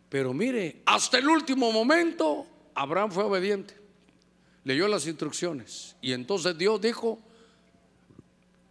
Pero 0.08 0.34
mire, 0.34 0.82
hasta 0.84 1.18
el 1.18 1.28
último 1.28 1.70
momento 1.70 2.46
Abraham 2.74 3.12
fue 3.12 3.24
obediente. 3.24 3.74
Leyó 4.64 4.88
las 4.88 5.06
instrucciones. 5.06 5.96
Y 6.02 6.12
entonces 6.12 6.58
Dios 6.58 6.80
dijo, 6.80 7.18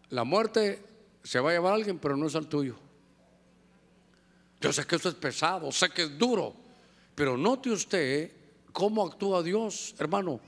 la 0.09 0.23
muerte 0.23 0.83
se 1.23 1.39
va 1.39 1.49
a 1.49 1.53
llevar 1.53 1.73
alguien, 1.73 1.99
pero 1.99 2.15
no 2.15 2.27
es 2.27 2.35
al 2.35 2.47
tuyo. 2.47 2.75
Yo 4.61 4.73
sé 4.73 4.85
que 4.85 4.97
eso 4.97 5.09
es 5.09 5.15
pesado, 5.15 5.71
sé 5.71 5.89
que 5.89 6.03
es 6.03 6.17
duro, 6.17 6.55
pero 7.15 7.37
note 7.37 7.69
usted 7.69 8.31
cómo 8.71 9.05
actúa 9.05 9.41
Dios, 9.41 9.95
hermano, 9.99 10.39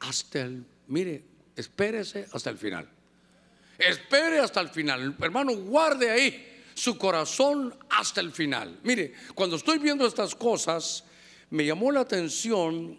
hasta 0.00 0.42
el, 0.42 0.64
mire, 0.86 1.24
espérese 1.54 2.26
hasta 2.32 2.50
el 2.50 2.58
final. 2.58 2.88
Espere 3.78 4.40
hasta 4.40 4.60
el 4.60 4.68
final, 4.68 5.16
hermano, 5.20 5.54
guarde 5.54 6.10
ahí 6.10 6.62
su 6.74 6.96
corazón 6.96 7.74
hasta 7.90 8.20
el 8.20 8.32
final. 8.32 8.78
Mire, 8.84 9.12
cuando 9.34 9.56
estoy 9.56 9.78
viendo 9.78 10.06
estas 10.06 10.34
cosas, 10.34 11.04
me 11.50 11.66
llamó 11.66 11.92
la 11.92 12.00
atención 12.00 12.98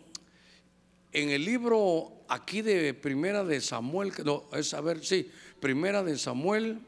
en 1.12 1.30
el 1.30 1.44
libro 1.44 2.24
aquí 2.28 2.62
de 2.62 2.94
Primera 2.94 3.44
de 3.44 3.62
Samuel, 3.62 4.14
no, 4.24 4.46
es 4.54 4.74
a 4.74 4.82
ver, 4.82 5.04
sí, 5.04 5.32
Primera 5.60 6.04
de 6.04 6.18
Samuel, 6.18 6.80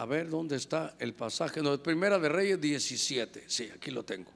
a 0.00 0.06
ver 0.06 0.30
dónde 0.30 0.56
está 0.56 0.94
el 0.98 1.12
pasaje. 1.12 1.60
No, 1.60 1.76
Primera 1.82 2.18
de 2.18 2.30
Reyes 2.30 2.58
17. 2.58 3.44
Sí, 3.46 3.68
aquí 3.74 3.90
lo 3.90 4.02
tengo. 4.02 4.30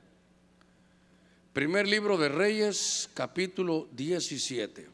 Primer 1.54 1.88
libro 1.88 2.18
de 2.18 2.28
Reyes, 2.28 3.08
capítulo 3.14 3.88
17. 3.92 4.86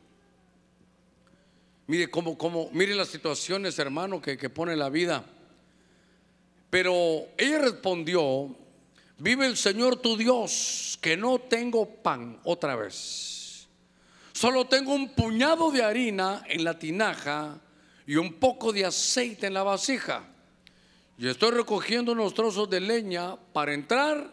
Mire 1.88 2.08
cómo, 2.08 2.38
cómo, 2.38 2.70
mire 2.72 2.94
las 2.94 3.08
situaciones, 3.08 3.80
hermano, 3.80 4.22
que, 4.22 4.38
que 4.38 4.48
pone 4.48 4.76
la 4.76 4.90
vida. 4.90 5.24
Pero 6.70 7.26
ella 7.36 7.58
respondió, 7.58 8.54
vive 9.18 9.46
el 9.46 9.56
Señor 9.56 9.96
tu 9.96 10.16
Dios, 10.16 10.96
que 11.02 11.16
no 11.16 11.40
tengo 11.40 11.96
pan 11.96 12.38
otra 12.44 12.76
vez. 12.76 13.66
Solo 14.32 14.68
tengo 14.68 14.94
un 14.94 15.16
puñado 15.16 15.72
de 15.72 15.82
harina 15.82 16.44
en 16.46 16.62
la 16.62 16.78
tinaja 16.78 17.60
y 18.06 18.14
un 18.14 18.34
poco 18.34 18.72
de 18.72 18.84
aceite 18.84 19.48
en 19.48 19.54
la 19.54 19.64
vasija. 19.64 20.29
Y 21.20 21.28
estoy 21.28 21.50
recogiendo 21.50 22.12
unos 22.12 22.32
trozos 22.32 22.70
de 22.70 22.80
leña 22.80 23.36
para 23.52 23.74
entrar 23.74 24.26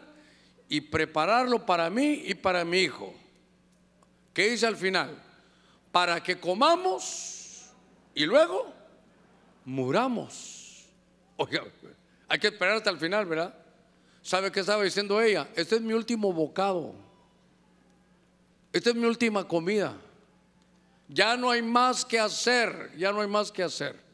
y 0.70 0.80
prepararlo 0.80 1.66
para 1.66 1.90
mí 1.90 2.22
y 2.24 2.32
para 2.32 2.64
mi 2.64 2.78
hijo. 2.78 3.12
¿Qué 4.32 4.48
dice 4.48 4.66
al 4.66 4.76
final? 4.76 5.22
Para 5.92 6.22
que 6.22 6.40
comamos 6.40 7.66
y 8.14 8.24
luego 8.24 8.72
muramos. 9.66 10.86
Oiga, 11.36 11.62
hay 12.26 12.38
que 12.38 12.46
esperar 12.46 12.76
hasta 12.76 12.88
el 12.88 12.98
final, 12.98 13.26
¿verdad? 13.26 13.54
¿Sabe 14.22 14.50
qué 14.50 14.60
estaba 14.60 14.82
diciendo 14.82 15.20
ella? 15.20 15.46
Este 15.56 15.76
es 15.76 15.82
mi 15.82 15.92
último 15.92 16.32
bocado. 16.32 16.94
Esta 18.72 18.88
es 18.88 18.96
mi 18.96 19.04
última 19.04 19.46
comida. 19.46 19.94
Ya 21.06 21.36
no 21.36 21.50
hay 21.50 21.60
más 21.60 22.02
que 22.02 22.18
hacer, 22.18 22.92
ya 22.96 23.12
no 23.12 23.20
hay 23.20 23.28
más 23.28 23.52
que 23.52 23.62
hacer. 23.62 24.07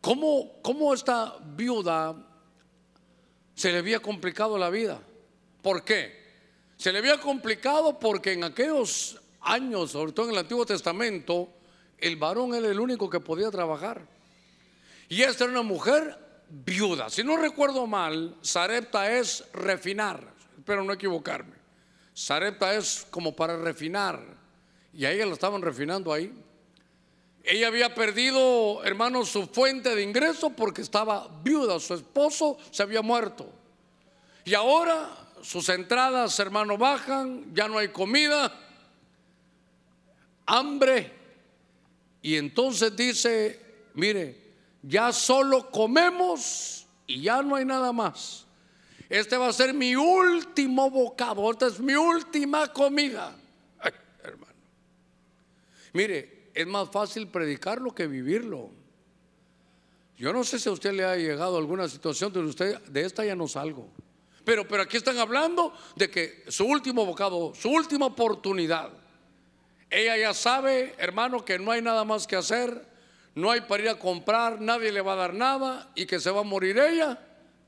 ¿Cómo, 0.00 0.60
cómo 0.62 0.94
esta 0.94 1.36
viuda 1.40 2.16
se 3.54 3.72
le 3.72 3.78
había 3.78 4.00
complicado 4.00 4.56
la 4.56 4.70
vida? 4.70 5.00
¿Por 5.62 5.84
qué? 5.84 6.18
Se 6.76 6.92
le 6.92 6.98
había 6.98 7.20
complicado 7.20 7.98
porque 7.98 8.32
en 8.32 8.44
aquellos 8.44 9.20
años, 9.42 9.90
sobre 9.90 10.12
todo 10.12 10.26
en 10.26 10.32
el 10.32 10.38
Antiguo 10.38 10.64
Testamento, 10.64 11.52
el 11.98 12.16
varón 12.16 12.54
era 12.54 12.68
el 12.68 12.80
único 12.80 13.10
que 13.10 13.20
podía 13.20 13.50
trabajar. 13.50 14.06
Y 15.08 15.22
esta 15.22 15.44
era 15.44 15.52
una 15.52 15.62
mujer 15.62 16.16
viuda. 16.48 17.10
Si 17.10 17.22
no 17.22 17.36
recuerdo 17.36 17.86
mal, 17.86 18.36
Sarepta 18.40 19.12
es 19.12 19.44
refinar. 19.52 20.32
Espero 20.56 20.82
no 20.84 20.92
equivocarme. 20.92 21.56
Sarepta 22.14 22.74
es 22.74 23.06
como 23.10 23.34
para 23.34 23.56
refinar. 23.56 24.22
Y 24.92 25.04
a 25.04 25.12
ella 25.12 25.26
la 25.26 25.32
estaban 25.32 25.62
refinando 25.62 26.12
ahí. 26.12 26.32
Ella 27.42 27.68
había 27.68 27.94
perdido, 27.94 28.84
hermanos, 28.84 29.30
su 29.30 29.46
fuente 29.46 29.94
de 29.94 30.02
ingreso 30.02 30.50
porque 30.50 30.82
estaba 30.82 31.28
viuda, 31.42 31.80
su 31.80 31.94
esposo 31.94 32.58
se 32.70 32.82
había 32.82 33.02
muerto. 33.02 33.50
Y 34.44 34.54
ahora 34.54 35.08
sus 35.42 35.68
entradas, 35.68 36.38
hermano, 36.38 36.76
bajan, 36.76 37.54
ya 37.54 37.66
no 37.66 37.78
hay 37.78 37.88
comida, 37.88 38.52
hambre. 40.46 41.12
Y 42.22 42.36
entonces 42.36 42.94
dice, 42.94 43.60
mire, 43.94 44.52
ya 44.82 45.12
solo 45.12 45.70
comemos 45.70 46.86
y 47.06 47.22
ya 47.22 47.42
no 47.42 47.56
hay 47.56 47.64
nada 47.64 47.92
más. 47.92 48.46
Este 49.08 49.36
va 49.36 49.48
a 49.48 49.52
ser 49.52 49.74
mi 49.74 49.96
último 49.96 50.90
bocado, 50.90 51.50
esta 51.50 51.66
es 51.66 51.80
mi 51.80 51.94
última 51.94 52.72
comida. 52.72 53.34
hermano. 54.22 54.54
Mire, 55.92 56.39
es 56.60 56.66
más 56.66 56.90
fácil 56.90 57.28
predicarlo 57.28 57.94
que 57.94 58.06
vivirlo. 58.06 58.70
Yo 60.16 60.32
no 60.32 60.44
sé 60.44 60.58
si 60.58 60.68
a 60.68 60.72
usted 60.72 60.92
le 60.92 61.04
ha 61.04 61.16
llegado 61.16 61.56
alguna 61.56 61.88
situación 61.88 62.32
donde 62.32 62.50
usted 62.50 62.78
de 62.82 63.00
esta 63.02 63.24
ya 63.24 63.34
no 63.34 63.48
salgo. 63.48 63.88
Pero, 64.44 64.66
pero 64.68 64.82
aquí 64.82 64.96
están 64.96 65.18
hablando 65.18 65.72
de 65.96 66.10
que 66.10 66.44
su 66.48 66.66
último 66.66 67.06
bocado, 67.06 67.54
su 67.54 67.70
última 67.70 68.06
oportunidad. 68.06 68.90
Ella 69.88 70.16
ya 70.16 70.34
sabe, 70.34 70.94
hermano, 70.98 71.44
que 71.44 71.58
no 71.58 71.70
hay 71.72 71.82
nada 71.82 72.04
más 72.04 72.26
que 72.26 72.36
hacer, 72.36 72.86
no 73.34 73.50
hay 73.50 73.62
para 73.62 73.82
ir 73.82 73.88
a 73.88 73.98
comprar, 73.98 74.60
nadie 74.60 74.92
le 74.92 75.00
va 75.00 75.14
a 75.14 75.16
dar 75.16 75.34
nada 75.34 75.90
y 75.94 76.06
que 76.06 76.20
se 76.20 76.30
va 76.30 76.40
a 76.40 76.44
morir 76.44 76.78
ella 76.78 77.18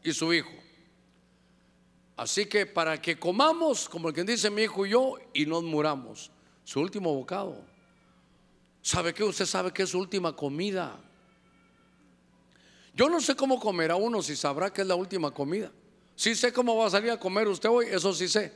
y 0.03 0.13
su 0.13 0.33
hijo. 0.33 0.53
Así 2.17 2.47
que 2.47 2.67
para 2.67 3.01
que 3.01 3.19
comamos, 3.19 3.89
como 3.89 4.09
el 4.09 4.15
que 4.15 4.25
dice 4.25 4.51
mi 4.51 4.63
hijo 4.63 4.87
y 4.87 4.91
yo, 4.91 5.15
y 5.33 5.47
nos 5.47 5.63
muramos, 5.63 6.31
su 6.65 6.81
último 6.81 7.15
bocado. 7.15 7.72
¿Sabe 8.83 9.15
qué? 9.15 9.23
Usted 9.23 9.47
sabe 9.47 9.73
que 9.73 9.85
es 9.85 9.91
su 9.91 9.99
última 9.99 10.35
comida. 10.35 10.99
Yo 12.95 13.09
no 13.09 13.21
sé 13.21 13.35
cómo 13.35 13.59
comerá 13.59 13.97
uno 13.97 14.21
si 14.23 14.37
sabrá 14.37 14.73
que 14.73 14.83
es 14.83 14.87
la 14.87 14.97
última 14.97 15.31
comida. 15.31 15.71
Sí 16.15 16.35
sé 16.35 16.53
cómo 16.53 16.77
va 16.77 16.87
a 16.87 16.91
salir 16.91 17.11
a 17.11 17.19
comer 17.19 17.49
usted 17.49 17.71
hoy, 17.71 17.87
eso 17.87 18.13
sí 18.13 18.29
sé. 18.29 18.53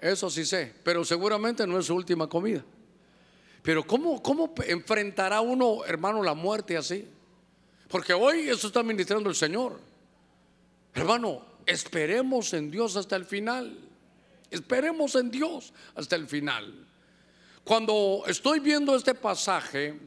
Eso 0.00 0.30
sí 0.30 0.44
sé, 0.44 0.72
pero 0.82 1.04
seguramente 1.04 1.66
no 1.66 1.78
es 1.78 1.86
su 1.86 1.94
última 1.94 2.28
comida. 2.28 2.64
Pero 3.62 3.84
¿cómo, 3.84 4.22
cómo 4.22 4.54
enfrentará 4.66 5.40
uno, 5.40 5.84
hermano, 5.84 6.22
la 6.22 6.34
muerte 6.34 6.76
así? 6.76 7.06
Porque 7.88 8.12
hoy 8.12 8.48
eso 8.48 8.68
está 8.68 8.82
ministrando 8.82 9.28
el 9.28 9.34
Señor. 9.34 9.80
Hermano, 10.94 11.44
esperemos 11.66 12.52
en 12.54 12.70
Dios 12.70 12.96
hasta 12.96 13.16
el 13.16 13.24
final. 13.24 13.78
Esperemos 14.50 15.14
en 15.16 15.30
Dios 15.30 15.72
hasta 15.94 16.16
el 16.16 16.28
final. 16.28 16.86
Cuando 17.66 18.22
estoy 18.28 18.60
viendo 18.60 18.94
este 18.94 19.12
pasaje, 19.12 19.98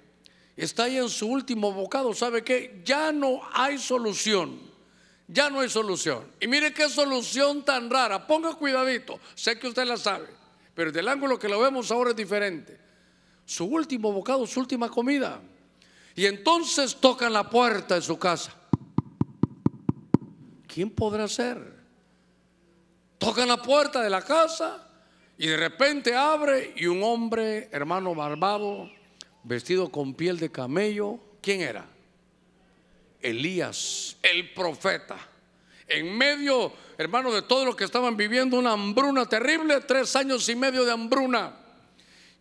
está 0.55 0.83
ahí 0.83 0.95
en 0.95 1.09
su 1.09 1.27
último 1.27 1.73
bocado, 1.73 2.13
¿sabe 2.13 2.41
qué? 2.41 2.81
Ya 2.85 3.11
no 3.11 3.41
hay 3.51 3.77
solución. 3.77 4.57
Ya 5.27 5.49
no 5.49 5.59
hay 5.59 5.67
solución. 5.67 6.25
Y 6.39 6.47
mire 6.47 6.73
qué 6.73 6.87
solución 6.87 7.65
tan 7.65 7.89
rara. 7.89 8.25
Ponga 8.25 8.53
cuidadito. 8.53 9.19
Sé 9.35 9.59
que 9.59 9.67
usted 9.67 9.83
la 9.83 9.97
sabe. 9.97 10.27
Pero 10.73 10.89
del 10.93 11.09
ángulo 11.09 11.37
que 11.37 11.49
lo 11.49 11.59
vemos 11.59 11.91
ahora 11.91 12.11
es 12.11 12.15
diferente. 12.15 12.79
Su 13.43 13.65
último 13.65 14.13
bocado, 14.13 14.47
su 14.47 14.61
última 14.61 14.89
comida. 14.89 15.41
Y 16.15 16.27
entonces 16.27 16.95
tocan 16.95 17.33
la 17.33 17.49
puerta 17.49 17.95
de 17.95 18.01
su 18.01 18.17
casa. 18.17 18.53
¿Quién 20.65 20.91
podrá 20.91 21.27
ser? 21.27 21.75
Tocan 23.17 23.49
la 23.49 23.61
puerta 23.61 24.01
de 24.01 24.09
la 24.09 24.21
casa 24.21 24.88
y 25.39 25.47
de 25.47 25.55
repente 25.55 26.13
abre 26.13 26.73
y 26.75 26.85
un 26.87 27.01
hombre, 27.01 27.69
hermano 27.71 28.13
barbado, 28.13 28.91
vestido 29.45 29.89
con 29.89 30.13
piel 30.13 30.37
de 30.37 30.51
camello, 30.51 31.17
¿quién 31.41 31.61
era? 31.61 31.87
Elías, 33.21 34.17
el 34.21 34.53
profeta. 34.53 35.17
En 35.87 36.17
medio, 36.17 36.73
hermano, 36.97 37.31
de 37.31 37.41
todo 37.43 37.63
lo 37.63 37.73
que 37.73 37.85
estaban 37.85 38.17
viviendo, 38.17 38.57
una 38.57 38.73
hambruna 38.73 39.27
terrible, 39.27 39.79
tres 39.79 40.13
años 40.17 40.49
y 40.49 40.57
medio 40.57 40.83
de 40.83 40.91
hambruna. 40.91 41.55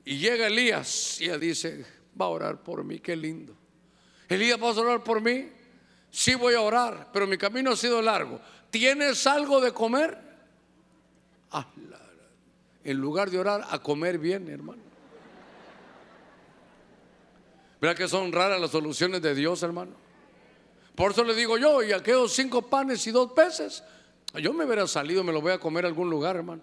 Y 0.05 0.19
llega 0.19 0.49
Elías 0.49 1.21
y 1.21 1.27
ella 1.27 1.39
dice, 1.39 1.87
va 2.21 2.25
a 2.25 2.31
orar 2.31 2.65
por 2.65 2.83
mí, 2.83 2.99
qué 2.99 3.15
lindo. 3.15 3.57
Elías, 4.29 4.59
¿vas 4.59 4.77
a 4.77 4.81
orar 4.81 5.05
por 5.05 5.21
mí? 5.21 5.49
Sí 6.11 6.35
voy 6.35 6.55
a 6.55 6.63
orar, 6.63 7.11
pero 7.13 7.29
mi 7.29 7.39
camino 7.39 7.71
ha 7.71 7.77
sido 7.77 8.03
largo. 8.03 8.41
¿Tienes 8.71 9.25
algo 9.29 9.61
de 9.61 9.71
comer? 9.71 10.19
Ah, 11.53 11.65
en 12.89 12.97
lugar 12.97 13.31
de 13.31 13.39
orar, 13.39 13.67
a 13.69 13.81
comer 13.81 14.19
bien, 14.19 14.49
hermano. 14.49 14.81
¿Verdad 17.83 17.95
que 17.95 18.09
son 18.09 18.33
raras 18.33 18.59
las 18.59 18.71
soluciones 18.71 19.21
de 19.21 19.35
Dios, 19.35 19.63
hermano? 19.63 19.93
Por 20.95 21.13
eso 21.13 21.23
le 21.23 21.35
digo 21.35 21.59
yo, 21.59 21.83
y 21.83 21.93
aquellos 21.93 22.33
cinco 22.33 22.63
panes 22.63 23.07
y 23.07 23.11
dos 23.11 23.33
peces, 23.33 23.85
yo 24.41 24.55
me 24.55 24.65
hubiera 24.65 24.87
salido, 24.87 25.23
me 25.23 25.35
lo 25.35 25.43
voy 25.43 25.53
a 25.53 25.61
comer 25.61 25.85
a 25.85 25.89
algún 25.89 26.09
lugar, 26.09 26.37
hermano. 26.37 26.63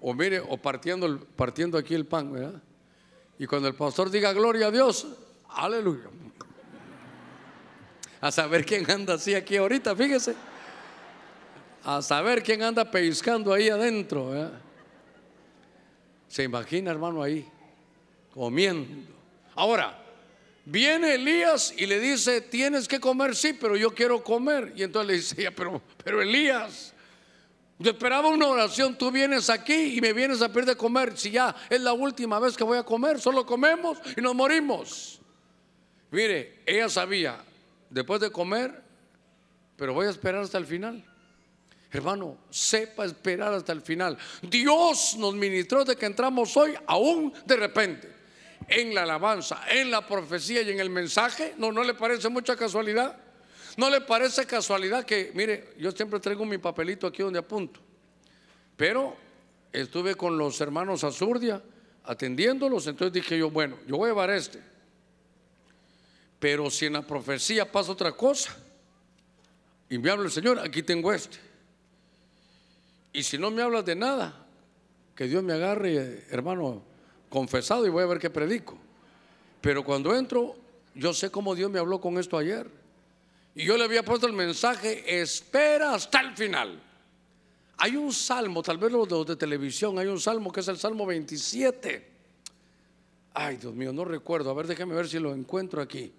O 0.00 0.14
mire, 0.14 0.40
o 0.40 0.56
partiendo, 0.56 1.26
partiendo 1.36 1.76
aquí 1.76 1.94
el 1.94 2.06
pan, 2.06 2.32
¿verdad? 2.32 2.62
Y 3.38 3.46
cuando 3.46 3.68
el 3.68 3.74
pastor 3.74 4.10
diga 4.10 4.32
gloria 4.32 4.68
a 4.68 4.70
Dios, 4.70 5.06
aleluya. 5.50 6.08
A 8.22 8.32
saber 8.32 8.64
quién 8.64 8.90
anda 8.90 9.14
así 9.14 9.34
aquí 9.34 9.58
ahorita, 9.58 9.94
fíjese. 9.94 10.34
A 11.84 12.00
saber 12.00 12.42
quién 12.42 12.62
anda 12.62 12.90
pellizcando 12.90 13.52
ahí 13.52 13.68
adentro, 13.68 14.30
¿verdad? 14.30 14.63
Se 16.34 16.42
imagina, 16.42 16.90
hermano, 16.90 17.22
ahí, 17.22 17.48
comiendo. 18.32 19.06
Ahora, 19.54 19.96
viene 20.64 21.14
Elías 21.14 21.72
y 21.78 21.86
le 21.86 22.00
dice, 22.00 22.40
tienes 22.40 22.88
que 22.88 22.98
comer, 22.98 23.36
sí, 23.36 23.52
pero 23.52 23.76
yo 23.76 23.94
quiero 23.94 24.24
comer. 24.24 24.72
Y 24.74 24.82
entonces 24.82 25.06
le 25.06 25.14
dice, 25.14 25.52
pero, 25.52 25.80
pero 26.02 26.20
Elías, 26.20 26.92
yo 27.78 27.92
esperaba 27.92 28.30
una 28.30 28.48
oración, 28.48 28.98
tú 28.98 29.12
vienes 29.12 29.48
aquí 29.48 29.96
y 29.96 30.00
me 30.00 30.12
vienes 30.12 30.42
a 30.42 30.48
pedir 30.48 30.66
de 30.66 30.76
comer. 30.76 31.16
Si 31.16 31.30
ya 31.30 31.54
es 31.70 31.80
la 31.80 31.92
última 31.92 32.40
vez 32.40 32.56
que 32.56 32.64
voy 32.64 32.78
a 32.78 32.82
comer, 32.82 33.20
solo 33.20 33.46
comemos 33.46 33.98
y 34.16 34.20
nos 34.20 34.34
morimos. 34.34 35.20
Mire, 36.10 36.62
ella 36.66 36.88
sabía, 36.88 37.44
después 37.90 38.20
de 38.20 38.32
comer, 38.32 38.82
pero 39.76 39.94
voy 39.94 40.08
a 40.08 40.10
esperar 40.10 40.42
hasta 40.42 40.58
el 40.58 40.66
final. 40.66 41.13
Hermano, 41.94 42.38
sepa 42.50 43.04
esperar 43.04 43.54
hasta 43.54 43.70
el 43.70 43.80
final. 43.80 44.18
Dios 44.42 45.14
nos 45.16 45.32
ministró 45.34 45.84
de 45.84 45.94
que 45.94 46.06
entramos 46.06 46.56
hoy, 46.56 46.74
aún 46.88 47.32
de 47.46 47.56
repente, 47.56 48.12
en 48.66 48.92
la 48.92 49.04
alabanza, 49.04 49.62
en 49.70 49.92
la 49.92 50.04
profecía 50.04 50.62
y 50.62 50.70
en 50.70 50.80
el 50.80 50.90
mensaje. 50.90 51.54
No, 51.56 51.70
no 51.70 51.84
le 51.84 51.94
parece 51.94 52.28
mucha 52.28 52.56
casualidad. 52.56 53.16
No 53.76 53.90
le 53.90 54.00
parece 54.00 54.44
casualidad 54.44 55.04
que, 55.04 55.30
mire, 55.34 55.74
yo 55.78 55.92
siempre 55.92 56.18
traigo 56.18 56.44
mi 56.44 56.58
papelito 56.58 57.06
aquí 57.06 57.22
donde 57.22 57.38
apunto. 57.38 57.78
Pero 58.76 59.16
estuve 59.72 60.16
con 60.16 60.36
los 60.36 60.60
hermanos 60.60 61.04
Azurdia 61.04 61.62
atendiéndolos, 62.02 62.88
entonces 62.88 63.12
dije 63.12 63.38
yo, 63.38 63.50
bueno, 63.50 63.78
yo 63.86 63.98
voy 63.98 64.08
a 64.08 64.12
llevar 64.12 64.30
este. 64.30 64.60
Pero 66.40 66.68
si 66.70 66.86
en 66.86 66.94
la 66.94 67.02
profecía 67.02 67.70
pasa 67.70 67.92
otra 67.92 68.10
cosa, 68.10 68.56
y 69.88 69.96
me 69.96 70.10
el 70.10 70.30
Señor, 70.32 70.58
aquí 70.58 70.82
tengo 70.82 71.12
este. 71.12 71.53
Y 73.14 73.22
si 73.22 73.38
no 73.38 73.52
me 73.52 73.62
hablas 73.62 73.84
de 73.84 73.94
nada, 73.94 74.44
que 75.14 75.28
Dios 75.28 75.42
me 75.44 75.52
agarre, 75.52 76.24
hermano, 76.30 76.82
confesado 77.30 77.86
y 77.86 77.88
voy 77.88 78.02
a 78.02 78.06
ver 78.06 78.18
qué 78.18 78.28
predico. 78.28 78.76
Pero 79.60 79.84
cuando 79.84 80.14
entro, 80.16 80.56
yo 80.96 81.14
sé 81.14 81.30
cómo 81.30 81.54
Dios 81.54 81.70
me 81.70 81.78
habló 81.78 82.00
con 82.00 82.18
esto 82.18 82.36
ayer. 82.36 82.68
Y 83.54 83.64
yo 83.64 83.78
le 83.78 83.84
había 83.84 84.04
puesto 84.04 84.26
el 84.26 84.32
mensaje, 84.32 85.20
espera 85.20 85.94
hasta 85.94 86.20
el 86.22 86.36
final. 86.36 86.82
Hay 87.76 87.94
un 87.94 88.12
salmo, 88.12 88.64
tal 88.64 88.78
vez 88.78 88.90
los 88.90 89.08
de, 89.08 89.24
de 89.24 89.36
televisión, 89.36 89.96
hay 90.00 90.08
un 90.08 90.20
salmo 90.20 90.50
que 90.50 90.58
es 90.58 90.66
el 90.66 90.76
Salmo 90.76 91.06
27. 91.06 92.10
Ay, 93.32 93.58
Dios 93.58 93.74
mío, 93.74 93.92
no 93.92 94.04
recuerdo. 94.04 94.50
A 94.50 94.54
ver, 94.54 94.66
déjeme 94.66 94.96
ver 94.96 95.08
si 95.08 95.20
lo 95.20 95.32
encuentro 95.32 95.80
aquí. 95.80 96.12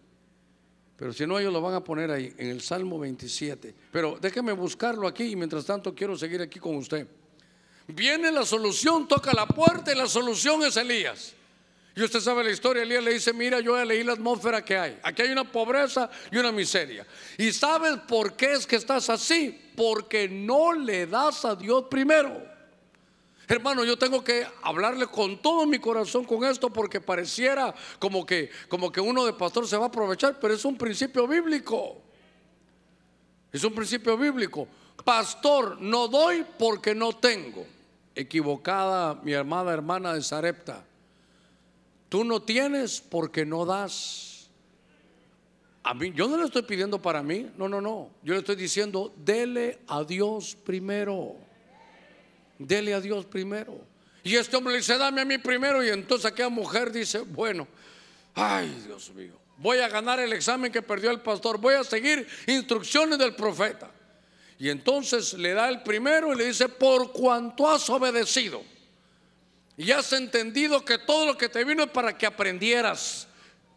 Pero 0.98 1.12
si 1.12 1.28
no, 1.28 1.38
ellos 1.38 1.52
lo 1.52 1.62
van 1.62 1.74
a 1.74 1.84
poner 1.84 2.10
ahí, 2.10 2.34
en 2.38 2.50
el 2.50 2.62
Salmo 2.62 2.98
27. 3.00 3.76
Pero 3.91 4.18
déjeme 4.20 4.54
buscarlo 4.54 5.08
aquí 5.08 5.24
y 5.26 5.36
mientras 5.36 5.66
tanto 5.66 5.93
quiero 5.93 6.18
seguir 6.18 6.41
aquí 6.41 6.60
con 6.60 6.76
usted. 6.76 7.08
Viene 7.88 8.32
la 8.32 8.46
solución, 8.46 9.08
toca 9.08 9.34
la 9.34 9.46
puerta 9.46 9.91
y 9.91 9.96
la 9.96 10.08
solución 10.08 10.64
es 10.64 10.78
Elías. 10.78 11.34
Y 11.96 12.04
usted 12.04 12.20
sabe 12.20 12.43
la 12.43 12.52
historia, 12.52 12.84
Elías 12.84 13.04
le 13.04 13.14
dice, 13.14 13.32
mira, 13.32 13.60
yo 13.60 13.84
leí 13.86 14.04
la 14.04 14.14
atmósfera 14.14 14.64
que 14.64 14.78
hay. 14.78 15.00
Aquí 15.04 15.22
hay 15.22 15.32
una 15.32 15.50
pobreza 15.50 16.10
y 16.32 16.38
una 16.38 16.52
miseria. 16.52 17.06
¿Y 17.38 17.52
sabes 17.52 17.98
por 18.08 18.36
qué 18.36 18.54
es 18.54 18.68
que 18.68 18.76
estás 18.76 19.10
así? 19.10 19.72
Porque 19.76 20.28
no 20.28 20.74
le 20.74 21.08
das 21.08 21.46
a 21.46 21.56
Dios 21.56 21.86
primero. 21.89 22.55
Hermano, 23.48 23.84
yo 23.84 23.98
tengo 23.98 24.24
que 24.24 24.48
hablarle 24.64 25.08
con 25.08 25.41
todo 25.41 25.66
mi 25.66 25.80
corazón 25.80 26.26
con 26.26 26.43
esto 26.43 26.70
porque 26.72 27.00
pareciera 27.00 27.74
como 28.00 28.26
que, 28.26 28.50
como 28.68 28.91
que 28.91 29.00
uno 29.00 29.26
de 29.26 29.34
pastor 29.34 29.68
se 29.68 29.78
va 29.78 29.86
a 29.86 29.88
aprovechar, 29.88 30.39
pero 30.39 30.54
es 30.54 30.66
un 30.66 30.78
principio 30.78 31.28
bíblico. 31.28 32.02
Es 33.52 33.64
un 33.64 33.74
principio 33.74 34.18
bíblico. 34.18 34.68
Pastor, 35.04 35.80
no 35.80 36.08
doy 36.08 36.46
porque 36.58 36.96
no 36.96 37.14
tengo. 37.14 37.66
Equivocada 38.16 39.16
mi 39.24 39.34
amada 39.34 39.74
hermana 39.74 40.14
de 40.14 40.22
Sarepta. 40.22 40.84
Tú 42.10 42.24
no 42.24 42.41
tienes 42.41 43.02
porque 43.02 43.46
no 43.46 43.66
das. 43.66 44.50
A 45.84 45.93
mí, 45.93 46.12
yo 46.16 46.28
no 46.28 46.38
le 46.38 46.46
estoy 46.46 46.64
pidiendo 46.64 47.00
para 47.00 47.22
mí, 47.22 47.52
no, 47.58 47.70
no, 47.70 47.80
no. 47.80 48.10
Yo 48.24 48.34
le 48.34 48.39
estoy 48.39 48.56
diciendo, 48.56 49.14
dele 49.16 49.80
a 49.88 50.04
Dios 50.04 50.56
primero. 50.56 51.45
Dele 52.58 52.93
a 52.93 53.01
Dios 53.01 53.26
primero. 53.26 53.80
Y 54.24 54.36
este 54.36 54.56
hombre 54.56 54.74
le 54.74 54.80
dice, 54.80 54.97
dame 54.97 55.22
a 55.22 55.26
mí 55.26 55.38
primero. 55.38 55.84
Y 55.84 55.89
entonces 55.89 56.26
aquella 56.26 56.49
mujer 56.49 56.91
dice, 56.91 57.20
bueno, 57.20 57.68
ay 58.34 58.84
Dios 58.86 59.12
mío, 59.14 59.34
voy 59.58 59.80
a 59.80 59.88
ganar 59.88 60.20
el 60.20 60.34
examen 60.34 60.72
que 60.72 60.82
perdió 60.82 61.12
el 61.12 61.22
pastor, 61.22 61.60
voy 61.60 61.76
a 61.76 61.84
seguir 61.84 62.28
instrucciones 62.47 63.20
del 63.20 63.36
profeta. 63.36 63.91
Y 64.58 64.70
entonces 64.70 65.34
le 65.34 65.53
da 65.53 65.70
el 65.70 65.84
primero 65.84 66.34
y 66.34 66.38
le 66.38 66.47
dice, 66.47 66.70
por 66.70 67.12
cuanto 67.12 67.70
has 67.70 67.89
obedecido 67.89 68.64
y 69.78 69.91
has 69.91 70.14
entendido 70.14 70.84
que 70.86 70.97
todo 70.97 71.26
lo 71.26 71.38
que 71.38 71.49
te 71.49 71.64
vino 71.66 71.84
es 71.84 71.89
para 71.89 72.18
que 72.18 72.26
aprendieras, 72.26 73.28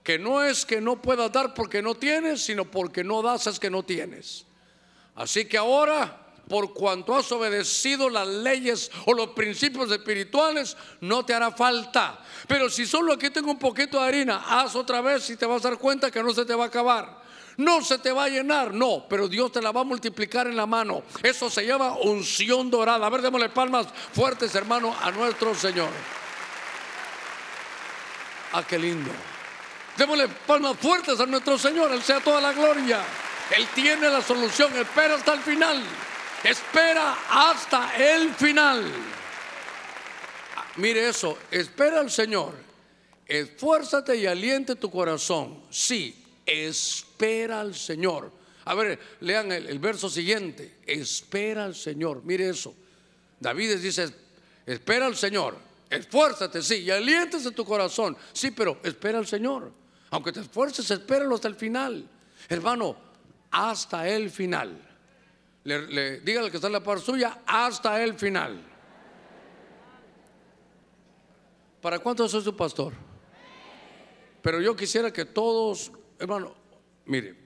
que 0.04 0.18
no 0.18 0.42
es 0.42 0.64
que 0.64 0.80
no 0.80 1.02
puedas 1.02 1.32
dar 1.32 1.52
porque 1.54 1.82
no 1.82 1.94
tienes, 1.96 2.42
sino 2.42 2.64
porque 2.64 3.02
no 3.02 3.20
das 3.22 3.48
es 3.48 3.58
que 3.58 3.68
no 3.68 3.82
tienes. 3.82 4.46
Así 5.16 5.44
que 5.44 5.58
ahora 5.58 6.27
por 6.48 6.72
cuanto 6.72 7.16
has 7.16 7.30
obedecido 7.30 8.08
las 8.08 8.26
leyes 8.26 8.90
o 9.06 9.12
los 9.12 9.28
principios 9.28 9.90
espirituales, 9.90 10.76
no 11.00 11.24
te 11.24 11.34
hará 11.34 11.52
falta. 11.52 12.20
Pero 12.46 12.70
si 12.70 12.86
solo 12.86 13.12
aquí 13.12 13.30
tengo 13.30 13.50
un 13.50 13.58
poquito 13.58 14.00
de 14.00 14.08
harina, 14.08 14.44
haz 14.48 14.74
otra 14.74 15.00
vez 15.00 15.28
y 15.30 15.36
te 15.36 15.46
vas 15.46 15.64
a 15.64 15.70
dar 15.70 15.78
cuenta 15.78 16.10
que 16.10 16.22
no 16.22 16.32
se 16.32 16.44
te 16.44 16.54
va 16.54 16.64
a 16.64 16.68
acabar. 16.68 17.18
No 17.58 17.82
se 17.82 17.98
te 17.98 18.12
va 18.12 18.24
a 18.24 18.28
llenar, 18.28 18.72
no, 18.72 19.04
pero 19.08 19.26
Dios 19.26 19.50
te 19.50 19.60
la 19.60 19.72
va 19.72 19.80
a 19.80 19.84
multiplicar 19.84 20.46
en 20.46 20.56
la 20.56 20.64
mano. 20.64 21.02
Eso 21.24 21.50
se 21.50 21.66
llama 21.66 21.96
unción 22.02 22.70
dorada. 22.70 23.04
A 23.04 23.10
ver, 23.10 23.20
démosle 23.20 23.48
palmas 23.48 23.88
fuertes, 24.12 24.54
hermano, 24.54 24.94
a 25.00 25.10
nuestro 25.10 25.54
Señor. 25.56 25.90
Ah, 28.52 28.62
qué 28.62 28.78
lindo. 28.78 29.10
Démosle 29.96 30.28
palmas 30.28 30.76
fuertes 30.78 31.18
a 31.18 31.26
nuestro 31.26 31.58
Señor. 31.58 31.90
Él 31.92 32.02
sea 32.02 32.20
toda 32.20 32.40
la 32.40 32.52
gloria. 32.52 33.00
Él 33.56 33.66
tiene 33.74 34.08
la 34.08 34.22
solución. 34.22 34.74
Espera 34.76 35.16
hasta 35.16 35.34
el 35.34 35.40
final. 35.40 35.82
Espera 36.44 37.16
hasta 37.28 37.96
el 37.96 38.32
final. 38.34 38.84
Mire 40.76 41.08
eso, 41.08 41.36
espera 41.50 41.98
al 41.98 42.10
Señor. 42.10 42.54
Esfuérzate 43.26 44.16
y 44.16 44.26
aliente 44.26 44.76
tu 44.76 44.90
corazón. 44.90 45.64
Sí, 45.68 46.24
espera 46.46 47.60
al 47.60 47.74
Señor. 47.74 48.30
A 48.66 48.74
ver, 48.74 48.98
lean 49.20 49.50
el, 49.50 49.78
verso 49.80 50.08
siguiente. 50.08 50.76
Espera 50.86 51.64
al 51.64 51.74
Señor. 51.74 52.22
Mire 52.24 52.48
eso. 52.48 52.74
David 53.40 53.78
dice, 53.78 54.08
espera 54.64 55.06
al 55.06 55.16
Señor. 55.16 55.58
Esfuérzate, 55.90 56.62
sí, 56.62 56.76
y 56.76 56.90
aliéntese 56.90 57.50
tu 57.50 57.64
corazón. 57.64 58.16
Sí, 58.32 58.52
pero 58.52 58.78
espera 58.84 59.18
al 59.18 59.26
Señor. 59.26 59.72
Aunque 60.10 60.32
te 60.32 60.40
esfuerces, 60.40 60.88
espéralo 60.90 61.34
hasta 61.34 61.48
el 61.48 61.56
final. 61.56 62.08
Hermano, 62.48 62.96
hasta 63.50 64.08
el 64.08 64.30
final 64.30 64.87
le, 65.64 66.20
dígale 66.20 66.50
que 66.50 66.56
está 66.56 66.68
en 66.68 66.74
la 66.74 66.82
par 66.82 67.00
suya 67.00 67.42
hasta 67.46 68.02
el 68.02 68.14
final. 68.14 68.64
¿Para 71.80 71.98
cuánto 71.98 72.24
es 72.24 72.32
su 72.32 72.56
pastor? 72.56 72.92
Pero 74.42 74.60
yo 74.60 74.74
quisiera 74.74 75.12
que 75.12 75.24
todos, 75.24 75.92
hermano, 76.18 76.54
mire, 77.04 77.36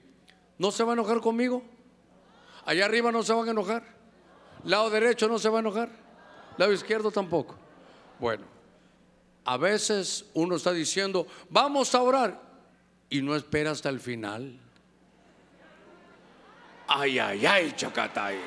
¿no 0.57 0.71
se 0.71 0.83
va 0.83 0.91
a 0.91 0.93
enojar 0.93 1.19
conmigo? 1.19 1.63
Allá 2.65 2.85
arriba 2.85 3.11
no 3.11 3.23
se 3.23 3.33
van 3.33 3.47
a 3.47 3.51
enojar. 3.51 3.83
Lado 4.63 4.89
derecho 4.89 5.27
no 5.27 5.37
se 5.37 5.49
va 5.49 5.57
a 5.57 5.61
enojar. 5.61 5.89
Lado 6.57 6.71
izquierdo 6.71 7.11
tampoco. 7.11 7.55
Bueno, 8.19 8.45
a 9.43 9.57
veces 9.57 10.25
uno 10.33 10.55
está 10.55 10.71
diciendo, 10.71 11.27
vamos 11.49 11.93
a 11.93 12.01
orar 12.01 12.41
y 13.09 13.21
no 13.21 13.35
espera 13.35 13.71
hasta 13.71 13.89
el 13.89 13.99
final. 13.99 14.59
Ay, 16.87 17.19
ay, 17.19 17.45
ay, 17.45 17.73
Chacatay. 17.75 18.37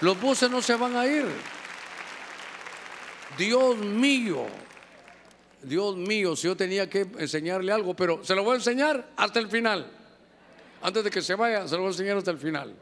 Los 0.00 0.20
buses 0.20 0.50
no 0.50 0.62
se 0.62 0.76
van 0.76 0.96
a 0.96 1.06
ir. 1.06 1.26
Dios 3.36 3.76
mío, 3.76 4.46
Dios 5.62 5.96
mío, 5.96 6.36
si 6.36 6.46
yo 6.46 6.56
tenía 6.56 6.88
que 6.88 7.06
enseñarle 7.18 7.72
algo, 7.72 7.94
pero 7.94 8.24
se 8.24 8.34
lo 8.34 8.44
voy 8.44 8.54
a 8.54 8.56
enseñar 8.56 9.10
hasta 9.16 9.38
el 9.38 9.48
final. 9.48 9.90
Antes 10.80 11.04
de 11.04 11.10
que 11.10 11.20
se 11.20 11.34
vaya, 11.34 11.66
se 11.66 11.74
lo 11.74 11.82
voy 11.82 11.88
a 11.88 11.92
enseñar 11.92 12.16
hasta 12.16 12.30
el 12.30 12.38
final. 12.38 12.74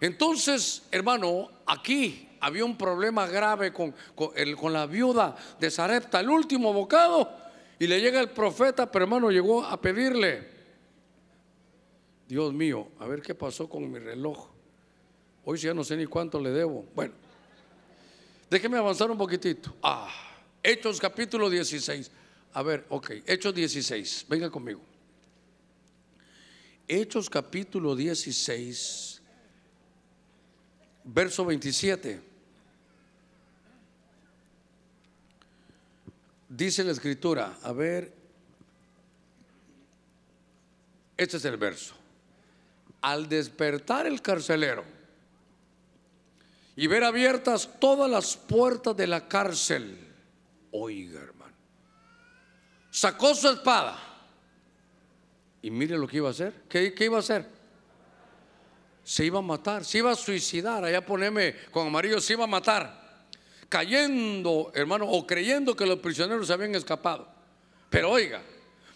Entonces, 0.00 0.84
hermano, 0.92 1.50
aquí 1.66 2.28
había 2.40 2.64
un 2.64 2.78
problema 2.78 3.26
grave 3.26 3.72
con, 3.72 3.94
con 4.14 4.72
la 4.72 4.86
viuda 4.86 5.36
de 5.58 5.70
Sarepta, 5.70 6.20
el 6.20 6.30
último 6.30 6.72
bocado, 6.72 7.30
y 7.80 7.86
le 7.86 8.00
llega 8.00 8.20
el 8.20 8.30
profeta, 8.30 8.90
pero 8.90 9.04
hermano 9.04 9.30
llegó 9.30 9.64
a 9.64 9.80
pedirle, 9.80 10.57
Dios 12.28 12.52
mío, 12.52 12.88
a 12.98 13.06
ver 13.06 13.22
qué 13.22 13.34
pasó 13.34 13.70
con 13.70 13.90
mi 13.90 13.98
reloj. 13.98 14.50
Hoy 15.46 15.56
ya 15.56 15.72
no 15.72 15.82
sé 15.82 15.96
ni 15.96 16.04
cuánto 16.04 16.38
le 16.38 16.50
debo. 16.50 16.84
Bueno, 16.94 17.14
déjeme 18.50 18.76
avanzar 18.76 19.10
un 19.10 19.16
poquitito. 19.16 19.74
Ah, 19.82 20.12
Hechos 20.62 21.00
capítulo 21.00 21.48
16. 21.48 22.10
A 22.52 22.62
ver, 22.62 22.84
ok, 22.90 23.12
Hechos 23.24 23.54
16, 23.54 24.26
venga 24.28 24.50
conmigo. 24.50 24.82
Hechos 26.86 27.30
capítulo 27.30 27.96
16, 27.96 29.22
verso 31.04 31.46
27. 31.46 32.20
Dice 36.50 36.84
la 36.84 36.92
escritura, 36.92 37.58
a 37.62 37.72
ver, 37.72 38.12
este 41.16 41.38
es 41.38 41.44
el 41.46 41.56
verso 41.56 41.97
al 43.00 43.28
despertar 43.28 44.06
el 44.06 44.20
carcelero 44.22 44.84
y 46.76 46.86
ver 46.86 47.04
abiertas 47.04 47.68
todas 47.80 48.08
las 48.08 48.36
puertas 48.36 48.96
de 48.96 49.06
la 49.06 49.26
cárcel, 49.26 49.98
oiga 50.70 51.20
hermano, 51.20 51.54
sacó 52.90 53.34
su 53.34 53.48
espada 53.48 53.98
y 55.60 55.70
mire 55.70 55.98
lo 55.98 56.06
que 56.06 56.18
iba 56.18 56.28
a 56.28 56.30
hacer. 56.30 56.54
¿Qué, 56.68 56.94
iba 57.00 57.16
a 57.16 57.20
hacer? 57.20 57.46
Se 59.02 59.24
iba 59.24 59.40
a 59.40 59.42
matar, 59.42 59.84
se 59.84 59.98
iba 59.98 60.12
a 60.12 60.14
suicidar. 60.14 60.84
Allá 60.84 61.04
poneme 61.04 61.56
con 61.72 61.88
amarillo, 61.88 62.20
se 62.20 62.34
iba 62.34 62.44
a 62.44 62.46
matar. 62.46 63.26
Cayendo, 63.68 64.70
hermano, 64.72 65.06
o 65.08 65.26
creyendo 65.26 65.74
que 65.74 65.84
los 65.84 65.98
prisioneros 65.98 66.46
se 66.46 66.52
habían 66.52 66.74
escapado. 66.76 67.28
Pero 67.90 68.10
oiga, 68.10 68.40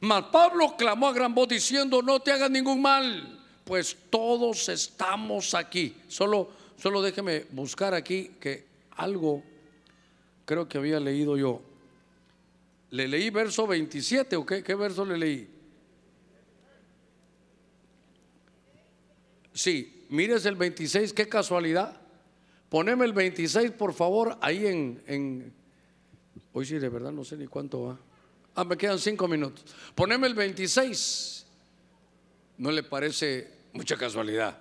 mas 0.01 0.25
Pablo 0.31 0.77
clamó 0.77 1.09
a 1.09 1.13
gran 1.13 1.35
voz 1.35 1.49
diciendo, 1.49 2.01
no 2.01 2.21
te 2.21 2.31
hagas 2.31 2.51
ningún 2.51 2.81
mal 2.81 3.42
pues 3.73 3.97
todos 4.11 4.69
estamos 4.69 5.55
aquí. 5.55 5.97
Solo, 6.07 6.51
solo 6.77 7.01
déjeme 7.01 7.47
buscar 7.53 7.95
aquí 7.95 8.33
que 8.39 8.67
algo 8.91 9.43
creo 10.45 10.69
que 10.69 10.77
había 10.77 11.01
leído 11.01 11.39
yo. 11.39 11.63
¿Le 12.91 13.09
leí 13.09 13.31
verso 13.31 13.67
27 13.67 14.37
o 14.37 14.45
qué? 14.45 14.63
¿Qué 14.63 14.75
verso 14.75 15.07
le 15.07 15.17
leí? 15.17 15.49
Sí, 19.55 20.05
mires 20.11 20.45
el 20.45 20.57
26, 20.57 21.15
qué 21.15 21.27
casualidad. 21.27 21.99
Poneme 22.69 23.07
el 23.07 23.15
26, 23.15 23.71
por 23.71 23.95
favor, 23.95 24.37
ahí 24.43 24.67
en, 24.67 25.03
en... 25.07 25.55
Hoy 26.53 26.67
sí, 26.67 26.79
de 26.79 26.91
verdad 26.91 27.11
no 27.11 27.25
sé 27.25 27.39
ni 27.39 27.47
cuánto 27.47 27.85
va. 27.85 27.99
Ah, 28.55 28.65
me 28.65 28.77
quedan 28.77 28.99
cinco 28.99 29.27
minutos. 29.27 29.65
Poneme 29.95 30.27
el 30.27 30.35
26. 30.35 31.47
¿No 32.59 32.71
le 32.71 32.83
parece 32.83 33.62
mucha 33.73 33.97
casualidad? 33.97 34.59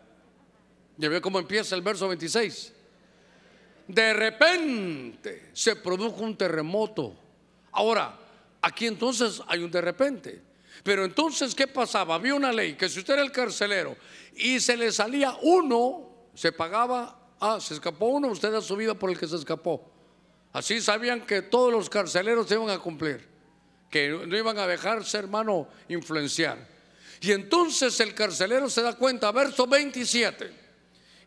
¿Ya 0.98 1.10
ve 1.10 1.22
cómo 1.22 1.40
empieza 1.40 1.76
el 1.76 1.82
verso 1.82 2.08
26? 2.08 2.74
De 3.88 4.14
repente 4.14 5.50
se 5.54 5.76
produjo 5.76 6.24
un 6.24 6.38
terremoto. 6.38 7.16
Ahora, 7.72 8.18
aquí 8.62 8.88
entonces 8.88 9.42
hay 9.48 9.64
un 9.64 9.72
de 9.72 9.82
repente. 9.82 10.42
Pero 10.84 11.06
entonces, 11.06 11.54
¿qué 11.54 11.68
pasaba? 11.68 12.16
Había 12.16 12.34
una 12.34 12.52
ley 12.52 12.74
que 12.76 12.90
si 12.90 13.00
usted 13.00 13.14
era 13.14 13.24
el 13.24 13.32
carcelero 13.32 13.96
y 14.36 14.60
se 14.60 14.78
le 14.78 14.92
salía 14.92 15.36
uno, 15.42 16.10
se 16.34 16.52
pagaba, 16.52 17.36
ah, 17.40 17.60
se 17.60 17.74
escapó 17.74 18.08
uno, 18.08 18.30
usted 18.30 18.52
da 18.52 18.62
su 18.62 18.76
vida 18.76 18.94
por 18.94 19.10
el 19.10 19.20
que 19.20 19.28
se 19.28 19.36
escapó. 19.36 19.92
Así 20.54 20.82
sabían 20.82 21.22
que 21.22 21.42
todos 21.42 21.72
los 21.72 21.90
carceleros 21.90 22.48
se 22.48 22.56
iban 22.56 22.70
a 22.70 22.80
cumplir, 22.80 23.28
que 23.90 24.10
no 24.10 24.36
iban 24.38 24.58
a 24.58 24.68
dejarse, 24.68 25.18
hermano, 25.18 25.68
influenciar. 25.88 26.71
Y 27.22 27.32
entonces 27.32 28.00
el 28.00 28.16
carcelero 28.16 28.68
se 28.68 28.82
da 28.82 28.96
cuenta, 28.96 29.32
verso 29.32 29.68
27. 29.68 30.60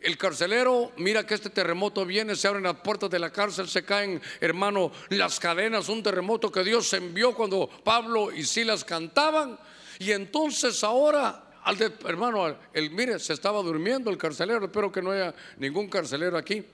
El 0.01 0.19
carcelero 0.19 0.93
mira 0.97 1.25
que 1.25 1.35
este 1.35 1.51
terremoto 1.51 2.05
viene, 2.05 2.35
se 2.35 2.49
abren 2.49 2.65
las 2.65 2.77
puertas 2.77 3.09
de 3.09 3.21
la 3.21 3.31
cárcel, 3.31 3.69
se 3.69 3.85
caen, 3.85 4.21
hermano, 4.41 4.91
las 5.11 5.39
cadenas, 5.39 5.89
un 5.89 6.03
terremoto 6.03 6.51
que 6.51 6.65
Dios 6.65 6.93
envió 6.95 7.33
cuando 7.33 7.71
Pablo 7.85 8.33
y 8.33 8.43
Silas 8.43 8.85
cantaban. 8.85 9.57
Y 10.01 10.11
entonces 10.11 10.83
ahora, 10.83 11.45
al 11.63 11.81
hermano, 11.81 12.57
el, 12.73 12.91
mire, 12.91 13.21
se 13.21 13.33
estaba 13.33 13.63
durmiendo 13.63 14.11
el 14.11 14.19
carcelero, 14.19 14.65
espero 14.65 14.91
que 14.91 15.01
no 15.01 15.13
haya 15.13 15.33
ningún 15.59 15.89
carcelero 15.89 16.37
aquí. 16.37 16.65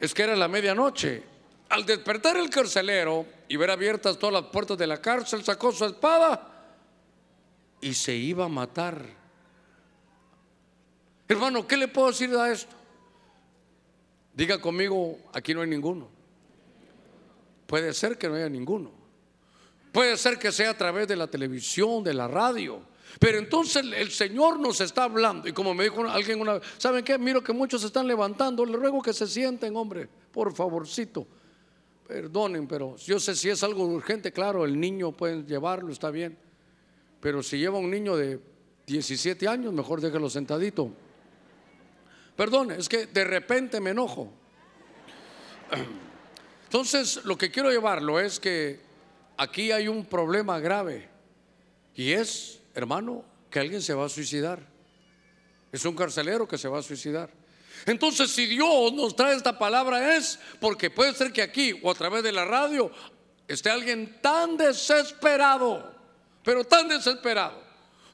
Es 0.00 0.14
que 0.14 0.22
era 0.22 0.34
la 0.34 0.48
medianoche. 0.48 1.22
Al 1.68 1.84
despertar 1.84 2.38
el 2.38 2.48
carcelero 2.48 3.26
y 3.48 3.56
ver 3.56 3.70
abiertas 3.70 4.18
todas 4.18 4.32
las 4.32 4.50
puertas 4.50 4.78
de 4.78 4.86
la 4.86 5.00
cárcel, 5.00 5.44
sacó 5.44 5.70
su 5.72 5.84
espada 5.84 6.56
y 7.80 7.94
se 7.94 8.14
iba 8.14 8.44
a 8.44 8.48
matar. 8.48 9.04
Hermano, 11.28 11.66
¿qué 11.66 11.76
le 11.76 11.88
puedo 11.88 12.08
decir 12.08 12.34
a 12.34 12.50
esto? 12.50 12.74
Diga 14.34 14.60
conmigo, 14.60 15.18
aquí 15.32 15.54
no 15.54 15.62
hay 15.62 15.68
ninguno. 15.68 16.08
Puede 17.66 17.92
ser 17.94 18.18
que 18.18 18.28
no 18.28 18.34
haya 18.34 18.48
ninguno. 18.48 18.90
Puede 19.92 20.16
ser 20.16 20.38
que 20.38 20.52
sea 20.52 20.70
a 20.70 20.76
través 20.76 21.08
de 21.08 21.16
la 21.16 21.26
televisión, 21.26 22.02
de 22.02 22.14
la 22.14 22.28
radio. 22.28 22.80
Pero 23.18 23.38
entonces 23.38 23.84
el 23.84 24.10
Señor 24.10 24.58
nos 24.58 24.80
está 24.80 25.04
hablando. 25.04 25.48
Y 25.48 25.52
como 25.52 25.74
me 25.74 25.84
dijo 25.84 26.02
alguien 26.08 26.40
una 26.40 26.54
vez, 26.54 26.62
¿saben 26.78 27.04
qué? 27.04 27.18
Miro 27.18 27.42
que 27.42 27.52
muchos 27.52 27.80
se 27.80 27.88
están 27.88 28.06
levantando. 28.06 28.64
Le 28.64 28.76
ruego 28.76 29.02
que 29.02 29.12
se 29.12 29.26
sienten, 29.26 29.76
hombre, 29.76 30.08
por 30.32 30.54
favorcito. 30.54 31.26
Perdonen, 32.06 32.66
pero 32.66 32.96
yo 32.96 33.20
sé 33.20 33.36
si 33.36 33.50
es 33.50 33.62
algo 33.62 33.84
urgente, 33.84 34.32
claro, 34.32 34.64
el 34.64 34.78
niño 34.78 35.12
pueden 35.12 35.46
llevarlo, 35.46 35.92
está 35.92 36.10
bien. 36.10 36.36
Pero 37.20 37.42
si 37.42 37.58
lleva 37.58 37.78
un 37.78 37.90
niño 37.90 38.16
de 38.16 38.40
17 38.86 39.46
años, 39.46 39.72
mejor 39.72 40.00
déjelo 40.00 40.28
sentadito. 40.30 40.90
Perdón, 42.36 42.70
es 42.70 42.88
que 42.88 43.06
de 43.06 43.24
repente 43.24 43.80
me 43.80 43.90
enojo. 43.90 44.32
Entonces, 46.64 47.24
lo 47.24 47.36
que 47.36 47.50
quiero 47.50 47.70
llevarlo 47.70 48.18
es 48.18 48.40
que 48.40 48.80
aquí 49.36 49.72
hay 49.72 49.88
un 49.88 50.06
problema 50.06 50.58
grave. 50.58 51.08
Y 51.94 52.12
es, 52.12 52.60
hermano, 52.74 53.24
que 53.50 53.60
alguien 53.60 53.82
se 53.82 53.92
va 53.92 54.06
a 54.06 54.08
suicidar. 54.08 54.60
Es 55.72 55.84
un 55.84 55.94
carcelero 55.94 56.48
que 56.48 56.58
se 56.58 56.68
va 56.68 56.78
a 56.78 56.82
suicidar. 56.82 57.30
Entonces, 57.86 58.30
si 58.30 58.46
Dios 58.46 58.92
nos 58.92 59.14
trae 59.14 59.36
esta 59.36 59.58
palabra 59.58 60.16
es 60.16 60.38
porque 60.60 60.90
puede 60.90 61.14
ser 61.14 61.32
que 61.32 61.42
aquí 61.42 61.78
o 61.82 61.90
a 61.90 61.94
través 61.94 62.22
de 62.22 62.32
la 62.32 62.44
radio 62.44 62.90
esté 63.48 63.70
alguien 63.70 64.20
tan 64.20 64.56
desesperado, 64.56 65.99
pero 66.42 66.64
tan 66.64 66.88
desesperado, 66.88 67.60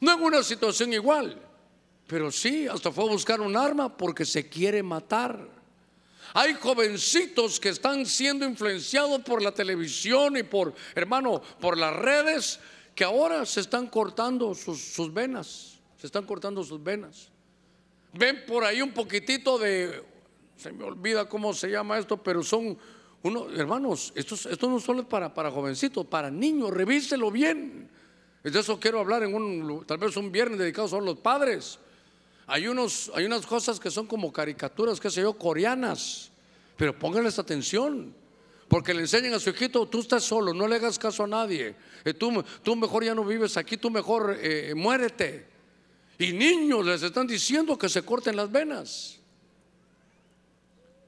no 0.01 0.13
en 0.13 0.23
una 0.23 0.43
situación 0.43 0.93
igual, 0.93 1.41
pero 2.07 2.31
sí, 2.31 2.69
hasta 2.69 2.93
fue 2.93 3.05
a 3.05 3.09
buscar 3.09 3.41
un 3.41 3.57
arma 3.57 3.97
porque 3.97 4.25
se 4.25 4.49
quiere 4.49 4.83
matar. 4.83 5.57
Hay 6.35 6.55
jovencitos 6.55 7.59
que 7.59 7.71
están 7.71 8.07
siendo 8.07 8.45
influenciados 8.45 9.21
por 9.23 9.43
la 9.43 9.53
televisión 9.53 10.37
y 10.37 10.43
por, 10.43 10.75
hermano, 10.95 11.41
por 11.61 11.79
las 11.79 11.95
redes, 11.95 12.61
que 12.95 13.05
ahora 13.05 13.45
se 13.45 13.61
están 13.61 13.89
cortando 13.89 14.55
sus, 14.55 15.13
venas. 15.13 15.79
Se 15.99 16.07
están 16.07 16.25
cortando 16.25 16.63
sus 16.63 16.83
venas. 16.83 17.31
Ven 18.13 18.45
por 18.47 18.65
ahí 18.65 18.83
un 18.83 18.93
poquitito 18.93 19.59
de, 19.59 20.03
se 20.57 20.73
me 20.73 20.85
olvida 20.85 21.29
cómo 21.29 21.53
se 21.53 21.71
llama 21.71 21.99
esto, 21.99 22.23
pero 22.23 22.43
son 22.43 22.79
unos, 23.23 23.59
hermanos, 23.59 24.13
esto, 24.15 24.69
no 24.69 24.79
solo 24.79 25.01
es 25.01 25.07
para, 25.07 25.35
para 25.35 25.51
jovencitos, 25.51 26.07
para 26.07 26.31
niños, 26.31 26.71
revíselo 26.71 27.31
bien. 27.31 27.91
De 28.51 28.61
eso 28.61 28.79
quiero 28.79 29.01
hablar 29.01 29.25
en 29.25 29.35
un, 29.35 29.85
tal 29.87 29.99
vez 29.99 30.17
un 30.17 30.31
viernes 30.31 30.59
dedicado 30.59 30.87
solo 30.87 31.03
a 31.03 31.15
los 31.15 31.19
padres. 31.19 31.81
Hay, 32.47 32.69
unos, 32.69 33.11
hay 33.15 33.25
unas 33.25 33.45
cosas 33.45 33.81
que 33.81 33.91
son 33.91 34.07
como 34.07 34.33
caricaturas, 34.33 35.01
qué 35.01 35.11
sé 35.11 35.21
yo, 35.21 35.33
coreanas, 35.33 36.31
pero 36.77 36.97
pónganles 36.97 37.41
atención. 37.41 38.15
Porque 38.69 38.95
le 38.95 39.01
enseñan 39.01 39.35
a 39.35 39.41
su 39.41 39.51
hijito, 39.51 39.87
tú 39.87 40.01
estás 40.01 40.23
solo, 40.25 40.55
no 40.55 40.67
le 40.69 40.77
hagas 40.77 40.99
caso 40.99 41.25
a 41.25 41.27
nadie. 41.27 41.75
Eh, 42.05 42.15
tú, 42.15 42.45
tú 42.63 42.77
mejor 42.77 43.05
ya 43.05 43.15
no 43.15 43.25
vives 43.25 43.57
aquí, 43.57 43.77
tú 43.77 43.91
mejor 43.91 44.39
eh, 44.41 44.75
muérete. 44.77 45.47
Y 46.19 46.33
niños 46.33 46.85
les 46.85 47.03
están 47.03 47.27
diciendo 47.27 47.77
que 47.77 47.89
se 47.89 48.03
corten 48.03 48.37
las 48.37 48.51
venas. 48.51 49.16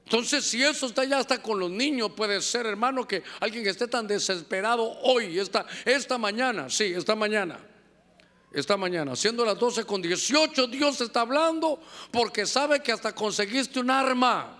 Entonces, 0.09 0.43
si 0.43 0.63
eso 0.63 0.87
está 0.87 1.03
ya 1.03 1.19
hasta 1.19 1.39
con 1.39 1.59
los 1.59 1.69
niños, 1.69 2.13
puede 2.17 2.41
ser, 2.41 2.65
hermano, 2.65 3.07
que 3.07 3.21
alguien 3.41 3.63
que 3.63 3.69
esté 3.69 3.87
tan 3.87 4.07
desesperado 4.07 4.83
hoy, 5.03 5.37
esta, 5.37 5.67
esta 5.85 6.17
mañana, 6.17 6.67
sí, 6.67 6.85
esta 6.85 7.15
mañana, 7.15 7.59
esta 8.51 8.75
mañana, 8.75 9.15
siendo 9.15 9.45
las 9.45 9.59
12 9.59 9.83
con 9.83 10.01
18, 10.01 10.65
Dios 10.65 10.99
está 11.01 11.21
hablando 11.21 11.79
porque 12.09 12.47
sabe 12.47 12.81
que 12.81 12.91
hasta 12.91 13.13
conseguiste 13.13 13.79
un 13.79 13.91
arma 13.91 14.59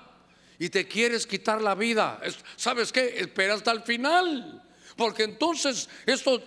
y 0.60 0.70
te 0.70 0.88
quieres 0.88 1.26
quitar 1.26 1.64
la 1.64 1.74
vida. 1.74 2.22
¿Sabes 2.56 2.92
qué? 2.92 3.16
Espera 3.18 3.56
hasta 3.56 3.72
el 3.72 3.82
final. 3.82 4.64
Porque 4.96 5.24
entonces 5.24 5.90
esto, 6.06 6.44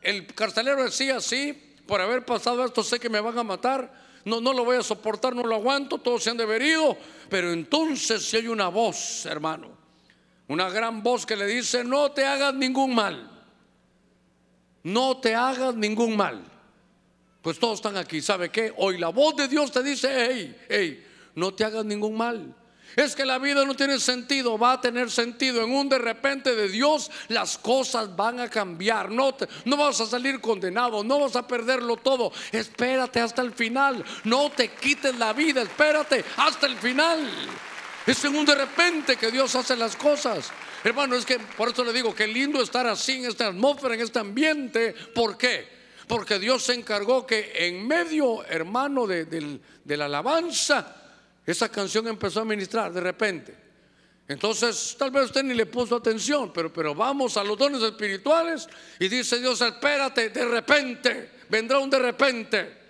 el 0.00 0.26
carcelero 0.34 0.82
decía, 0.82 1.20
sí, 1.20 1.76
por 1.86 2.00
haber 2.00 2.24
pasado 2.24 2.64
esto 2.64 2.82
sé 2.82 2.98
que 2.98 3.08
me 3.08 3.20
van 3.20 3.38
a 3.38 3.44
matar. 3.44 4.01
No, 4.24 4.40
no 4.40 4.52
lo 4.52 4.64
voy 4.64 4.76
a 4.76 4.82
soportar, 4.82 5.34
no 5.34 5.42
lo 5.42 5.56
aguanto, 5.56 5.98
todos 5.98 6.22
se 6.22 6.30
han 6.30 6.36
deberido. 6.36 6.96
Pero 7.28 7.52
entonces 7.52 8.24
si 8.24 8.36
hay 8.36 8.48
una 8.48 8.68
voz, 8.68 9.26
hermano, 9.26 9.68
una 10.48 10.68
gran 10.70 11.02
voz 11.02 11.26
que 11.26 11.36
le 11.36 11.46
dice, 11.46 11.82
no 11.82 12.12
te 12.12 12.24
hagas 12.24 12.54
ningún 12.54 12.94
mal. 12.94 13.30
No 14.82 15.18
te 15.18 15.34
hagas 15.34 15.74
ningún 15.74 16.16
mal. 16.16 16.42
Pues 17.40 17.58
todos 17.58 17.74
están 17.74 17.96
aquí. 17.96 18.20
¿Sabe 18.20 18.50
qué? 18.50 18.72
Hoy 18.76 18.98
la 18.98 19.08
voz 19.08 19.36
de 19.36 19.48
Dios 19.48 19.72
te 19.72 19.82
dice, 19.82 20.08
hey, 20.12 20.56
hey, 20.68 21.06
no 21.34 21.52
te 21.54 21.64
hagas 21.64 21.84
ningún 21.84 22.16
mal. 22.16 22.54
Es 22.96 23.14
que 23.14 23.24
la 23.24 23.38
vida 23.38 23.64
no 23.64 23.74
tiene 23.74 23.98
sentido, 23.98 24.58
va 24.58 24.72
a 24.72 24.80
tener 24.80 25.10
sentido. 25.10 25.62
En 25.62 25.72
un 25.72 25.88
de 25.88 25.98
repente 25.98 26.54
de 26.54 26.68
Dios 26.68 27.10
las 27.28 27.58
cosas 27.58 28.14
van 28.14 28.40
a 28.40 28.48
cambiar. 28.48 29.10
No, 29.10 29.34
no 29.64 29.76
vas 29.76 30.00
a 30.00 30.06
salir 30.06 30.40
condenado, 30.40 31.02
no 31.04 31.20
vas 31.20 31.36
a 31.36 31.46
perderlo 31.46 31.96
todo. 31.96 32.32
Espérate 32.50 33.20
hasta 33.20 33.42
el 33.42 33.52
final. 33.52 34.04
No 34.24 34.50
te 34.50 34.68
quites 34.68 35.16
la 35.18 35.32
vida, 35.32 35.62
espérate 35.62 36.24
hasta 36.36 36.66
el 36.66 36.76
final. 36.76 37.28
Es 38.06 38.24
en 38.24 38.34
un 38.34 38.44
de 38.44 38.54
repente 38.54 39.16
que 39.16 39.30
Dios 39.30 39.54
hace 39.54 39.76
las 39.76 39.96
cosas. 39.96 40.50
Hermano, 40.84 41.14
es 41.14 41.24
que 41.24 41.38
por 41.38 41.68
eso 41.68 41.84
le 41.84 41.92
digo 41.92 42.14
que 42.14 42.26
lindo 42.26 42.60
estar 42.60 42.86
así 42.86 43.12
en 43.12 43.26
esta 43.26 43.46
atmósfera, 43.46 43.94
en 43.94 44.00
este 44.00 44.18
ambiente. 44.18 44.92
¿Por 45.14 45.38
qué? 45.38 45.68
Porque 46.08 46.40
Dios 46.40 46.64
se 46.64 46.74
encargó 46.74 47.24
que 47.24 47.52
en 47.54 47.86
medio, 47.86 48.44
hermano, 48.44 49.06
de, 49.06 49.60
la 49.84 50.06
alabanza, 50.06 51.01
esa 51.44 51.68
canción 51.68 52.06
empezó 52.08 52.40
a 52.40 52.44
ministrar 52.44 52.92
de 52.92 53.00
repente. 53.00 53.54
Entonces, 54.28 54.94
tal 54.98 55.10
vez 55.10 55.24
usted 55.24 55.42
ni 55.42 55.54
le 55.54 55.66
puso 55.66 55.96
atención, 55.96 56.52
pero, 56.52 56.72
pero 56.72 56.94
vamos 56.94 57.36
a 57.36 57.44
los 57.44 57.58
dones 57.58 57.82
espirituales 57.82 58.68
y 58.98 59.08
dice 59.08 59.40
Dios, 59.40 59.60
espérate, 59.60 60.30
de 60.30 60.44
repente, 60.44 61.30
vendrá 61.48 61.78
un 61.78 61.90
de 61.90 61.98
repente. 61.98 62.82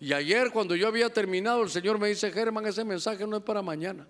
Y 0.00 0.12
ayer 0.12 0.50
cuando 0.50 0.74
yo 0.74 0.88
había 0.88 1.08
terminado, 1.10 1.62
el 1.62 1.70
Señor 1.70 1.98
me 1.98 2.08
dice, 2.08 2.32
Germán, 2.32 2.66
ese 2.66 2.84
mensaje 2.84 3.26
no 3.26 3.36
es 3.36 3.42
para 3.42 3.62
mañana. 3.62 4.06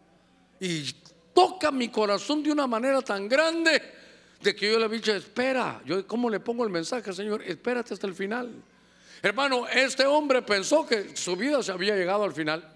Y 0.59 0.90
toca 1.34 1.70
mi 1.70 1.88
corazón 1.88 2.43
de 2.43 2.51
una 2.51 2.66
manera 2.66 3.03
tan 3.03 3.28
grande 3.28 3.82
de 4.40 4.57
que 4.57 4.72
yo 4.72 4.78
le 4.78 4.86
he 4.86 4.88
dicho, 4.88 5.14
espera, 5.14 5.82
yo 5.84 6.07
cómo 6.07 6.30
le 6.30 6.40
pongo 6.40 6.64
el 6.64 6.70
mensaje, 6.70 7.12
Señor, 7.12 7.43
espérate 7.43 7.95
hasta 7.95 8.07
el 8.07 8.14
final. 8.14 8.51
Hermano, 9.22 9.68
este 9.68 10.05
hombre 10.05 10.43
pensó 10.43 10.84
que 10.86 11.16
su 11.16 11.36
vida 11.36 11.62
se 11.62 11.70
había 11.70 11.95
llegado 11.95 12.24
al 12.24 12.32
final. 12.32 12.72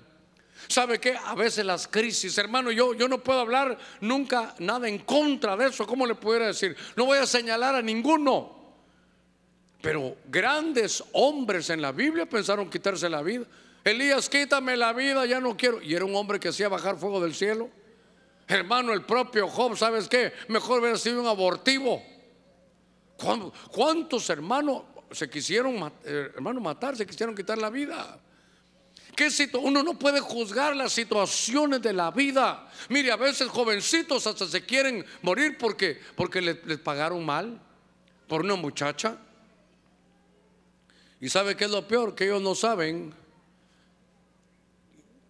¿Sabe 0.68 0.98
qué? 0.98 1.16
A 1.16 1.34
veces 1.34 1.64
las 1.64 1.86
crisis, 1.88 2.36
hermano, 2.38 2.70
yo, 2.70 2.94
yo 2.94 3.08
no 3.08 3.18
puedo 3.18 3.40
hablar 3.40 3.78
nunca 4.00 4.54
nada 4.58 4.88
en 4.88 4.98
contra 4.98 5.56
de 5.56 5.68
eso. 5.68 5.86
¿Cómo 5.86 6.06
le 6.06 6.14
pudiera 6.14 6.46
decir? 6.46 6.76
No 6.96 7.06
voy 7.06 7.18
a 7.18 7.26
señalar 7.26 7.74
a 7.74 7.82
ninguno. 7.82 8.56
Pero 9.80 10.16
grandes 10.26 11.04
hombres 11.12 11.70
en 11.70 11.80
la 11.80 11.92
Biblia 11.92 12.26
pensaron 12.26 12.68
quitarse 12.68 13.08
la 13.08 13.22
vida. 13.22 13.44
Elías, 13.84 14.28
quítame 14.28 14.76
la 14.76 14.92
vida, 14.92 15.24
ya 15.26 15.38
no 15.38 15.56
quiero. 15.56 15.80
Y 15.80 15.94
era 15.94 16.04
un 16.04 16.16
hombre 16.16 16.40
que 16.40 16.48
hacía 16.48 16.68
bajar 16.68 16.96
fuego 16.96 17.20
del 17.20 17.34
cielo. 17.34 17.70
Hermano, 18.48 18.92
el 18.92 19.04
propio 19.04 19.48
Job, 19.48 19.76
¿sabes 19.76 20.08
qué? 20.08 20.32
Mejor 20.48 20.80
hubiera 20.80 20.96
sido 20.96 21.20
un 21.20 21.28
abortivo. 21.28 22.02
¿Cuántos 23.70 24.28
hermanos 24.28 24.82
se 25.10 25.30
quisieron, 25.30 25.92
eh, 26.04 26.32
hermano, 26.34 26.60
matar, 26.60 26.96
se 26.96 27.06
quisieron 27.06 27.34
quitar 27.34 27.58
la 27.58 27.70
vida? 27.70 28.20
¿Qué 29.16 29.30
uno 29.54 29.82
no 29.82 29.98
puede 29.98 30.20
juzgar 30.20 30.76
las 30.76 30.92
situaciones 30.92 31.80
de 31.80 31.94
la 31.94 32.10
vida. 32.10 32.70
Mire, 32.90 33.10
a 33.10 33.16
veces 33.16 33.48
jovencitos 33.48 34.26
hasta 34.26 34.46
se 34.46 34.66
quieren 34.66 35.06
morir 35.22 35.56
porque, 35.58 35.98
porque 36.14 36.42
les, 36.42 36.64
les 36.66 36.78
pagaron 36.78 37.24
mal 37.24 37.58
por 38.28 38.42
una 38.42 38.56
muchacha. 38.56 39.16
Y 41.18 41.30
sabe 41.30 41.56
qué 41.56 41.64
es 41.64 41.70
lo 41.70 41.88
peor, 41.88 42.14
que 42.14 42.24
ellos 42.24 42.42
no 42.42 42.54
saben 42.54 43.14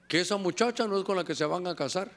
que 0.09 0.21
esa 0.21 0.37
muchacha 0.37 0.89
no 0.89 0.99
es 0.99 1.05
con 1.05 1.17
la 1.17 1.25
que 1.25 1.37
se 1.37 1.45
van 1.45 1.65
a 1.69 1.77
casar. 1.77 2.11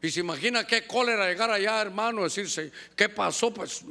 Y 0.00 0.10
se 0.10 0.20
imagina 0.20 0.64
qué 0.64 0.86
cólera 0.86 1.26
llegar 1.26 1.50
allá, 1.50 1.82
hermano, 1.82 2.22
decirse, 2.22 2.70
¿qué 2.94 3.08
pasó? 3.08 3.52
Pues 3.52 3.82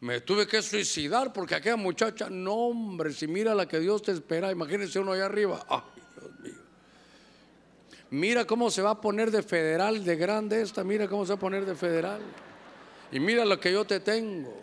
me 0.00 0.20
tuve 0.20 0.46
que 0.46 0.62
suicidar 0.62 1.32
porque 1.32 1.56
aquella 1.56 1.76
muchacha, 1.76 2.28
no 2.30 2.54
hombre, 2.54 3.12
si 3.12 3.26
mira 3.26 3.54
la 3.54 3.66
que 3.66 3.80
Dios 3.80 4.02
te 4.02 4.12
espera, 4.12 4.52
imagínense 4.52 4.98
uno 5.00 5.12
allá 5.12 5.26
arriba. 5.26 5.64
Ay, 5.68 5.80
Dios 6.14 6.40
mío. 6.40 6.62
Mira 8.10 8.44
cómo 8.44 8.70
se 8.70 8.80
va 8.80 8.90
a 8.90 9.00
poner 9.00 9.30
de 9.30 9.42
federal, 9.42 10.04
de 10.04 10.16
grande 10.16 10.62
esta, 10.62 10.84
mira 10.84 11.08
cómo 11.08 11.24
se 11.24 11.32
va 11.32 11.36
a 11.36 11.40
poner 11.40 11.66
de 11.66 11.74
federal. 11.74 12.20
Y 13.10 13.18
mira 13.18 13.44
lo 13.44 13.58
que 13.58 13.72
yo 13.72 13.84
te 13.84 14.00
tengo. 14.00 14.62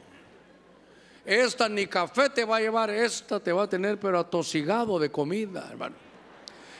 Esta 1.26 1.68
ni 1.68 1.88
café 1.88 2.30
te 2.30 2.46
va 2.46 2.58
a 2.58 2.60
llevar, 2.62 2.90
esta 2.92 3.40
te 3.40 3.52
va 3.52 3.64
a 3.64 3.70
tener 3.70 4.00
pero 4.00 4.20
atosigado 4.20 5.00
de 5.00 5.12
comida, 5.12 5.68
hermano. 5.70 5.96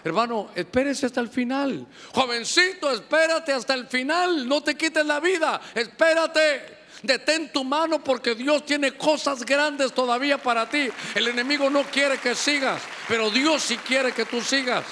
Hermano, 0.04 0.52
espérese 0.54 1.08
hasta 1.08 1.20
el 1.20 1.30
final. 1.30 1.88
Jovencito, 2.14 2.92
espérate 2.92 3.52
hasta 3.52 3.74
el 3.74 3.88
final. 3.88 4.48
No 4.48 4.62
te 4.62 4.76
quites 4.76 5.04
la 5.04 5.20
vida. 5.20 5.60
Espérate. 5.74 6.75
Detén 7.04 7.52
tu 7.52 7.64
mano 7.64 8.04
porque 8.04 8.36
Dios 8.36 8.66
tiene 8.66 8.94
cosas 8.94 9.46
grandes 9.46 9.94
todavía 9.94 10.38
para 10.38 10.70
ti. 10.70 10.90
El 11.14 11.28
enemigo 11.28 11.70
no 11.70 11.84
quiere 11.84 12.18
que 12.18 12.36
sigas, 12.36 12.82
pero 13.08 13.30
Dios 13.30 13.62
sí 13.64 13.78
quiere 13.78 14.12
que 14.12 14.26
tú 14.26 14.42
sigas. 14.42 14.86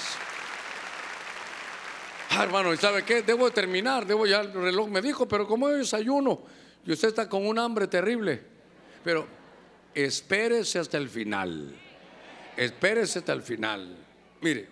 Ah, 2.30 2.42
hermano, 2.42 2.72
¿y 2.72 2.76
sabe 2.76 3.04
qué? 3.04 3.22
Debo 3.22 3.46
de 3.46 3.52
terminar, 3.52 4.06
debo 4.06 4.26
ya, 4.26 4.40
el 4.40 4.52
reloj 4.52 4.88
me 4.88 5.00
dijo, 5.00 5.28
pero 5.28 5.46
como 5.46 5.68
hay 5.68 5.78
desayuno 5.78 6.42
y 6.86 6.92
usted 6.92 7.08
está 7.08 7.28
con 7.28 7.46
un 7.46 7.58
hambre 7.58 7.86
terrible, 7.86 8.42
pero 9.02 9.26
espérese 9.94 10.78
hasta 10.78 10.98
el 10.98 11.08
final. 11.08 11.74
Espérese 12.56 13.20
hasta 13.20 13.32
el 13.32 13.42
final. 13.42 13.96
Mire, 14.40 14.68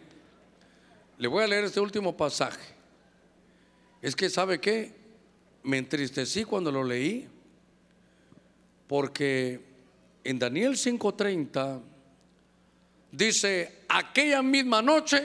le 1.18 1.28
voy 1.28 1.44
a 1.44 1.46
leer 1.46 1.64
este 1.64 1.80
último 1.80 2.16
pasaje. 2.16 2.74
Es 4.00 4.16
que, 4.16 4.28
¿sabe 4.28 4.60
qué? 4.60 5.01
Me 5.64 5.78
entristecí 5.78 6.44
cuando 6.44 6.72
lo 6.72 6.82
leí 6.82 7.28
porque 8.86 9.60
en 10.24 10.38
Daniel 10.38 10.76
5:30 10.76 11.80
dice, 13.10 13.84
aquella 13.88 14.42
misma 14.42 14.82
noche 14.82 15.22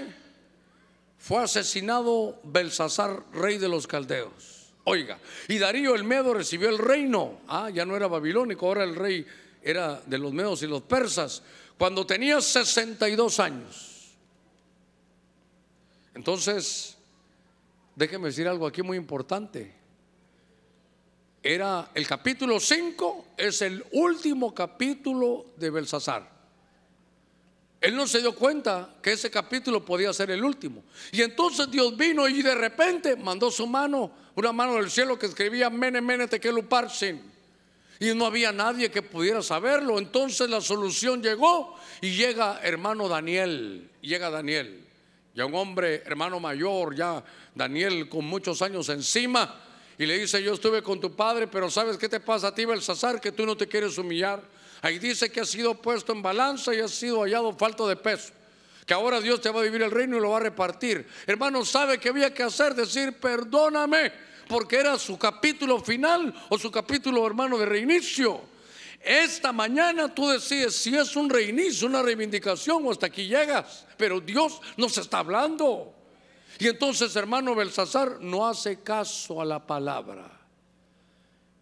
fue 1.18 1.44
asesinado 1.44 2.40
Belsasar, 2.44 3.24
rey 3.34 3.58
de 3.58 3.68
los 3.68 3.88
caldeos. 3.88 4.74
Oiga, 4.84 5.20
y 5.50 5.58
Darío 5.58 5.96
el 5.96 6.06
Medo 6.06 6.34
recibió 6.34 6.70
el 6.70 6.78
reino. 6.78 7.42
Ah, 7.48 7.70
ya 7.70 7.86
no 7.86 7.98
era 7.98 8.08
babilónico, 8.08 8.68
ahora 8.68 8.84
el 8.84 8.96
rey 8.96 9.26
era 9.62 10.02
de 10.06 10.18
los 10.18 10.32
medos 10.32 10.64
y 10.64 10.68
los 10.68 10.84
persas, 10.84 11.44
cuando 11.78 12.06
tenía 12.06 12.40
62 12.40 13.40
años. 13.42 14.16
Entonces, 16.14 16.98
déjeme 17.96 18.28
decir 18.28 18.48
algo 18.48 18.66
aquí 18.66 18.82
muy 18.82 18.96
importante 18.96 19.76
era 21.44 21.92
el 21.94 22.08
capítulo 22.08 22.60
5, 22.60 23.28
es 23.38 23.62
el 23.62 23.86
último 23.92 24.54
capítulo 24.54 25.48
de 25.56 25.70
Belsasar. 25.70 26.38
Él 27.80 27.96
no 27.96 28.08
se 28.08 28.20
dio 28.20 28.34
cuenta 28.34 28.96
que 29.02 29.12
ese 29.12 29.30
capítulo 29.30 29.86
podía 29.86 30.12
ser 30.12 30.32
el 30.32 30.44
último. 30.44 30.84
Y 31.12 31.22
entonces 31.22 31.70
Dios 31.70 31.96
vino 31.96 32.28
y 32.28 32.42
de 32.42 32.56
repente 32.56 33.16
mandó 33.16 33.52
su 33.52 33.68
mano, 33.68 34.12
una 34.36 34.52
mano 34.52 34.76
del 34.76 34.90
cielo 34.90 35.18
que 35.18 35.28
escribía 35.28 35.70
Mene, 35.70 36.02
Mene, 36.02 36.28
Tekeluparsin. 36.28 37.22
Y 38.00 38.14
no 38.14 38.26
había 38.26 38.52
nadie 38.52 38.90
que 38.90 39.02
pudiera 39.02 39.42
saberlo. 39.42 40.00
Entonces 40.00 40.50
la 40.50 40.62
solución 40.62 41.22
llegó 41.22 41.76
y 42.02 42.16
llega 42.16 42.60
hermano 42.64 43.08
Daniel. 43.08 43.90
Llega 44.02 44.30
Daniel. 44.30 44.84
Ya 45.36 45.46
un 45.46 45.54
hombre, 45.54 46.02
hermano 46.06 46.40
mayor, 46.40 46.96
ya 46.96 47.24
Daniel 47.54 48.10
con 48.10 48.26
muchos 48.26 48.62
años 48.64 48.90
encima 48.90 49.64
y 49.98 50.06
le 50.06 50.20
dice, 50.20 50.42
yo 50.44 50.54
estuve 50.54 50.84
con 50.84 51.00
tu 51.00 51.16
padre, 51.16 51.48
pero 51.48 51.72
¿sabes 51.72 51.98
qué 51.98 52.08
te 52.08 52.20
pasa 52.20 52.50
a 52.50 52.56
ti, 52.56 52.66
Belsasar? 52.66 53.20
Que 53.20 53.32
tú 53.32 53.46
no 53.46 53.58
te 53.58 53.68
quieres 53.68 53.98
humillar. 53.98 54.44
Ahí 54.82 55.00
dice 55.00 55.32
que 55.32 55.40
has 55.40 55.50
sido 55.50 55.74
puesto 55.74 56.14
en 56.14 56.22
balanza 56.22 56.74
y 56.76 56.80
has 56.80 56.92
sido 56.92 57.22
hallado 57.22 57.52
falto 57.58 57.88
de 57.88 57.96
peso. 57.96 58.32
Que 58.86 58.94
ahora 58.94 59.20
Dios 59.20 59.42
te 59.42 59.50
va 59.50 59.62
a 59.62 59.64
vivir 59.64 59.82
el 59.82 59.90
reino 59.90 60.18
y 60.18 60.20
lo 60.20 60.30
va 60.30 60.38
a 60.38 60.42
repartir. 60.42 61.08
Hermano, 61.26 61.66
¿sabe 61.66 61.98
qué 61.98 62.10
había 62.10 62.32
que 62.32 62.44
hacer? 62.44 62.76
Decir, 62.76 63.14
perdóname, 63.14 64.14
porque 64.48 64.78
era 64.78 65.00
su 65.00 65.18
capítulo 65.18 65.80
final 65.80 66.34
o 66.50 66.60
su 66.60 66.70
capítulo, 66.72 67.26
hermano, 67.26 67.58
de 67.58 67.66
reinicio. 67.66 68.42
Esta 69.02 69.52
mañana 69.52 70.14
tú 70.14 70.30
decides 70.30 70.76
si 70.76 70.96
es 70.96 71.16
un 71.16 71.30
reinicio, 71.30 71.88
una 71.88 72.04
reivindicación 72.04 72.86
o 72.86 72.92
hasta 72.92 73.08
aquí 73.08 73.28
llegas. 73.28 73.86
Pero 73.98 74.22
Dios 74.22 74.62
nos 74.78 74.98
está 75.00 75.20
hablando. 75.20 75.97
Y 76.60 76.68
entonces, 76.68 77.16
hermano 77.16 77.54
Belsasar 77.54 78.20
no 78.22 78.48
hace 78.48 78.82
caso 78.82 79.42
a 79.42 79.46
la 79.46 79.66
palabra. 79.66 80.32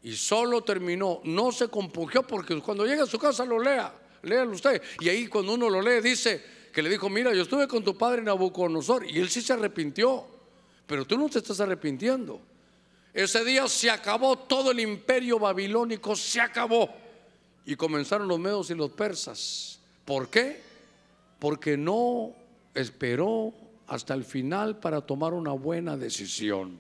Y 0.04 0.16
solo 0.16 0.64
terminó, 0.64 1.22
no 1.24 1.52
se 1.52 1.68
compungió 1.68 2.24
porque 2.24 2.60
cuando 2.62 2.86
llega 2.86 3.04
a 3.04 3.08
su 3.08 3.18
casa 3.18 3.44
lo 3.44 3.60
lea, 3.60 3.94
léalo 4.22 4.52
usted. 4.52 4.82
Y 5.00 5.10
ahí 5.10 5.28
cuando 5.28 5.54
uno 5.54 5.70
lo 5.70 5.82
lee 5.82 6.00
dice 6.02 6.44
que 6.72 6.84
le 6.84 6.90
dijo, 6.90 7.10
mira, 7.10 7.34
yo 7.34 7.42
estuve 7.42 7.68
con 7.68 7.84
tu 7.84 7.98
padre 7.98 8.22
Nabucodonosor 8.22 9.10
y 9.10 9.20
él 9.20 9.30
sí 9.30 9.42
se 9.42 9.54
arrepintió, 9.54 10.26
pero 10.86 11.06
tú 11.06 11.18
no 11.18 11.28
te 11.28 11.40
estás 11.40 11.60
arrepintiendo. 11.60 12.40
Ese 13.14 13.44
día 13.44 13.68
se 13.68 13.90
acabó 13.90 14.38
todo 14.38 14.72
el 14.72 14.80
imperio 14.80 15.40
babilónico, 15.40 16.16
se 16.16 16.40
acabó. 16.40 16.94
Y 17.66 17.76
comenzaron 17.76 18.28
los 18.28 18.38
medos 18.38 18.70
y 18.70 18.76
los 18.76 18.92
persas. 18.92 19.80
¿Por 20.04 20.30
qué? 20.30 20.62
Porque 21.40 21.78
no 21.78 22.36
esperó 22.76 23.54
hasta 23.88 24.14
el 24.14 24.24
final 24.24 24.80
para 24.80 25.02
tomar 25.02 25.34
una 25.34 25.52
buena 25.52 25.98
decisión. 25.98 26.78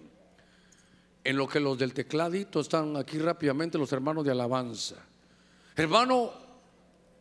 En 1.24 1.38
lo 1.38 1.47
que 1.47 1.60
los 1.60 1.78
del 1.78 1.93
tecladito 1.93 2.60
están 2.60 2.95
aquí 2.95 3.18
rápidamente 3.18 3.78
los 3.78 3.91
hermanos 3.91 4.26
de 4.26 4.32
alabanza. 4.32 4.95
Hermano, 5.76 6.32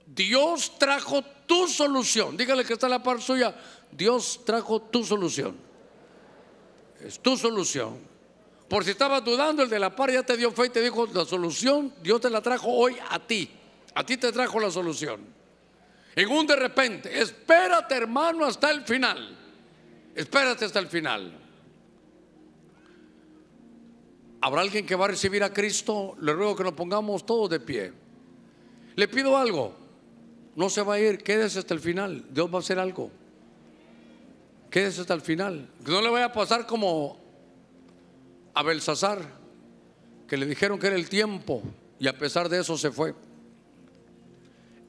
Dios 0.07 0.78
trajo 0.78 1.22
tu 1.47 1.66
solución. 1.66 2.37
Dígale 2.37 2.64
que 2.64 2.74
está 2.74 2.89
la 2.89 3.03
par 3.03 3.20
suya. 3.20 3.55
Dios 3.91 4.41
trajo 4.45 4.80
tu 4.82 5.05
solución. 5.05 5.57
Es 7.01 7.18
tu 7.20 7.37
solución. 7.37 7.99
Por 8.68 8.85
si 8.85 8.91
estabas 8.91 9.24
dudando, 9.24 9.62
el 9.62 9.70
de 9.70 9.78
la 9.78 9.95
par 9.95 10.11
ya 10.11 10.22
te 10.22 10.37
dio 10.37 10.51
fe 10.51 10.66
y 10.66 10.70
te 10.70 10.82
dijo 10.82 11.07
la 11.12 11.24
solución. 11.24 11.93
Dios 12.03 12.20
te 12.20 12.30
la 12.30 12.41
trajo 12.41 12.68
hoy 12.70 12.97
a 13.11 13.18
ti. 13.18 13.51
A 13.95 14.05
ti 14.05 14.16
te 14.16 14.32
trajo 14.32 14.61
la 14.61 14.70
solución. 14.70 15.20
En 16.16 16.28
un 16.28 16.47
de 16.47 16.57
repente, 16.57 17.20
espérate 17.20 17.95
hermano 17.95 18.45
hasta 18.45 18.70
el 18.70 18.82
final. 18.82 19.43
Espérate 20.15 20.65
hasta 20.65 20.79
el 20.79 20.87
final. 20.87 21.33
¿Habrá 24.41 24.61
alguien 24.61 24.87
que 24.87 24.95
va 24.95 25.07
a 25.07 25.09
recibir 25.09 25.43
a 25.43 25.53
Cristo? 25.53 26.17
Le 26.21 26.33
ruego 26.33 26.55
que 26.55 26.65
nos 26.65 26.75
pongamos 26.75 27.25
todos 27.27 27.51
de 27.51 27.61
pie. 27.61 27.93
Le 28.95 29.09
pido 29.09 29.37
algo. 29.37 29.75
No 30.55 30.69
se 30.69 30.83
va 30.83 30.95
a 30.95 31.01
ir, 31.01 31.19
quédese 31.23 31.59
hasta 31.59 31.75
el 31.75 31.81
final. 31.81 32.27
Dios 32.31 32.53
va 32.53 32.59
a 32.59 32.61
hacer 32.61 32.79
algo. 32.79 33.11
Quédese 34.71 35.01
hasta 35.01 35.15
el 35.15 35.23
final. 35.23 35.69
Que 35.85 35.91
no 35.91 36.01
le 36.01 36.11
vaya 36.11 36.27
a 36.27 36.33
pasar 36.33 36.67
como 36.67 37.19
a 38.55 38.62
Belsasar, 38.62 39.21
que 40.29 40.37
le 40.37 40.47
dijeron 40.47 40.79
que 40.79 40.87
era 40.87 40.97
el 40.97 41.09
tiempo 41.09 41.62
y 41.99 42.07
a 42.07 42.17
pesar 42.17 42.49
de 42.49 42.61
eso 42.61 42.79
se 42.79 42.93
fue. 42.93 43.15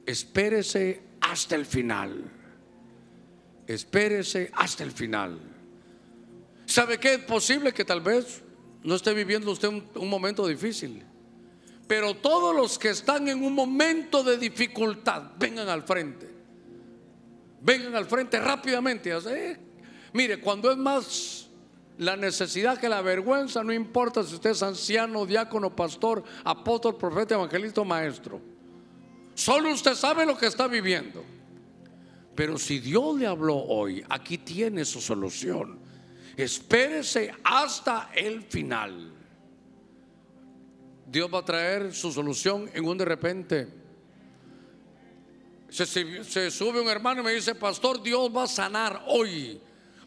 Espérese 0.04 1.02
hasta 1.20 1.56
el 1.56 1.66
final 1.66 2.30
espérese 3.66 4.50
hasta 4.54 4.84
el 4.84 4.92
final. 4.92 5.38
¿Sabe 6.66 6.98
qué? 6.98 7.14
Es 7.14 7.20
posible 7.20 7.72
que 7.72 7.84
tal 7.84 8.00
vez 8.00 8.42
no 8.82 8.94
esté 8.94 9.14
viviendo 9.14 9.50
usted 9.50 9.68
un, 9.68 10.08
momento 10.08 10.46
difícil. 10.46 11.04
Pero 11.86 12.14
todos 12.14 12.54
los 12.54 12.78
que 12.78 12.90
están 12.90 13.28
en 13.28 13.42
un 13.42 13.52
momento 13.52 14.22
de 14.22 14.36
dificultad, 14.36 15.32
vengan 15.38 15.68
al 15.68 15.82
frente. 15.84 16.28
Vengan 17.60 17.94
al 17.94 18.06
frente 18.06 18.40
rápidamente. 18.40 19.12
Mire, 20.12 20.40
cuando 20.40 20.70
es 20.70 20.76
más 20.76 21.48
la 21.98 22.16
necesidad 22.16 22.78
que 22.78 22.88
la 22.88 23.00
vergüenza, 23.00 23.62
no 23.62 23.72
importa 23.72 24.22
si 24.22 24.34
usted 24.34 24.50
es 24.50 24.62
anciano, 24.62 25.24
diácono, 25.24 25.74
pastor, 25.74 26.24
apóstol, 26.44 26.96
profeta, 26.96 27.34
evangelista 27.34 27.80
o 27.80 27.84
maestro. 27.84 28.40
Solo 29.34 29.70
usted 29.72 29.94
sabe 29.94 30.26
lo 30.26 30.36
que 30.36 30.46
está 30.46 30.66
viviendo. 30.66 31.24
Pero 32.36 32.58
si 32.58 32.78
Dios 32.80 33.18
le 33.18 33.26
habló 33.26 33.56
hoy, 33.56 34.04
aquí 34.10 34.36
tiene 34.36 34.84
su 34.84 35.00
solución. 35.00 35.78
Espérese 36.36 37.34
hasta 37.42 38.10
el 38.14 38.42
final. 38.42 39.10
Dios 41.06 41.30
va 41.32 41.38
a 41.38 41.44
traer 41.44 41.94
su 41.94 42.12
solución 42.12 42.70
en 42.74 42.84
un 42.86 42.98
de 42.98 43.04
repente. 43.06 43.68
Se, 45.70 46.50
sube 46.50 46.80
un 46.80 46.88
hermano 46.88 47.22
y 47.22 47.24
me 47.24 47.32
dice, 47.32 47.54
pastor, 47.54 48.02
Dios 48.02 48.30
va 48.34 48.42
a 48.42 48.48
sanar 48.48 49.02
hoy. 49.06 49.58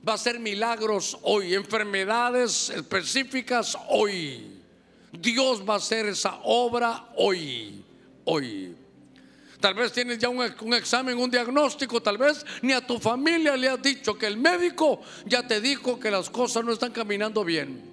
Va 0.08 0.14
a 0.14 0.16
hacer 0.16 0.40
milagros 0.40 1.18
hoy, 1.24 1.56
enfermedades 1.56 2.70
específicas 2.70 3.76
hoy. 3.90 4.62
Dios 5.12 5.68
va 5.68 5.74
a 5.74 5.78
hacer 5.78 6.06
esa 6.06 6.40
obra 6.44 7.10
hoy, 7.18 7.84
hoy. 8.26 8.76
Tal 9.60 9.74
vez 9.74 9.92
tienes 9.92 10.18
ya 10.20 10.30
un, 10.30 10.74
examen, 10.74 11.18
un 11.18 11.30
diagnóstico, 11.30 12.02
tal 12.02 12.18
vez 12.18 12.46
ni 12.62 12.72
a 12.72 12.86
tu 12.86 12.98
familia 12.98 13.58
le 13.58 13.68
has 13.68 13.82
dicho 13.82 14.18
que 14.18 14.26
el 14.26 14.38
médico 14.38 15.02
ya 15.26 15.46
te 15.46 15.60
dijo 15.60 16.00
que 16.00 16.10
las 16.10 16.30
cosas 16.30 16.64
no 16.64 16.72
están 16.72 16.94
caminando 16.94 17.44
bien. 17.44 17.84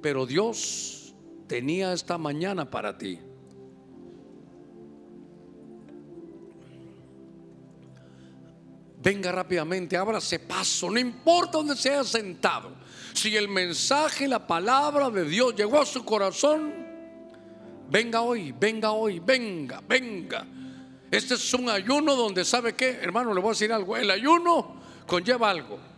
Pero 0.00 0.26
Dios 0.26 1.12
tenía 1.48 1.92
esta 1.92 2.18
mañana 2.18 2.70
para 2.70 2.96
ti. 2.96 3.18
Venga 9.02 9.32
rápidamente, 9.32 9.96
ábrase 9.96 10.38
paso, 10.38 10.88
no 10.88 11.00
importa 11.00 11.58
dónde 11.58 11.74
se 11.74 11.90
haya 11.90 12.04
sentado. 12.04 12.76
Si 13.14 13.34
el 13.34 13.48
mensaje, 13.48 14.28
la 14.28 14.46
palabra 14.46 15.10
de 15.10 15.24
Dios 15.24 15.56
llegó 15.56 15.80
a 15.80 15.86
su 15.86 16.04
corazón, 16.04 16.89
Venga 17.90 18.22
hoy, 18.22 18.54
venga 18.58 18.92
hoy, 18.92 19.18
venga, 19.18 19.82
venga. 19.86 20.46
Este 21.10 21.34
es 21.34 21.54
un 21.54 21.68
ayuno 21.68 22.14
donde 22.14 22.44
sabe 22.44 22.74
qué, 22.74 22.98
hermano, 23.02 23.34
le 23.34 23.40
voy 23.40 23.50
a 23.50 23.52
decir 23.52 23.72
algo. 23.72 23.96
El 23.96 24.10
ayuno 24.10 24.80
conlleva 25.06 25.50
algo 25.50 25.90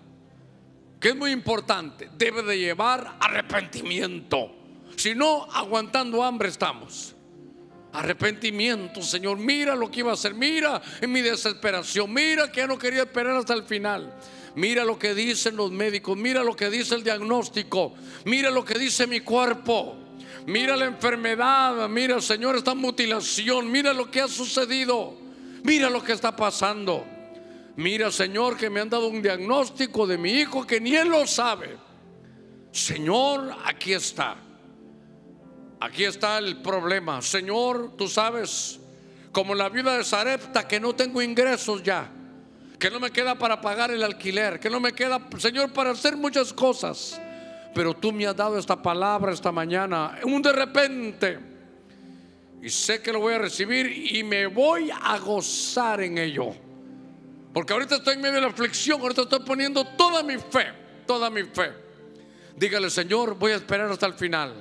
que 1.03 1.09
es 1.09 1.17
muy 1.17 1.33
importante. 1.33 2.09
Debe 2.17 2.45
de 2.45 2.57
llevar 2.57 3.17
arrepentimiento. 3.19 4.53
Si 4.97 5.17
no, 5.17 5.49
aguantando 5.53 6.23
hambre 6.23 6.49
estamos. 6.49 7.17
Arrepentimiento, 7.93 9.03
Señor. 9.03 9.37
Mira 9.37 9.75
lo 9.75 9.91
que 9.91 10.01
iba 10.01 10.13
a 10.13 10.15
hacer. 10.15 10.33
Mira 10.33 10.81
en 11.01 11.11
mi 11.11 11.21
desesperación. 11.21 12.13
Mira 12.13 12.53
que 12.53 12.61
ya 12.61 12.69
no 12.69 12.79
quería 12.79 13.03
esperar 13.03 13.35
hasta 13.35 13.53
el 13.53 13.65
final. 13.65 14.15
Mira 14.55 14.85
lo 14.85 14.97
que 14.97 15.13
dicen 15.13 15.57
los 15.57 15.73
médicos. 15.73 16.17
Mira 16.17 16.45
lo 16.45 16.55
que 16.55 16.71
dice 16.71 16.95
el 16.95 17.03
diagnóstico. 17.03 17.95
Mira 18.25 18.49
lo 18.51 18.65
que 18.65 18.79
dice 18.79 19.09
mi 19.09 19.21
cuerpo. 19.21 20.02
Mira 20.47 20.77
la 20.77 20.87
enfermedad, 20.87 21.89
mira 21.89 22.21
Señor 22.21 22.57
esta 22.57 22.75
mutilación, 22.75 23.71
mira 23.71 23.93
lo 23.93 24.11
que 24.11 24.21
ha 24.21 24.29
sucedido, 24.29 25.17
mira 25.63 25.89
lo 25.89 26.03
que 26.03 26.13
está 26.13 26.35
pasando. 26.35 27.05
Mira 27.77 28.11
Señor 28.11 28.57
que 28.57 28.69
me 28.69 28.81
han 28.81 28.91
dado 28.91 29.09
un 29.09 29.23
diagnóstico 29.23 30.07
de 30.07 30.19
mi 30.19 30.33
hijo 30.33 30.67
que 30.67 30.81
ni 30.81 30.95
él 30.95 31.09
lo 31.09 31.27
sabe. 31.27 31.77
Señor, 32.71 33.55
aquí 33.65 33.93
está. 33.93 34.37
Aquí 35.81 36.05
está 36.05 36.39
el 36.39 36.61
problema. 36.61 37.23
Señor, 37.23 37.97
tú 37.97 38.09
sabes, 38.09 38.79
como 39.31 39.55
la 39.55 39.69
viuda 39.69 39.97
de 39.97 40.05
Sarepta, 40.05 40.69
que 40.69 40.79
no 40.79 40.95
tengo 40.95 41.23
ingresos 41.23 41.83
ya, 41.83 42.11
que 42.79 42.91
no 42.91 43.01
me 43.01 43.11
queda 43.11 43.37
para 43.37 43.61
pagar 43.61 43.91
el 43.91 44.03
alquiler, 44.03 44.61
que 44.61 44.71
no 44.71 44.81
me 44.81 44.93
queda, 44.93 45.21
Señor, 45.39 45.73
para 45.73 45.91
hacer 45.91 46.17
muchas 46.17 46.53
cosas 46.53 47.21
pero 47.75 47.95
tú 47.95 48.13
me 48.13 48.27
has 48.27 48.37
dado 48.37 48.59
esta 48.59 48.81
palabra 48.81 49.33
esta 49.33 49.53
mañana, 49.53 50.19
un 50.25 50.43
de 50.43 50.53
repente, 50.53 51.39
y 52.63 52.69
sé 52.69 53.03
que 53.03 53.13
lo 53.13 53.21
voy 53.21 53.35
a 53.35 53.39
recibir 53.39 53.87
y 54.15 54.23
me 54.23 54.47
voy 54.47 54.91
a 54.91 55.19
gozar 55.19 56.01
en 56.03 56.19
ello. 56.19 56.55
Porque 57.53 57.73
ahorita 57.73 57.97
estoy 57.97 58.15
en 58.15 58.21
medio 58.21 58.37
de 58.37 58.41
la 58.43 58.47
aflicción, 58.49 59.01
ahorita 59.01 59.23
estoy 59.23 59.41
poniendo 59.41 59.85
toda 59.85 60.23
mi 60.23 60.37
fe, 60.37 60.73
toda 61.07 61.29
mi 61.29 61.43
fe. 61.43 61.73
Dígale, 62.57 62.89
Señor, 62.91 63.35
voy 63.35 63.53
a 63.53 63.57
esperar 63.57 63.91
hasta 63.91 64.07
el 64.07 64.15
final. 64.15 64.55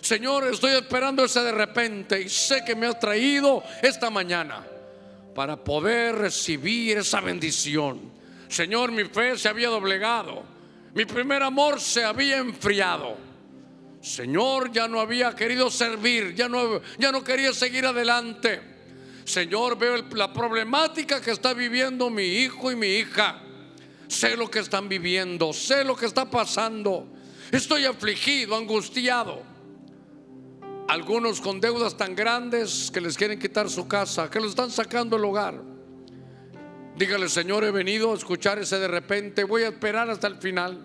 Señor, 0.00 0.46
estoy 0.46 0.72
esperando 0.72 1.24
ese 1.24 1.40
de 1.40 1.52
repente 1.52 2.20
y 2.20 2.28
sé 2.28 2.64
que 2.64 2.74
me 2.74 2.86
has 2.86 2.98
traído 2.98 3.62
esta 3.82 4.10
mañana 4.10 4.64
para 5.34 5.56
poder 5.56 6.16
recibir 6.16 6.98
esa 6.98 7.20
bendición. 7.20 8.00
Señor, 8.48 8.92
mi 8.92 9.04
fe 9.04 9.36
se 9.36 9.48
había 9.48 9.68
doblegado. 9.68 10.57
Mi 10.94 11.04
primer 11.04 11.42
amor 11.42 11.80
se 11.80 12.04
había 12.04 12.38
enfriado. 12.38 13.16
Señor, 14.00 14.70
ya 14.72 14.88
no 14.88 15.00
había 15.00 15.34
querido 15.34 15.70
servir, 15.70 16.34
ya 16.34 16.48
no, 16.48 16.80
ya 16.98 17.12
no 17.12 17.22
quería 17.22 17.52
seguir 17.52 17.84
adelante. 17.84 18.60
Señor, 19.24 19.76
veo 19.78 20.04
la 20.14 20.32
problemática 20.32 21.20
que 21.20 21.32
está 21.32 21.52
viviendo 21.52 22.08
mi 22.08 22.22
hijo 22.22 22.72
y 22.72 22.76
mi 22.76 22.86
hija. 22.86 23.42
Sé 24.06 24.36
lo 24.36 24.50
que 24.50 24.60
están 24.60 24.88
viviendo, 24.88 25.52
sé 25.52 25.84
lo 25.84 25.94
que 25.94 26.06
está 26.06 26.30
pasando. 26.30 27.06
Estoy 27.52 27.84
afligido, 27.84 28.56
angustiado. 28.56 29.42
Algunos 30.88 31.40
con 31.42 31.60
deudas 31.60 31.96
tan 31.96 32.14
grandes 32.14 32.90
que 32.90 33.02
les 33.02 33.16
quieren 33.16 33.38
quitar 33.38 33.68
su 33.68 33.86
casa, 33.86 34.30
que 34.30 34.40
los 34.40 34.50
están 34.50 34.70
sacando 34.70 35.16
el 35.16 35.24
hogar. 35.24 35.60
Dígale, 36.98 37.28
Señor, 37.28 37.62
he 37.62 37.70
venido 37.70 38.10
a 38.10 38.16
escuchar 38.16 38.58
ese 38.58 38.76
de 38.80 38.88
repente, 38.88 39.44
voy 39.44 39.62
a 39.62 39.68
esperar 39.68 40.10
hasta 40.10 40.26
el 40.26 40.34
final. 40.38 40.84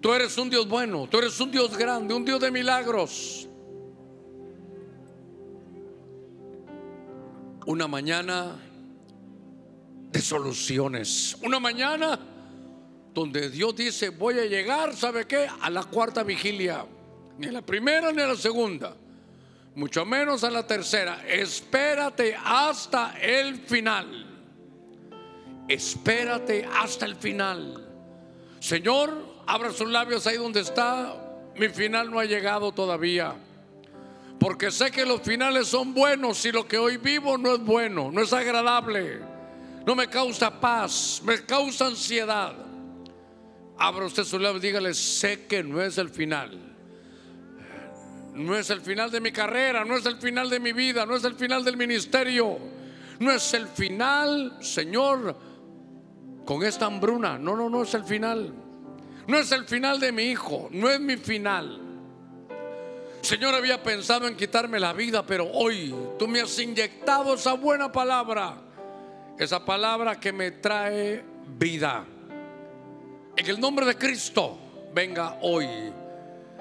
Tú 0.00 0.12
eres 0.12 0.38
un 0.38 0.48
Dios 0.48 0.68
bueno, 0.68 1.08
tú 1.10 1.18
eres 1.18 1.40
un 1.40 1.50
Dios 1.50 1.76
grande, 1.76 2.14
un 2.14 2.24
Dios 2.24 2.40
de 2.40 2.52
milagros. 2.52 3.48
Una 7.66 7.88
mañana 7.88 8.60
de 10.12 10.20
soluciones, 10.20 11.36
una 11.42 11.58
mañana 11.58 12.20
donde 13.12 13.50
Dios 13.50 13.74
dice, 13.74 14.10
voy 14.10 14.38
a 14.38 14.44
llegar, 14.44 14.94
¿sabe 14.94 15.26
qué? 15.26 15.48
A 15.62 15.68
la 15.68 15.82
cuarta 15.82 16.22
vigilia, 16.22 16.86
ni 17.38 17.48
a 17.48 17.52
la 17.52 17.62
primera 17.62 18.12
ni 18.12 18.22
a 18.22 18.28
la 18.28 18.36
segunda, 18.36 18.96
mucho 19.74 20.06
menos 20.06 20.44
a 20.44 20.50
la 20.50 20.64
tercera. 20.64 21.26
Espérate 21.26 22.36
hasta 22.36 23.18
el 23.20 23.56
final 23.56 24.29
espérate 25.74 26.64
hasta 26.64 27.06
el 27.06 27.16
final. 27.16 27.86
Señor, 28.58 29.42
abra 29.46 29.72
sus 29.72 29.88
labios 29.88 30.26
ahí 30.26 30.36
donde 30.36 30.60
está. 30.60 31.14
Mi 31.56 31.68
final 31.68 32.10
no 32.10 32.18
ha 32.18 32.24
llegado 32.24 32.72
todavía. 32.72 33.34
Porque 34.38 34.70
sé 34.70 34.90
que 34.90 35.04
los 35.04 35.20
finales 35.20 35.68
son 35.68 35.92
buenos 35.92 36.44
y 36.46 36.52
lo 36.52 36.66
que 36.66 36.78
hoy 36.78 36.96
vivo 36.96 37.36
no 37.36 37.54
es 37.54 37.60
bueno, 37.60 38.10
no 38.10 38.22
es 38.22 38.32
agradable. 38.32 39.20
No 39.86 39.94
me 39.94 40.08
causa 40.08 40.60
paz, 40.60 41.20
me 41.24 41.44
causa 41.44 41.86
ansiedad. 41.86 42.54
Abra 43.78 44.06
usted 44.06 44.24
sus 44.24 44.40
labios 44.40 44.62
dígale, 44.62 44.94
sé 44.94 45.46
que 45.46 45.62
no 45.62 45.80
es 45.82 45.98
el 45.98 46.08
final. 46.08 46.58
No 48.34 48.56
es 48.56 48.70
el 48.70 48.80
final 48.80 49.10
de 49.10 49.20
mi 49.20 49.32
carrera, 49.32 49.84
no 49.84 49.96
es 49.96 50.06
el 50.06 50.16
final 50.16 50.48
de 50.48 50.60
mi 50.60 50.72
vida, 50.72 51.04
no 51.04 51.16
es 51.16 51.24
el 51.24 51.34
final 51.34 51.64
del 51.64 51.76
ministerio. 51.76 52.58
No 53.18 53.32
es 53.32 53.52
el 53.52 53.68
final, 53.68 54.56
Señor, 54.60 55.36
con 56.50 56.64
esta 56.64 56.86
hambruna. 56.86 57.38
No, 57.38 57.54
no, 57.54 57.70
no 57.70 57.84
es 57.84 57.94
el 57.94 58.02
final. 58.02 58.52
No 59.28 59.38
es 59.38 59.52
el 59.52 59.66
final 59.66 60.00
de 60.00 60.10
mi 60.10 60.24
hijo, 60.24 60.68
no 60.72 60.90
es 60.90 60.98
mi 60.98 61.16
final. 61.16 61.80
Señor, 63.20 63.54
había 63.54 63.80
pensado 63.80 64.26
en 64.26 64.34
quitarme 64.34 64.80
la 64.80 64.92
vida, 64.92 65.24
pero 65.24 65.48
hoy 65.48 65.94
tú 66.18 66.26
me 66.26 66.40
has 66.40 66.58
inyectado 66.58 67.34
esa 67.34 67.52
buena 67.52 67.92
palabra, 67.92 68.56
esa 69.38 69.64
palabra 69.64 70.18
que 70.18 70.32
me 70.32 70.50
trae 70.50 71.24
vida. 71.56 72.04
En 73.36 73.46
el 73.46 73.60
nombre 73.60 73.86
de 73.86 73.94
Cristo, 73.94 74.58
venga 74.92 75.38
hoy. 75.42 75.68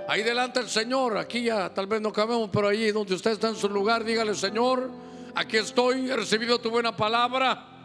Ahí 0.07 0.21
delante 0.21 0.59
el 0.59 0.69
Señor, 0.69 1.17
aquí 1.17 1.41
ya 1.45 1.73
tal 1.73 1.87
vez 1.87 1.99
no 1.99 2.13
cabemos, 2.13 2.51
pero 2.53 2.67
ahí 2.67 2.91
donde 2.91 3.15
usted 3.15 3.31
está 3.31 3.49
en 3.49 3.55
su 3.55 3.67
lugar, 3.67 4.03
dígale, 4.03 4.35
Señor, 4.35 4.91
aquí 5.33 5.57
estoy, 5.57 6.11
he 6.11 6.15
recibido 6.15 6.59
tu 6.59 6.69
buena 6.69 6.95
palabra 6.95 7.78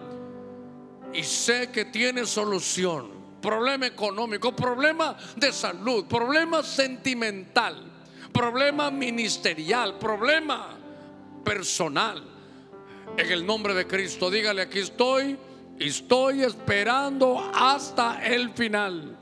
y 1.14 1.22
sé 1.22 1.70
que 1.70 1.86
tiene 1.86 2.26
solución. 2.26 3.08
Problema 3.40 3.86
económico, 3.86 4.54
problema 4.54 5.16
de 5.36 5.52
salud, 5.52 6.06
problema 6.06 6.62
sentimental, 6.62 7.92
problema 8.32 8.90
ministerial, 8.90 9.98
problema 9.98 10.76
personal. 11.44 12.22
En 13.16 13.30
el 13.30 13.46
nombre 13.46 13.74
de 13.74 13.86
Cristo, 13.86 14.30
dígale, 14.30 14.62
aquí 14.62 14.80
estoy 14.80 15.38
y 15.78 15.88
estoy 15.88 16.42
esperando 16.42 17.50
hasta 17.54 18.24
el 18.24 18.50
final. 18.50 19.18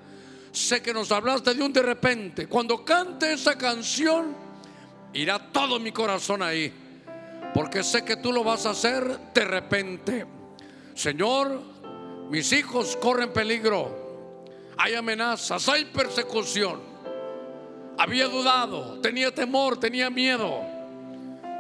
Sé 0.53 0.81
que 0.83 0.95
nos 0.95 1.11
hablaste 1.11 1.55
de 1.55 1.63
un 1.63 1.73
de 1.73 1.83
repente. 1.83 2.47
Cuando 2.47 2.85
cante 2.85 3.33
esa 3.33 3.59
canción, 3.59 4.37
irá 5.13 5.51
todo 5.51 5.81
mi 5.81 5.93
corazón 5.93 6.43
ahí. 6.43 6.73
Porque 7.55 7.83
sé 7.83 8.05
que 8.05 8.17
tú 8.17 8.33
lo 8.33 8.45
vas 8.45 8.67
a 8.67 8.71
hacer 8.71 9.33
de 9.35 9.45
repente. 9.45 10.27
Señor, 10.95 11.72
Mis 12.31 12.53
hijos 12.53 12.97
corren 12.97 13.33
peligro. 13.33 14.03
Hay 14.77 14.95
amenazas, 14.95 15.69
hay 15.69 15.85
persecución. 15.87 16.81
Había 17.99 18.27
dudado, 18.27 18.99
tenía 19.01 19.35
temor, 19.35 19.79
tenía 19.79 20.11
miedo. 20.11 20.61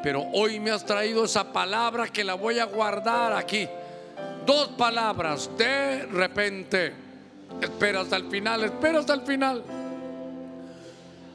Pero 0.03 0.23
hoy 0.33 0.59
me 0.59 0.71
has 0.71 0.85
traído 0.85 1.25
esa 1.25 1.53
palabra 1.53 2.09
que 2.09 2.25
la 2.25 2.35
voy 2.35 2.59
a 2.59 2.65
guardar 2.65 3.35
aquí. 3.35 3.69
Dos 4.45 4.69
palabras, 4.69 5.51
de 5.57 6.07
repente. 6.07 6.95
Espera 7.61 8.01
hasta 8.01 8.17
el 8.17 8.29
final, 8.29 8.65
espera 8.65 8.99
hasta 9.01 9.15
el 9.15 9.23
final. 9.23 9.63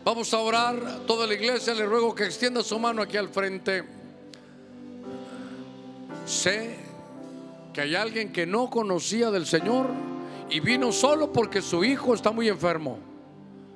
Vamos 0.04 0.34
a 0.34 0.40
orar. 0.40 1.06
Toda 1.06 1.28
la 1.28 1.34
iglesia 1.34 1.74
le 1.74 1.86
ruego 1.86 2.14
que 2.14 2.26
extienda 2.26 2.64
su 2.64 2.78
mano 2.80 3.02
aquí 3.02 3.18
al 3.18 3.30
frente. 3.30 3.84
Sé 6.26 6.87
que 7.78 7.84
hay 7.84 7.94
alguien 7.94 8.32
que 8.32 8.48
no 8.48 8.72
conocía 8.72 9.30
del 9.30 9.46
Señor 9.46 9.86
y 10.50 10.62
vino 10.62 10.92
solo 10.92 11.32
porque 11.32 11.62
su 11.62 11.84
hijo 11.84 12.16
está 12.16 12.32
muy 12.32 12.50
enfermo. 12.50 12.98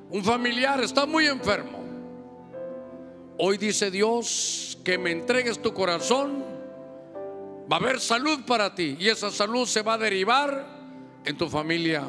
Un 0.10 0.23
familiar 0.23 0.82
está 0.82 1.06
muy 1.06 1.28
enfermo. 1.28 1.84
Hoy 3.38 3.60
dice 3.60 3.91
Dios 3.91 4.80
que 4.84 4.98
me 4.98 5.11
entregues 5.11 5.61
tu 5.61 5.72
corazón. 5.72 6.44
Va 7.72 7.76
a 7.76 7.80
haber 7.80 7.99
salud 7.99 8.40
para 8.44 8.73
ti 8.73 8.98
y 8.99 9.07
esa 9.07 9.30
salud 9.30 9.68
se 9.68 9.84
va 9.84 9.94
a 9.94 9.98
derivar 9.99 10.65
en 11.23 11.38
tu 11.38 11.48
familia. 11.48 12.02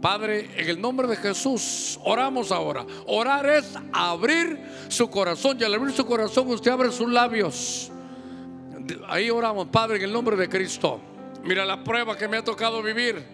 Padre, 0.00 0.48
en 0.56 0.68
el 0.68 0.80
nombre 0.80 1.08
de 1.08 1.16
Jesús, 1.16 1.98
oramos 2.04 2.52
ahora. 2.52 2.86
Orar 3.08 3.44
es 3.44 3.74
abrir 3.92 4.56
su 4.86 5.10
corazón 5.10 5.58
y 5.60 5.64
al 5.64 5.74
abrir 5.74 5.92
su 5.96 6.06
corazón 6.06 6.46
usted 6.46 6.70
abre 6.70 6.92
sus 6.92 7.10
labios. 7.10 7.90
Ahí 9.08 9.30
oramos, 9.30 9.68
Padre, 9.68 9.98
en 9.98 10.04
el 10.04 10.12
nombre 10.12 10.36
de 10.36 10.48
Cristo. 10.48 11.00
Mira 11.44 11.64
la 11.64 11.82
prueba 11.82 12.16
que 12.16 12.28
me 12.28 12.36
ha 12.36 12.44
tocado 12.44 12.82
vivir. 12.82 13.24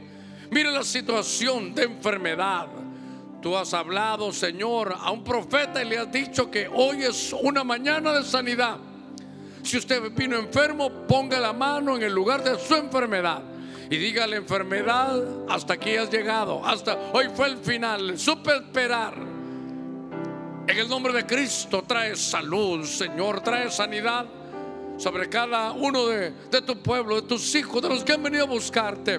Mira 0.51 0.71
la 0.71 0.83
situación 0.83 1.75
de 1.75 1.85
enfermedad. 1.85 2.69
Tú 3.41 3.57
has 3.57 3.75
hablado, 3.75 4.33
Señor, 4.33 4.95
a 4.99 5.11
un 5.11 5.23
profeta 5.23 5.83
y 5.83 5.89
le 5.89 5.99
has 5.99 6.11
dicho 6.11 6.51
que 6.51 6.69
hoy 6.73 7.03
es 7.03 7.33
una 7.33 7.63
mañana 7.63 8.13
de 8.13 8.25
sanidad. 8.25 8.79
Si 9.63 9.77
usted 9.77 10.13
vino 10.15 10.37
enfermo, 10.37 10.91
ponga 11.07 11.39
la 11.41 11.53
mano 11.53 11.97
en 11.97 12.03
el 12.03 12.13
lugar 12.13 12.43
de 12.43 12.59
su 12.59 12.75
enfermedad 12.75 13.43
y 13.91 13.97
diga 13.97 14.27
la 14.27 14.37
enfermedad, 14.37 15.23
hasta 15.49 15.75
aquí 15.75 15.97
has 15.97 16.11
llegado, 16.11 16.65
hasta 16.65 16.97
hoy 17.13 17.27
fue 17.35 17.49
el 17.49 17.59
final, 17.59 18.19
supe 18.19 18.57
esperar. 18.57 19.15
En 20.67 20.79
el 20.79 20.89
nombre 20.89 21.13
de 21.13 21.27
Cristo 21.27 21.85
trae 21.87 22.17
salud, 22.17 22.85
Señor, 22.85 23.43
trae 23.43 23.71
sanidad 23.71 24.27
sobre 24.97 25.29
cada 25.29 25.73
uno 25.73 26.07
de, 26.07 26.33
de 26.51 26.63
tu 26.63 26.77
pueblo, 26.83 27.21
de 27.21 27.29
tus 27.29 27.55
hijos, 27.55 27.83
de 27.83 27.89
los 27.89 28.05
que 28.05 28.13
han 28.13 28.23
venido 28.23 28.45
a 28.45 28.49
buscarte. 28.49 29.19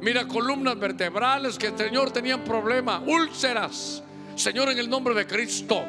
Mira 0.00 0.26
columnas 0.26 0.78
vertebrales 0.78 1.58
que 1.58 1.68
el 1.68 1.78
Señor 1.78 2.10
tenían 2.10 2.44
problemas, 2.44 3.02
úlceras. 3.06 4.02
Señor, 4.34 4.70
en 4.70 4.78
el 4.78 4.90
nombre 4.90 5.14
de 5.14 5.26
Cristo. 5.26 5.82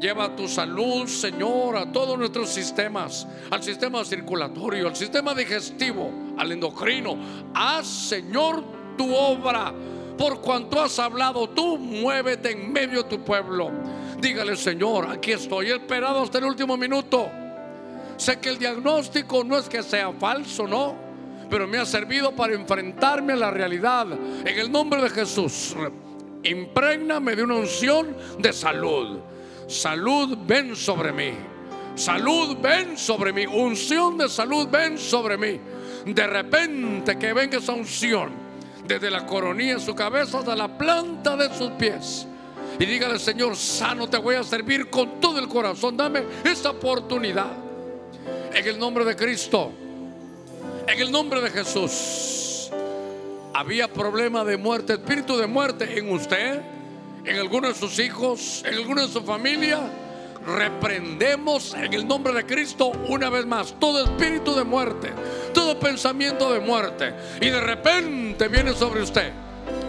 Lleva 0.00 0.34
tu 0.34 0.46
salud, 0.46 1.06
Señor, 1.08 1.76
a 1.76 1.90
todos 1.90 2.16
nuestros 2.16 2.50
sistemas, 2.50 3.26
al 3.50 3.62
sistema 3.62 4.04
circulatorio, 4.04 4.86
al 4.86 4.94
sistema 4.94 5.34
digestivo, 5.34 6.10
al 6.36 6.52
endocrino. 6.52 7.16
Haz, 7.52 7.86
Señor, 7.86 8.62
tu 8.96 9.12
obra. 9.12 9.72
Por 10.16 10.40
cuanto 10.40 10.80
has 10.80 10.98
hablado, 10.98 11.48
tú 11.50 11.78
muévete 11.78 12.52
en 12.52 12.72
medio 12.72 13.02
de 13.02 13.08
tu 13.08 13.24
pueblo. 13.24 13.70
Dígale, 14.20 14.56
Señor, 14.56 15.08
aquí 15.10 15.32
estoy, 15.32 15.70
esperado 15.70 16.22
hasta 16.22 16.38
el 16.38 16.44
último 16.44 16.76
minuto. 16.76 17.28
Sé 18.18 18.38
que 18.38 18.50
el 18.50 18.58
diagnóstico 18.58 19.42
no 19.42 19.56
es 19.56 19.66
que 19.68 19.82
sea 19.82 20.12
falso, 20.12 20.68
no, 20.68 20.94
pero 21.48 21.66
me 21.66 21.78
ha 21.78 21.86
servido 21.86 22.36
para 22.36 22.52
enfrentarme 22.52 23.32
a 23.32 23.36
la 23.36 23.50
realidad. 23.50 24.06
En 24.44 24.58
el 24.58 24.70
nombre 24.70 25.00
de 25.00 25.08
Jesús, 25.08 25.74
imprégname 26.42 27.34
de 27.34 27.42
una 27.44 27.54
unción 27.54 28.14
de 28.38 28.52
salud 28.52 29.20
salud 29.68 30.36
ven 30.46 30.74
sobre 30.74 31.12
mí. 31.12 31.32
Salud 31.94 32.56
ven 32.60 32.96
sobre 32.96 33.32
mí. 33.32 33.46
Unción 33.46 34.18
de 34.18 34.28
salud 34.28 34.66
ven 34.68 34.98
sobre 34.98 35.36
mí. 35.36 35.60
De 36.06 36.26
repente 36.26 37.18
que 37.18 37.32
venga 37.32 37.58
esa 37.58 37.72
unción 37.72 38.30
desde 38.86 39.10
la 39.10 39.26
coronilla 39.26 39.74
de 39.74 39.80
su 39.80 39.94
cabeza 39.94 40.38
hasta 40.38 40.56
la 40.56 40.78
planta 40.78 41.36
de 41.36 41.54
sus 41.54 41.70
pies. 41.72 42.26
Y 42.78 42.86
dígale, 42.86 43.18
Señor, 43.18 43.56
sano 43.56 44.08
te 44.08 44.18
voy 44.18 44.36
a 44.36 44.44
servir 44.44 44.88
con 44.88 45.20
todo 45.20 45.38
el 45.38 45.48
corazón. 45.48 45.96
Dame 45.96 46.22
esta 46.44 46.70
oportunidad. 46.70 47.67
En 48.54 48.66
el 48.66 48.78
nombre 48.78 49.04
de 49.04 49.16
Cristo. 49.16 49.72
En 50.86 51.00
el 51.00 51.10
nombre 51.10 51.40
de 51.40 51.50
Jesús. 51.50 52.70
Había 53.54 53.88
problema 53.88 54.44
de 54.44 54.56
muerte, 54.56 54.94
espíritu 54.94 55.36
de 55.36 55.46
muerte 55.46 55.98
en 55.98 56.10
usted 56.10 56.60
en 57.28 57.36
alguno 57.36 57.68
de 57.68 57.74
sus 57.74 57.98
hijos, 57.98 58.62
en 58.66 58.74
alguna 58.74 59.02
de 59.02 59.08
su 59.08 59.22
familia, 59.22 59.80
reprendemos 60.46 61.74
en 61.74 61.92
el 61.92 62.08
nombre 62.08 62.32
de 62.32 62.46
Cristo 62.46 62.92
una 63.08 63.28
vez 63.28 63.44
más 63.44 63.74
todo 63.78 64.02
espíritu 64.02 64.54
de 64.54 64.64
muerte, 64.64 65.12
todo 65.52 65.78
pensamiento 65.78 66.50
de 66.52 66.60
muerte. 66.60 67.14
Y 67.40 67.50
de 67.50 67.60
repente 67.60 68.48
viene 68.48 68.72
sobre 68.72 69.02
usted 69.02 69.30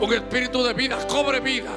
un 0.01 0.13
espíritu 0.13 0.61
de 0.63 0.73
vida, 0.73 0.97
cobre 1.07 1.39
vida. 1.39 1.71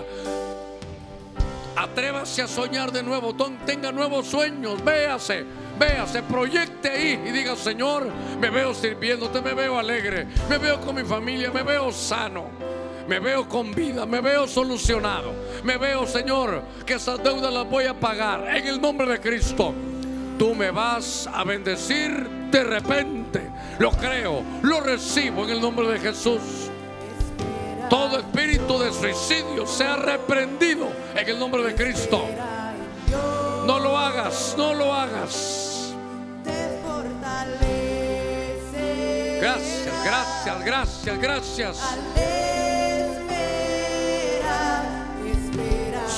Atrévase 1.77 2.43
a 2.43 2.49
soñar 2.49 2.91
de 2.91 3.05
nuevo, 3.05 3.35
tenga 3.65 3.93
nuevos 3.93 4.27
sueños, 4.27 4.83
véase, 4.85 5.45
véase, 5.79 6.23
proyecte 6.23 6.91
ahí 6.91 7.23
y 7.27 7.31
diga, 7.31 7.57
Señor, 7.57 8.07
me 8.41 8.51
veo 8.51 8.75
sirviéndote, 8.75 9.41
me 9.41 9.55
veo 9.55 9.79
alegre, 9.79 10.27
me 10.49 10.59
veo 10.59 10.81
con 10.81 10.95
mi 10.95 11.05
familia, 11.05 11.51
me 11.51 11.63
veo 11.63 11.93
sano. 11.93 12.51
Me 13.09 13.19
veo 13.19 13.49
con 13.49 13.75
vida, 13.75 14.07
me 14.07 14.21
veo 14.21 14.47
solucionado. 14.47 15.33
Me 15.65 15.77
veo, 15.77 16.07
Señor, 16.07 16.63
que 16.87 16.95
esas 16.95 17.23
deudas 17.23 17.53
las 17.53 17.69
voy 17.69 17.85
a 17.87 17.99
pagar 17.99 18.57
en 18.57 18.67
el 18.67 18.81
nombre 18.81 19.07
de 19.07 19.21
Cristo. 19.21 19.75
Tú 20.39 20.55
me 20.55 20.71
vas 20.71 21.29
a 21.33 21.45
bendecir 21.45 22.29
de 22.51 22.65
repente. 22.65 23.51
Lo 23.79 23.91
creo, 23.91 24.43
lo 24.63 24.81
recibo 24.81 25.45
en 25.45 25.51
el 25.51 25.61
nombre 25.61 25.89
de 25.89 25.99
Jesús. 25.99 26.71
Todo 27.91 28.19
espíritu 28.19 28.79
de 28.79 28.93
suicidio 28.93 29.67
sea 29.67 29.97
reprendido 29.97 30.89
en 31.15 31.29
el 31.29 31.39
nombre 31.39 31.63
de 31.65 31.75
Cristo. 31.75 32.25
No 33.67 33.79
lo 33.79 33.97
hagas, 33.97 34.55
no 34.57 34.75
lo 34.75 34.93
hagas. 34.93 35.95
Gracias, 39.41 40.05
gracias, 40.05 40.65
gracias, 40.65 41.19
gracias. 41.19 41.79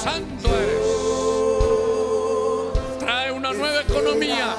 santo 0.05 0.49
eres. 0.49 0.85
Trae 2.99 3.33
una 3.33 3.53
nueva 3.53 3.81
economía. 3.81 4.55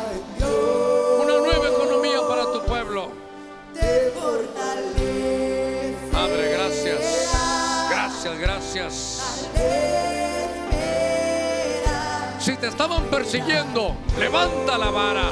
Estaban 12.76 13.04
persiguiendo, 13.06 13.96
levanta 14.20 14.78
la 14.78 14.90
vara. 14.92 15.32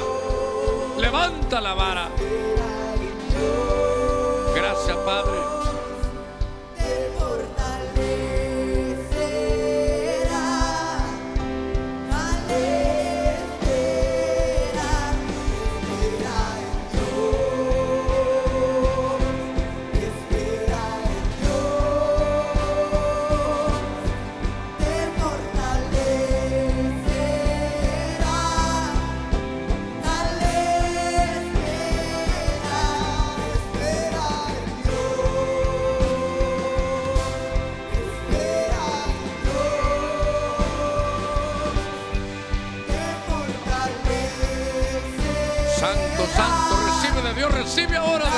Levanta 0.96 1.60
la 1.60 1.74
vara. 1.74 2.08
Gracias, 4.54 4.96
Padre. 5.04 5.43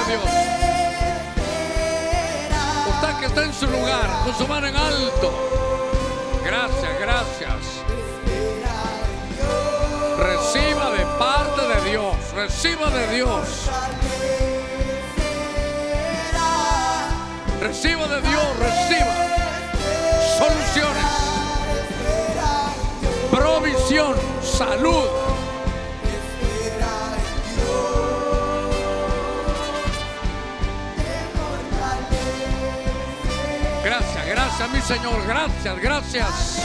Dios. 0.06 0.22
Usted 2.88 3.18
que 3.18 3.26
está 3.26 3.42
en 3.42 3.52
su 3.52 3.66
lugar, 3.66 4.08
con 4.24 4.34
su 4.36 4.46
mano 4.46 4.66
en 4.66 4.76
alto. 4.76 5.32
Gracias, 6.44 7.00
gracias. 7.00 7.56
Reciba 10.18 10.90
de 10.92 11.04
parte 11.18 11.60
de 11.62 11.90
Dios, 11.90 12.14
reciba 12.34 12.90
de 12.90 13.14
Dios. 13.14 13.48
Reciba 17.60 18.06
de 18.06 18.20
Dios, 18.20 18.58
reciba 18.60 19.14
soluciones, 20.38 21.04
provisión, 23.30 24.14
salud. 24.42 25.25
Gracias, 34.58 34.72
mi 34.72 34.96
Señor. 34.96 35.26
Gracias, 35.26 35.80
gracias. 35.82 36.55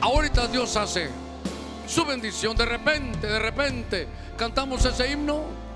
Ahorita 0.00 0.46
Dios 0.48 0.76
hace 0.76 1.08
su 1.86 2.04
bendición. 2.04 2.56
De 2.56 2.66
repente, 2.66 3.26
de 3.26 3.38
repente, 3.38 4.06
cantamos 4.36 4.84
ese 4.84 5.10
himno. 5.10 5.67